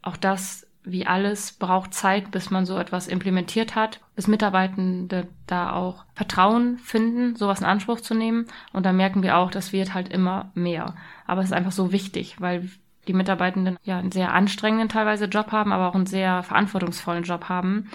Auch 0.00 0.16
das, 0.16 0.67
wie 0.84 1.06
alles, 1.06 1.52
braucht 1.52 1.92
Zeit, 1.92 2.30
bis 2.30 2.50
man 2.50 2.64
so 2.64 2.78
etwas 2.78 3.08
implementiert 3.08 3.74
hat, 3.74 4.00
bis 4.16 4.26
Mitarbeitende 4.26 5.28
da 5.46 5.72
auch 5.72 6.04
Vertrauen 6.14 6.78
finden, 6.78 7.36
sowas 7.36 7.60
in 7.60 7.66
Anspruch 7.66 8.00
zu 8.00 8.14
nehmen. 8.14 8.46
Und 8.72 8.86
da 8.86 8.92
merken 8.92 9.22
wir 9.22 9.36
auch, 9.36 9.50
das 9.50 9.72
wird 9.72 9.94
halt 9.94 10.08
immer 10.08 10.50
mehr. 10.54 10.94
Aber 11.26 11.42
es 11.42 11.48
ist 11.48 11.52
einfach 11.52 11.72
so 11.72 11.92
wichtig, 11.92 12.40
weil 12.40 12.70
die 13.06 13.12
Mitarbeitenden 13.14 13.78
ja 13.82 13.98
einen 13.98 14.12
sehr 14.12 14.32
anstrengenden 14.32 14.88
teilweise 14.88 15.26
Job 15.26 15.52
haben, 15.52 15.72
aber 15.72 15.88
auch 15.88 15.94
einen 15.94 16.06
sehr 16.06 16.42
verantwortungsvollen 16.42 17.24
Job 17.24 17.48
haben 17.48 17.90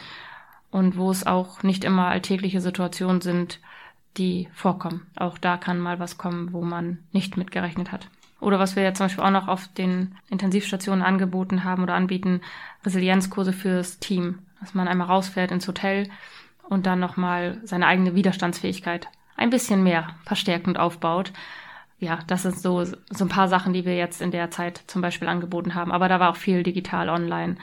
und 0.71 0.97
wo 0.97 1.11
es 1.11 1.25
auch 1.25 1.63
nicht 1.63 1.83
immer 1.83 2.07
alltägliche 2.07 2.61
Situationen 2.61 3.21
sind, 3.21 3.59
die 4.17 4.49
vorkommen. 4.53 5.05
Auch 5.15 5.37
da 5.37 5.57
kann 5.57 5.79
mal 5.79 5.99
was 5.99 6.17
kommen, 6.17 6.51
wo 6.51 6.61
man 6.61 6.99
nicht 7.11 7.37
mitgerechnet 7.37 7.91
hat. 7.91 8.09
Oder 8.43 8.59
was 8.59 8.75
wir 8.75 8.83
ja 8.83 8.93
zum 8.93 9.05
Beispiel 9.05 9.23
auch 9.23 9.31
noch 9.31 9.47
auf 9.47 9.67
den 9.69 10.15
Intensivstationen 10.29 11.03
angeboten 11.03 11.63
haben 11.63 11.83
oder 11.83 11.95
anbieten, 11.95 12.41
Resilienzkurse 12.85 13.53
fürs 13.53 13.99
Team. 13.99 14.39
Dass 14.59 14.73
man 14.73 14.87
einmal 14.87 15.07
rausfährt 15.07 15.51
ins 15.51 15.67
Hotel 15.67 16.09
und 16.69 16.85
dann 16.85 16.99
nochmal 16.99 17.59
seine 17.63 17.87
eigene 17.87 18.15
Widerstandsfähigkeit 18.15 19.07
ein 19.35 19.49
bisschen 19.49 19.83
mehr 19.83 20.09
verstärkt 20.25 20.67
und 20.67 20.77
aufbaut 20.77 21.33
ja, 22.03 22.19
das 22.27 22.43
sind 22.43 22.59
so, 22.59 22.83
so 22.83 23.25
ein 23.25 23.29
paar 23.29 23.47
Sachen, 23.47 23.73
die 23.73 23.85
wir 23.85 23.95
jetzt 23.95 24.21
in 24.21 24.31
der 24.31 24.51
Zeit 24.51 24.83
zum 24.87 25.01
Beispiel 25.01 25.27
angeboten 25.27 25.73
haben. 25.73 25.91
Aber 25.91 26.09
da 26.09 26.19
war 26.19 26.31
auch 26.31 26.35
viel 26.35 26.61
digital 26.63 27.09
online, 27.09 27.55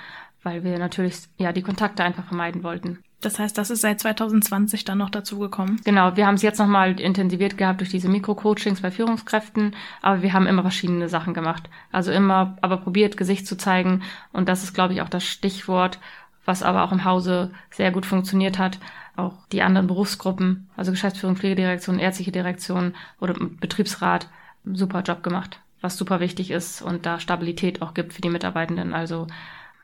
weil 0.42 0.64
wir 0.64 0.78
natürlich 0.78 1.18
ja 1.36 1.52
die 1.52 1.62
Kontakte 1.62 2.02
einfach 2.02 2.24
vermeiden 2.24 2.62
wollten. 2.62 3.02
Das 3.20 3.38
heißt, 3.38 3.58
das 3.58 3.70
ist 3.70 3.82
seit 3.82 4.00
2020 4.00 4.84
dann 4.84 4.98
noch 4.98 5.10
dazu 5.10 5.38
gekommen? 5.38 5.80
Genau, 5.84 6.16
wir 6.16 6.26
haben 6.26 6.36
es 6.36 6.42
jetzt 6.42 6.58
nochmal 6.58 6.98
intensiviert 6.98 7.58
gehabt 7.58 7.80
durch 7.80 7.90
diese 7.90 8.08
Mikro-Coachings 8.08 8.80
bei 8.80 8.90
Führungskräften, 8.90 9.76
aber 10.00 10.22
wir 10.22 10.32
haben 10.32 10.46
immer 10.46 10.62
verschiedene 10.62 11.08
Sachen 11.08 11.34
gemacht. 11.34 11.68
Also 11.92 12.12
immer, 12.12 12.56
aber 12.62 12.78
probiert, 12.78 13.16
Gesicht 13.16 13.46
zu 13.46 13.56
zeigen. 13.56 14.02
Und 14.32 14.48
das 14.48 14.62
ist, 14.62 14.72
glaube 14.72 14.94
ich, 14.94 15.02
auch 15.02 15.08
das 15.08 15.24
Stichwort, 15.24 15.98
was 16.46 16.62
aber 16.62 16.82
auch 16.82 16.92
im 16.92 17.04
Hause 17.04 17.50
sehr 17.70 17.90
gut 17.90 18.06
funktioniert 18.06 18.58
hat 18.58 18.78
auch 19.20 19.34
die 19.52 19.62
anderen 19.62 19.86
Berufsgruppen, 19.86 20.68
also 20.76 20.90
Geschäftsführung, 20.90 21.36
Pflegedirektion, 21.36 21.98
ärztliche 21.98 22.32
Direktion 22.32 22.94
oder 23.20 23.34
Betriebsrat, 23.34 24.28
super 24.64 25.02
Job 25.02 25.22
gemacht, 25.22 25.60
was 25.80 25.96
super 25.96 26.20
wichtig 26.20 26.50
ist 26.50 26.82
und 26.82 27.06
da 27.06 27.20
Stabilität 27.20 27.82
auch 27.82 27.94
gibt 27.94 28.12
für 28.12 28.22
die 28.22 28.30
Mitarbeitenden. 28.30 28.92
Also 28.92 29.26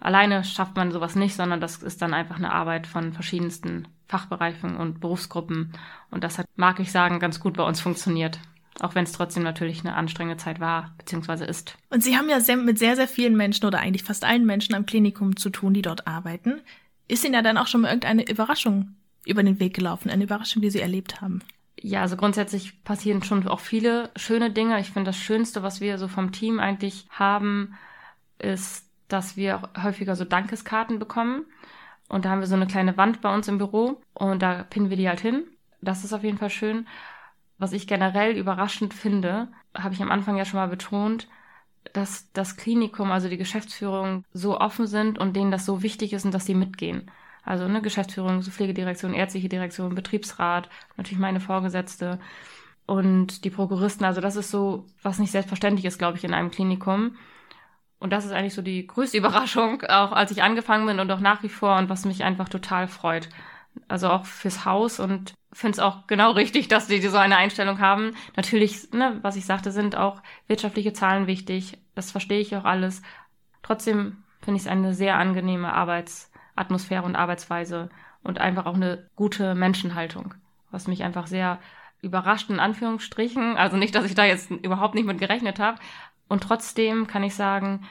alleine 0.00 0.44
schafft 0.44 0.76
man 0.76 0.92
sowas 0.92 1.16
nicht, 1.16 1.34
sondern 1.34 1.60
das 1.60 1.82
ist 1.82 2.02
dann 2.02 2.14
einfach 2.14 2.36
eine 2.36 2.52
Arbeit 2.52 2.86
von 2.86 3.12
verschiedensten 3.12 3.88
Fachbereichen 4.08 4.76
und 4.76 5.00
Berufsgruppen. 5.00 5.72
Und 6.10 6.24
das 6.24 6.38
hat, 6.38 6.46
mag 6.56 6.80
ich 6.80 6.92
sagen, 6.92 7.18
ganz 7.18 7.40
gut 7.40 7.56
bei 7.56 7.64
uns 7.64 7.80
funktioniert. 7.80 8.38
Auch 8.80 8.94
wenn 8.94 9.04
es 9.04 9.12
trotzdem 9.12 9.42
natürlich 9.42 9.80
eine 9.80 9.94
anstrengende 9.94 10.36
Zeit 10.36 10.60
war, 10.60 10.94
beziehungsweise 10.98 11.44
ist. 11.44 11.76
Und 11.88 12.04
Sie 12.04 12.16
haben 12.16 12.28
ja 12.28 12.40
sehr, 12.40 12.58
mit 12.58 12.78
sehr, 12.78 12.94
sehr 12.94 13.08
vielen 13.08 13.36
Menschen 13.36 13.64
oder 13.66 13.78
eigentlich 13.78 14.04
fast 14.04 14.24
allen 14.24 14.44
Menschen 14.44 14.74
am 14.74 14.84
Klinikum 14.84 15.36
zu 15.36 15.48
tun, 15.50 15.72
die 15.72 15.82
dort 15.82 16.06
arbeiten. 16.06 16.60
Ist 17.08 17.24
Ihnen 17.24 17.34
ja 17.34 17.42
dann 17.42 17.56
auch 17.56 17.66
schon 17.66 17.82
mal 17.82 17.88
irgendeine 17.88 18.28
Überraschung 18.28 18.96
über 19.24 19.42
den 19.42 19.60
Weg 19.60 19.74
gelaufen? 19.74 20.10
Eine 20.10 20.24
Überraschung, 20.24 20.60
die 20.60 20.70
Sie 20.70 20.80
erlebt 20.80 21.22
haben? 21.22 21.40
Ja, 21.80 22.02
also 22.02 22.16
grundsätzlich 22.16 22.82
passieren 22.84 23.22
schon 23.22 23.46
auch 23.48 23.60
viele 23.60 24.10
schöne 24.16 24.50
Dinge. 24.50 24.80
Ich 24.80 24.90
finde, 24.90 25.10
das 25.10 25.18
Schönste, 25.18 25.62
was 25.62 25.80
wir 25.80 25.98
so 25.98 26.08
vom 26.08 26.32
Team 26.32 26.58
eigentlich 26.58 27.06
haben, 27.10 27.74
ist, 28.38 28.85
dass 29.08 29.36
wir 29.36 29.70
häufiger 29.82 30.16
so 30.16 30.24
Dankeskarten 30.24 30.98
bekommen. 30.98 31.44
Und 32.08 32.24
da 32.24 32.30
haben 32.30 32.40
wir 32.40 32.46
so 32.46 32.54
eine 32.54 32.66
kleine 32.66 32.96
Wand 32.96 33.20
bei 33.20 33.34
uns 33.34 33.48
im 33.48 33.58
Büro 33.58 34.00
und 34.14 34.40
da 34.40 34.62
pinnen 34.62 34.90
wir 34.90 34.96
die 34.96 35.08
halt 35.08 35.20
hin. 35.20 35.44
Das 35.80 36.04
ist 36.04 36.12
auf 36.12 36.22
jeden 36.22 36.38
Fall 36.38 36.50
schön. 36.50 36.86
Was 37.58 37.72
ich 37.72 37.86
generell 37.86 38.36
überraschend 38.36 38.94
finde, 38.94 39.48
habe 39.74 39.94
ich 39.94 40.02
am 40.02 40.10
Anfang 40.10 40.36
ja 40.36 40.44
schon 40.44 40.60
mal 40.60 40.68
betont, 40.68 41.28
dass 41.92 42.30
das 42.32 42.56
Klinikum, 42.56 43.10
also 43.10 43.28
die 43.28 43.36
Geschäftsführung 43.36 44.24
so 44.32 44.60
offen 44.60 44.86
sind 44.86 45.18
und 45.18 45.34
denen 45.34 45.50
das 45.50 45.64
so 45.64 45.82
wichtig 45.82 46.12
ist 46.12 46.24
und 46.24 46.32
dass 46.32 46.46
sie 46.46 46.54
mitgehen. 46.54 47.10
Also 47.44 47.64
eine 47.64 47.80
Geschäftsführung, 47.80 48.42
so 48.42 48.50
Pflegedirektion, 48.50 49.14
ärztliche 49.14 49.48
Direktion, 49.48 49.94
Betriebsrat, 49.94 50.68
natürlich 50.96 51.20
meine 51.20 51.40
Vorgesetzte 51.40 52.18
und 52.86 53.44
die 53.44 53.50
Prokuristen. 53.50 54.04
Also 54.04 54.20
das 54.20 54.36
ist 54.36 54.50
so, 54.50 54.84
was 55.02 55.18
nicht 55.18 55.30
selbstverständlich 55.30 55.84
ist, 55.84 55.98
glaube 55.98 56.18
ich, 56.18 56.24
in 56.24 56.34
einem 56.34 56.50
Klinikum. 56.50 57.16
Und 58.06 58.10
das 58.10 58.24
ist 58.24 58.30
eigentlich 58.30 58.54
so 58.54 58.62
die 58.62 58.86
größte 58.86 59.18
Überraschung, 59.18 59.82
auch 59.82 60.12
als 60.12 60.30
ich 60.30 60.42
angefangen 60.42 60.86
bin 60.86 61.00
und 61.00 61.10
auch 61.10 61.20
nach 61.20 61.42
wie 61.42 61.48
vor 61.48 61.76
und 61.76 61.88
was 61.88 62.04
mich 62.04 62.22
einfach 62.22 62.48
total 62.48 62.86
freut. 62.86 63.28
Also 63.88 64.08
auch 64.08 64.24
fürs 64.24 64.64
Haus 64.64 65.00
und 65.00 65.34
finde 65.52 65.72
es 65.72 65.78
auch 65.80 66.06
genau 66.06 66.30
richtig, 66.42 66.68
dass 66.68 66.86
die 66.86 67.00
so 67.00 67.16
eine 67.16 67.36
Einstellung 67.36 67.80
haben. 67.80 68.12
Natürlich, 68.36 68.92
ne, 68.92 69.18
was 69.22 69.34
ich 69.34 69.44
sagte, 69.44 69.72
sind 69.72 69.96
auch 69.96 70.22
wirtschaftliche 70.46 70.92
Zahlen 70.92 71.26
wichtig. 71.26 71.78
Das 71.96 72.12
verstehe 72.12 72.40
ich 72.40 72.54
auch 72.54 72.64
alles. 72.64 73.02
Trotzdem 73.62 74.22
finde 74.40 74.58
ich 74.58 74.62
es 74.62 74.68
eine 74.68 74.94
sehr 74.94 75.16
angenehme 75.16 75.72
Arbeits- 75.72 76.30
Atmosphäre 76.56 77.04
und 77.04 77.16
Arbeitsweise 77.16 77.90
und 78.22 78.38
einfach 78.38 78.66
auch 78.66 78.74
eine 78.74 79.08
gute 79.14 79.54
Menschenhaltung, 79.54 80.34
was 80.70 80.88
mich 80.88 81.04
einfach 81.04 81.26
sehr 81.26 81.60
überrascht 82.00 82.50
in 82.50 82.60
Anführungsstrichen. 82.60 83.56
Also 83.56 83.76
nicht, 83.76 83.94
dass 83.94 84.04
ich 84.04 84.14
da 84.14 84.24
jetzt 84.24 84.50
überhaupt 84.50 84.94
nicht 84.94 85.06
mit 85.06 85.18
gerechnet 85.18 85.60
habe. 85.60 85.78
Und 86.28 86.42
trotzdem 86.42 87.06
kann 87.06 87.22
ich 87.22 87.34
sagen, 87.34 87.86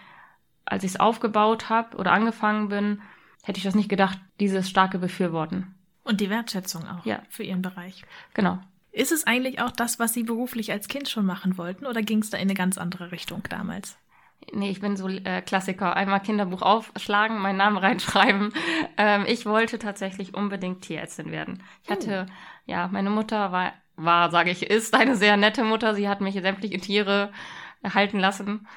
als 0.66 0.84
ich 0.84 0.92
es 0.92 1.00
aufgebaut 1.00 1.70
habe 1.70 1.98
oder 1.98 2.12
angefangen 2.12 2.70
bin, 2.70 3.02
hätte 3.44 3.58
ich 3.58 3.64
das 3.64 3.76
nicht 3.76 3.90
gedacht, 3.90 4.20
dieses 4.40 4.70
starke 4.70 4.98
Befürworten. 4.98 5.76
Und 6.04 6.22
die 6.22 6.30
Wertschätzung 6.30 6.88
auch 6.88 7.06
ja. 7.06 7.22
für 7.30 7.44
Ihren 7.44 7.62
Bereich. 7.62 8.04
Genau. 8.34 8.60
Ist 8.92 9.12
es 9.12 9.28
eigentlich 9.28 9.60
auch 9.62 9.72
das, 9.72 10.00
was 10.00 10.14
Sie 10.14 10.24
beruflich 10.24 10.72
als 10.72 10.88
Kind 10.88 11.10
schon 11.10 11.26
machen 11.26 11.58
wollten 11.58 11.86
oder 11.86 12.02
ging 12.02 12.20
es 12.20 12.30
da 12.30 12.38
in 12.38 12.44
eine 12.44 12.54
ganz 12.54 12.78
andere 12.78 13.12
Richtung 13.12 13.44
damals? 13.50 13.98
Nee, 14.54 14.70
ich 14.70 14.80
bin 14.80 14.96
so 14.96 15.08
äh, 15.08 15.42
Klassiker. 15.42 15.96
Einmal 15.96 16.22
Kinderbuch 16.22 16.62
aufschlagen, 16.62 17.40
meinen 17.40 17.58
Namen 17.58 17.78
reinschreiben. 17.80 18.54
Ähm, 18.98 19.26
ich 19.28 19.46
wollte 19.46 19.80
tatsächlich 19.80 20.34
unbedingt 20.34 20.82
Tierärztin 20.82 21.32
werden. 21.32 21.64
Ich 21.84 21.90
hatte, 21.90 22.28
oh. 22.30 22.34
ja, 22.66 22.88
meine 22.88 23.10
Mutter 23.10 23.52
war, 23.52 23.74
war, 23.96 24.30
sage 24.32 24.52
ich, 24.52 24.64
ist 24.70 24.94
eine 24.94 25.16
sehr 25.16 25.38
nette 25.38 25.64
Mutter. 25.64 25.96
Sie 25.96 26.08
hat 26.08 26.22
mich 26.22 26.36
sämtliche 26.36 26.80
Tiere 26.80 27.32
erhalten 27.82 28.20
lassen, 28.20 28.68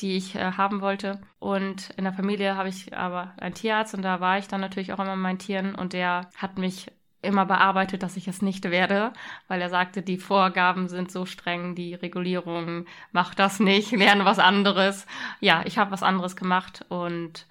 die 0.00 0.16
ich 0.16 0.34
äh, 0.34 0.52
haben 0.52 0.80
wollte. 0.80 1.20
Und 1.38 1.90
in 1.96 2.04
der 2.04 2.12
Familie 2.12 2.56
habe 2.56 2.68
ich 2.68 2.96
aber 2.96 3.32
einen 3.38 3.54
Tierarzt 3.54 3.94
und 3.94 4.02
da 4.02 4.20
war 4.20 4.38
ich 4.38 4.48
dann 4.48 4.60
natürlich 4.60 4.92
auch 4.92 4.98
immer 4.98 5.16
mit 5.16 5.22
meinen 5.22 5.38
Tieren 5.38 5.74
und 5.74 5.92
der 5.92 6.28
hat 6.36 6.58
mich 6.58 6.90
immer 7.22 7.46
bearbeitet, 7.46 8.02
dass 8.02 8.16
ich 8.16 8.26
es 8.26 8.42
nicht 8.42 8.64
werde, 8.64 9.12
weil 9.46 9.60
er 9.60 9.70
sagte, 9.70 10.02
die 10.02 10.18
Vorgaben 10.18 10.88
sind 10.88 11.10
so 11.10 11.24
streng, 11.24 11.74
die 11.74 11.94
Regulierung, 11.94 12.86
mach 13.12 13.34
das 13.34 13.60
nicht, 13.60 13.92
lerne 13.92 14.24
was 14.24 14.38
anderes. 14.38 15.06
Ja, 15.40 15.62
ich 15.64 15.78
habe 15.78 15.92
was 15.92 16.02
anderes 16.02 16.36
gemacht 16.36 16.84
und 16.88 17.46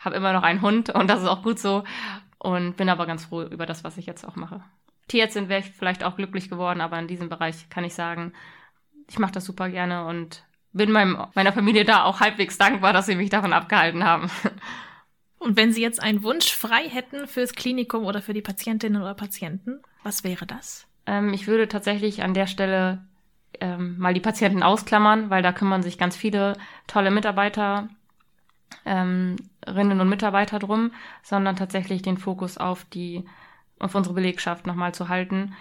habe 0.00 0.16
immer 0.16 0.32
noch 0.32 0.42
einen 0.42 0.62
Hund 0.62 0.90
und 0.90 1.08
das 1.08 1.22
ist 1.22 1.28
auch 1.28 1.42
gut 1.42 1.60
so 1.60 1.84
und 2.38 2.76
bin 2.76 2.88
aber 2.88 3.06
ganz 3.06 3.26
froh 3.26 3.42
über 3.42 3.66
das, 3.66 3.84
was 3.84 3.96
ich 3.96 4.06
jetzt 4.06 4.26
auch 4.26 4.34
mache. 4.34 4.62
Tierärztin 5.06 5.48
wäre 5.48 5.60
ich 5.60 5.70
vielleicht 5.70 6.04
auch 6.04 6.16
glücklich 6.16 6.48
geworden, 6.50 6.80
aber 6.80 6.98
in 6.98 7.06
diesem 7.06 7.28
Bereich 7.28 7.68
kann 7.70 7.84
ich 7.84 7.94
sagen, 7.94 8.32
ich 9.12 9.18
mache 9.18 9.32
das 9.32 9.44
super 9.44 9.68
gerne 9.68 10.06
und 10.06 10.42
bin 10.72 10.90
meinem, 10.90 11.26
meiner 11.34 11.52
Familie 11.52 11.84
da 11.84 12.04
auch 12.04 12.20
halbwegs 12.20 12.56
dankbar, 12.56 12.94
dass 12.94 13.04
sie 13.04 13.14
mich 13.14 13.28
davon 13.28 13.52
abgehalten 13.52 14.04
haben. 14.04 14.30
Und 15.38 15.56
wenn 15.56 15.72
Sie 15.72 15.82
jetzt 15.82 16.00
einen 16.00 16.22
Wunsch 16.22 16.52
frei 16.52 16.88
hätten 16.88 17.26
fürs 17.26 17.54
Klinikum 17.54 18.04
oder 18.04 18.22
für 18.22 18.32
die 18.32 18.42
Patientinnen 18.42 19.02
oder 19.02 19.14
Patienten, 19.14 19.82
was 20.04 20.22
wäre 20.22 20.46
das? 20.46 20.86
Ähm, 21.04 21.34
ich 21.34 21.48
würde 21.48 21.66
tatsächlich 21.66 22.22
an 22.22 22.32
der 22.32 22.46
Stelle 22.46 23.04
ähm, 23.60 23.98
mal 23.98 24.14
die 24.14 24.20
Patienten 24.20 24.62
ausklammern, 24.62 25.30
weil 25.30 25.42
da 25.42 25.52
kümmern 25.52 25.82
sich 25.82 25.98
ganz 25.98 26.16
viele 26.16 26.56
tolle 26.86 27.10
Mitarbeiter, 27.10 27.88
ähm, 28.84 29.34
und 29.66 30.08
Mitarbeiter 30.08 30.60
drum, 30.60 30.92
sondern 31.24 31.56
tatsächlich 31.56 32.02
den 32.02 32.18
Fokus 32.18 32.56
auf 32.56 32.84
die, 32.84 33.24
auf 33.80 33.96
unsere 33.96 34.14
Belegschaft 34.14 34.66
nochmal 34.68 34.94
zu 34.94 35.08
halten. 35.08 35.54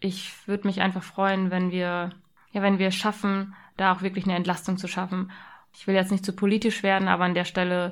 Ich 0.00 0.32
würde 0.48 0.66
mich 0.66 0.80
einfach 0.80 1.04
freuen, 1.04 1.52
wenn 1.52 1.70
wir, 1.70 2.10
ja, 2.54 2.62
wenn 2.62 2.78
wir 2.78 2.88
es 2.88 2.94
schaffen, 2.94 3.54
da 3.76 3.92
auch 3.92 4.02
wirklich 4.02 4.24
eine 4.24 4.36
Entlastung 4.36 4.78
zu 4.78 4.86
schaffen. 4.86 5.30
Ich 5.74 5.86
will 5.86 5.94
jetzt 5.94 6.12
nicht 6.12 6.24
zu 6.24 6.32
politisch 6.32 6.82
werden, 6.82 7.08
aber 7.08 7.24
an 7.24 7.34
der 7.34 7.44
Stelle 7.44 7.90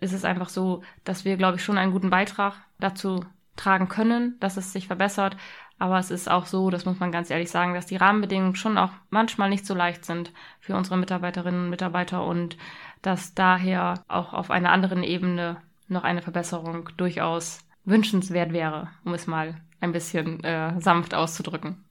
ist 0.00 0.14
es 0.14 0.24
einfach 0.24 0.48
so, 0.48 0.82
dass 1.04 1.24
wir, 1.24 1.36
glaube 1.36 1.58
ich, 1.58 1.64
schon 1.64 1.76
einen 1.76 1.92
guten 1.92 2.10
Beitrag 2.10 2.54
dazu 2.80 3.24
tragen 3.56 3.88
können, 3.88 4.36
dass 4.40 4.56
es 4.56 4.72
sich 4.72 4.86
verbessert. 4.86 5.36
Aber 5.78 5.98
es 5.98 6.10
ist 6.10 6.30
auch 6.30 6.46
so, 6.46 6.70
das 6.70 6.86
muss 6.86 6.98
man 6.98 7.12
ganz 7.12 7.30
ehrlich 7.30 7.50
sagen, 7.50 7.74
dass 7.74 7.86
die 7.86 7.96
Rahmenbedingungen 7.96 8.56
schon 8.56 8.78
auch 8.78 8.90
manchmal 9.10 9.50
nicht 9.50 9.66
so 9.66 9.74
leicht 9.74 10.04
sind 10.04 10.32
für 10.58 10.74
unsere 10.74 10.96
Mitarbeiterinnen 10.96 11.64
und 11.64 11.70
Mitarbeiter 11.70 12.24
und 12.24 12.56
dass 13.02 13.34
daher 13.34 14.02
auch 14.08 14.32
auf 14.32 14.50
einer 14.50 14.72
anderen 14.72 15.04
Ebene 15.04 15.58
noch 15.86 16.02
eine 16.02 16.22
Verbesserung 16.22 16.88
durchaus 16.96 17.60
wünschenswert 17.84 18.52
wäre, 18.52 18.88
um 19.04 19.12
es 19.14 19.26
mal 19.26 19.60
ein 19.80 19.92
bisschen 19.92 20.42
äh, 20.44 20.80
sanft 20.80 21.14
auszudrücken. 21.14 21.84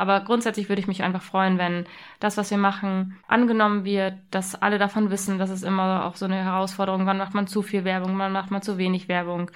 Aber 0.00 0.20
grundsätzlich 0.20 0.70
würde 0.70 0.80
ich 0.80 0.88
mich 0.88 1.02
einfach 1.02 1.20
freuen, 1.20 1.58
wenn 1.58 1.84
das, 2.20 2.38
was 2.38 2.50
wir 2.50 2.56
machen, 2.56 3.18
angenommen 3.28 3.84
wird, 3.84 4.14
dass 4.30 4.54
alle 4.54 4.78
davon 4.78 5.10
wissen, 5.10 5.38
dass 5.38 5.50
es 5.50 5.62
immer 5.62 6.06
auch 6.06 6.16
so 6.16 6.24
eine 6.24 6.42
Herausforderung, 6.42 7.04
wann 7.04 7.18
macht 7.18 7.34
man 7.34 7.46
zu 7.46 7.60
viel 7.60 7.84
Werbung, 7.84 8.18
wann 8.18 8.32
macht 8.32 8.50
man 8.50 8.62
zu 8.62 8.78
wenig 8.78 9.08
Werbung. 9.08 9.50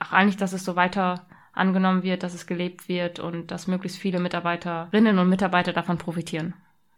Auch 0.00 0.10
eigentlich, 0.10 0.36
dass 0.36 0.52
es 0.52 0.64
so 0.64 0.74
weiter 0.74 1.24
angenommen 1.52 2.02
wird, 2.02 2.24
dass 2.24 2.34
es 2.34 2.48
gelebt 2.48 2.88
wird 2.88 3.20
und 3.20 3.52
dass 3.52 3.68
möglichst 3.68 4.00
viele 4.00 4.18
Mitarbeiterinnen 4.18 5.20
und 5.20 5.28
Mitarbeiter 5.28 5.72
davon 5.72 5.98
profitieren. 5.98 6.54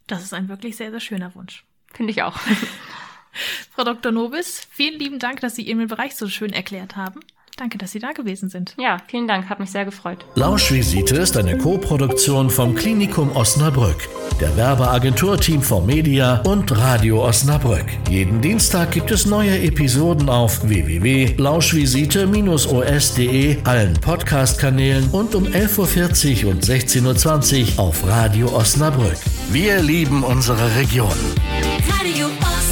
Das 0.07 0.23
ist 0.23 0.33
ein 0.33 0.49
wirklich 0.49 0.79
sehr, 0.79 0.93
sehr 0.93 1.01
schöner 1.01 1.35
Wunsch. 1.35 1.67
Finde 1.93 2.13
ich 2.13 2.23
auch. 2.23 2.39
Frau 3.75 3.85
Dr. 3.85 4.13
Nobis, 4.13 4.67
vielen 4.71 4.99
lieben 4.99 5.19
Dank, 5.19 5.41
dass 5.41 5.57
Sie 5.57 5.63
Ihren 5.63 5.89
Bereich 5.89 6.17
so 6.17 6.27
schön 6.27 6.55
erklärt 6.55 6.97
haben. 6.97 7.21
Danke, 7.57 7.77
dass 7.77 7.91
Sie 7.93 7.99
da 7.99 8.13
gewesen 8.13 8.49
sind. 8.49 8.75
Ja, 8.79 8.97
vielen 9.09 9.29
Dank, 9.29 9.51
hat 9.51 9.61
mich 9.61 9.71
sehr 9.71 9.85
gefreut. 9.85 10.25
Lauschvisite 10.37 11.17
ist 11.17 11.37
eine 11.37 11.59
Co-Produktion 11.59 12.49
vom 12.49 12.75
Klinikum 12.75 13.31
Osnabrück, 13.37 14.09
der 14.41 14.57
Werbeagentur 14.57 15.37
Team 15.39 15.61
for 15.61 15.85
Media 15.85 16.41
und 16.47 16.75
Radio 16.77 17.23
Osnabrück. 17.23 17.85
Jeden 18.09 18.41
Dienstag 18.41 18.93
gibt 18.93 19.11
es 19.11 19.27
neue 19.27 19.59
Episoden 19.63 20.31
auf 20.31 20.67
www.lauschvisite-os.de, 20.67 23.57
allen 23.65 23.93
Podcast-Kanälen 24.01 25.11
und 25.11 25.35
um 25.35 25.45
11.40 25.45 26.47
Uhr 26.47 26.53
und 26.53 26.65
16.20 26.65 27.77
Uhr 27.77 27.81
auf 27.85 28.07
Radio 28.07 28.49
Osnabrück. 28.49 29.19
Wir 29.51 29.83
lieben 29.83 30.25
unsere 30.25 30.75
Region. 30.77 31.13
Radio 32.01 32.29
Osnabrück. 32.41 32.72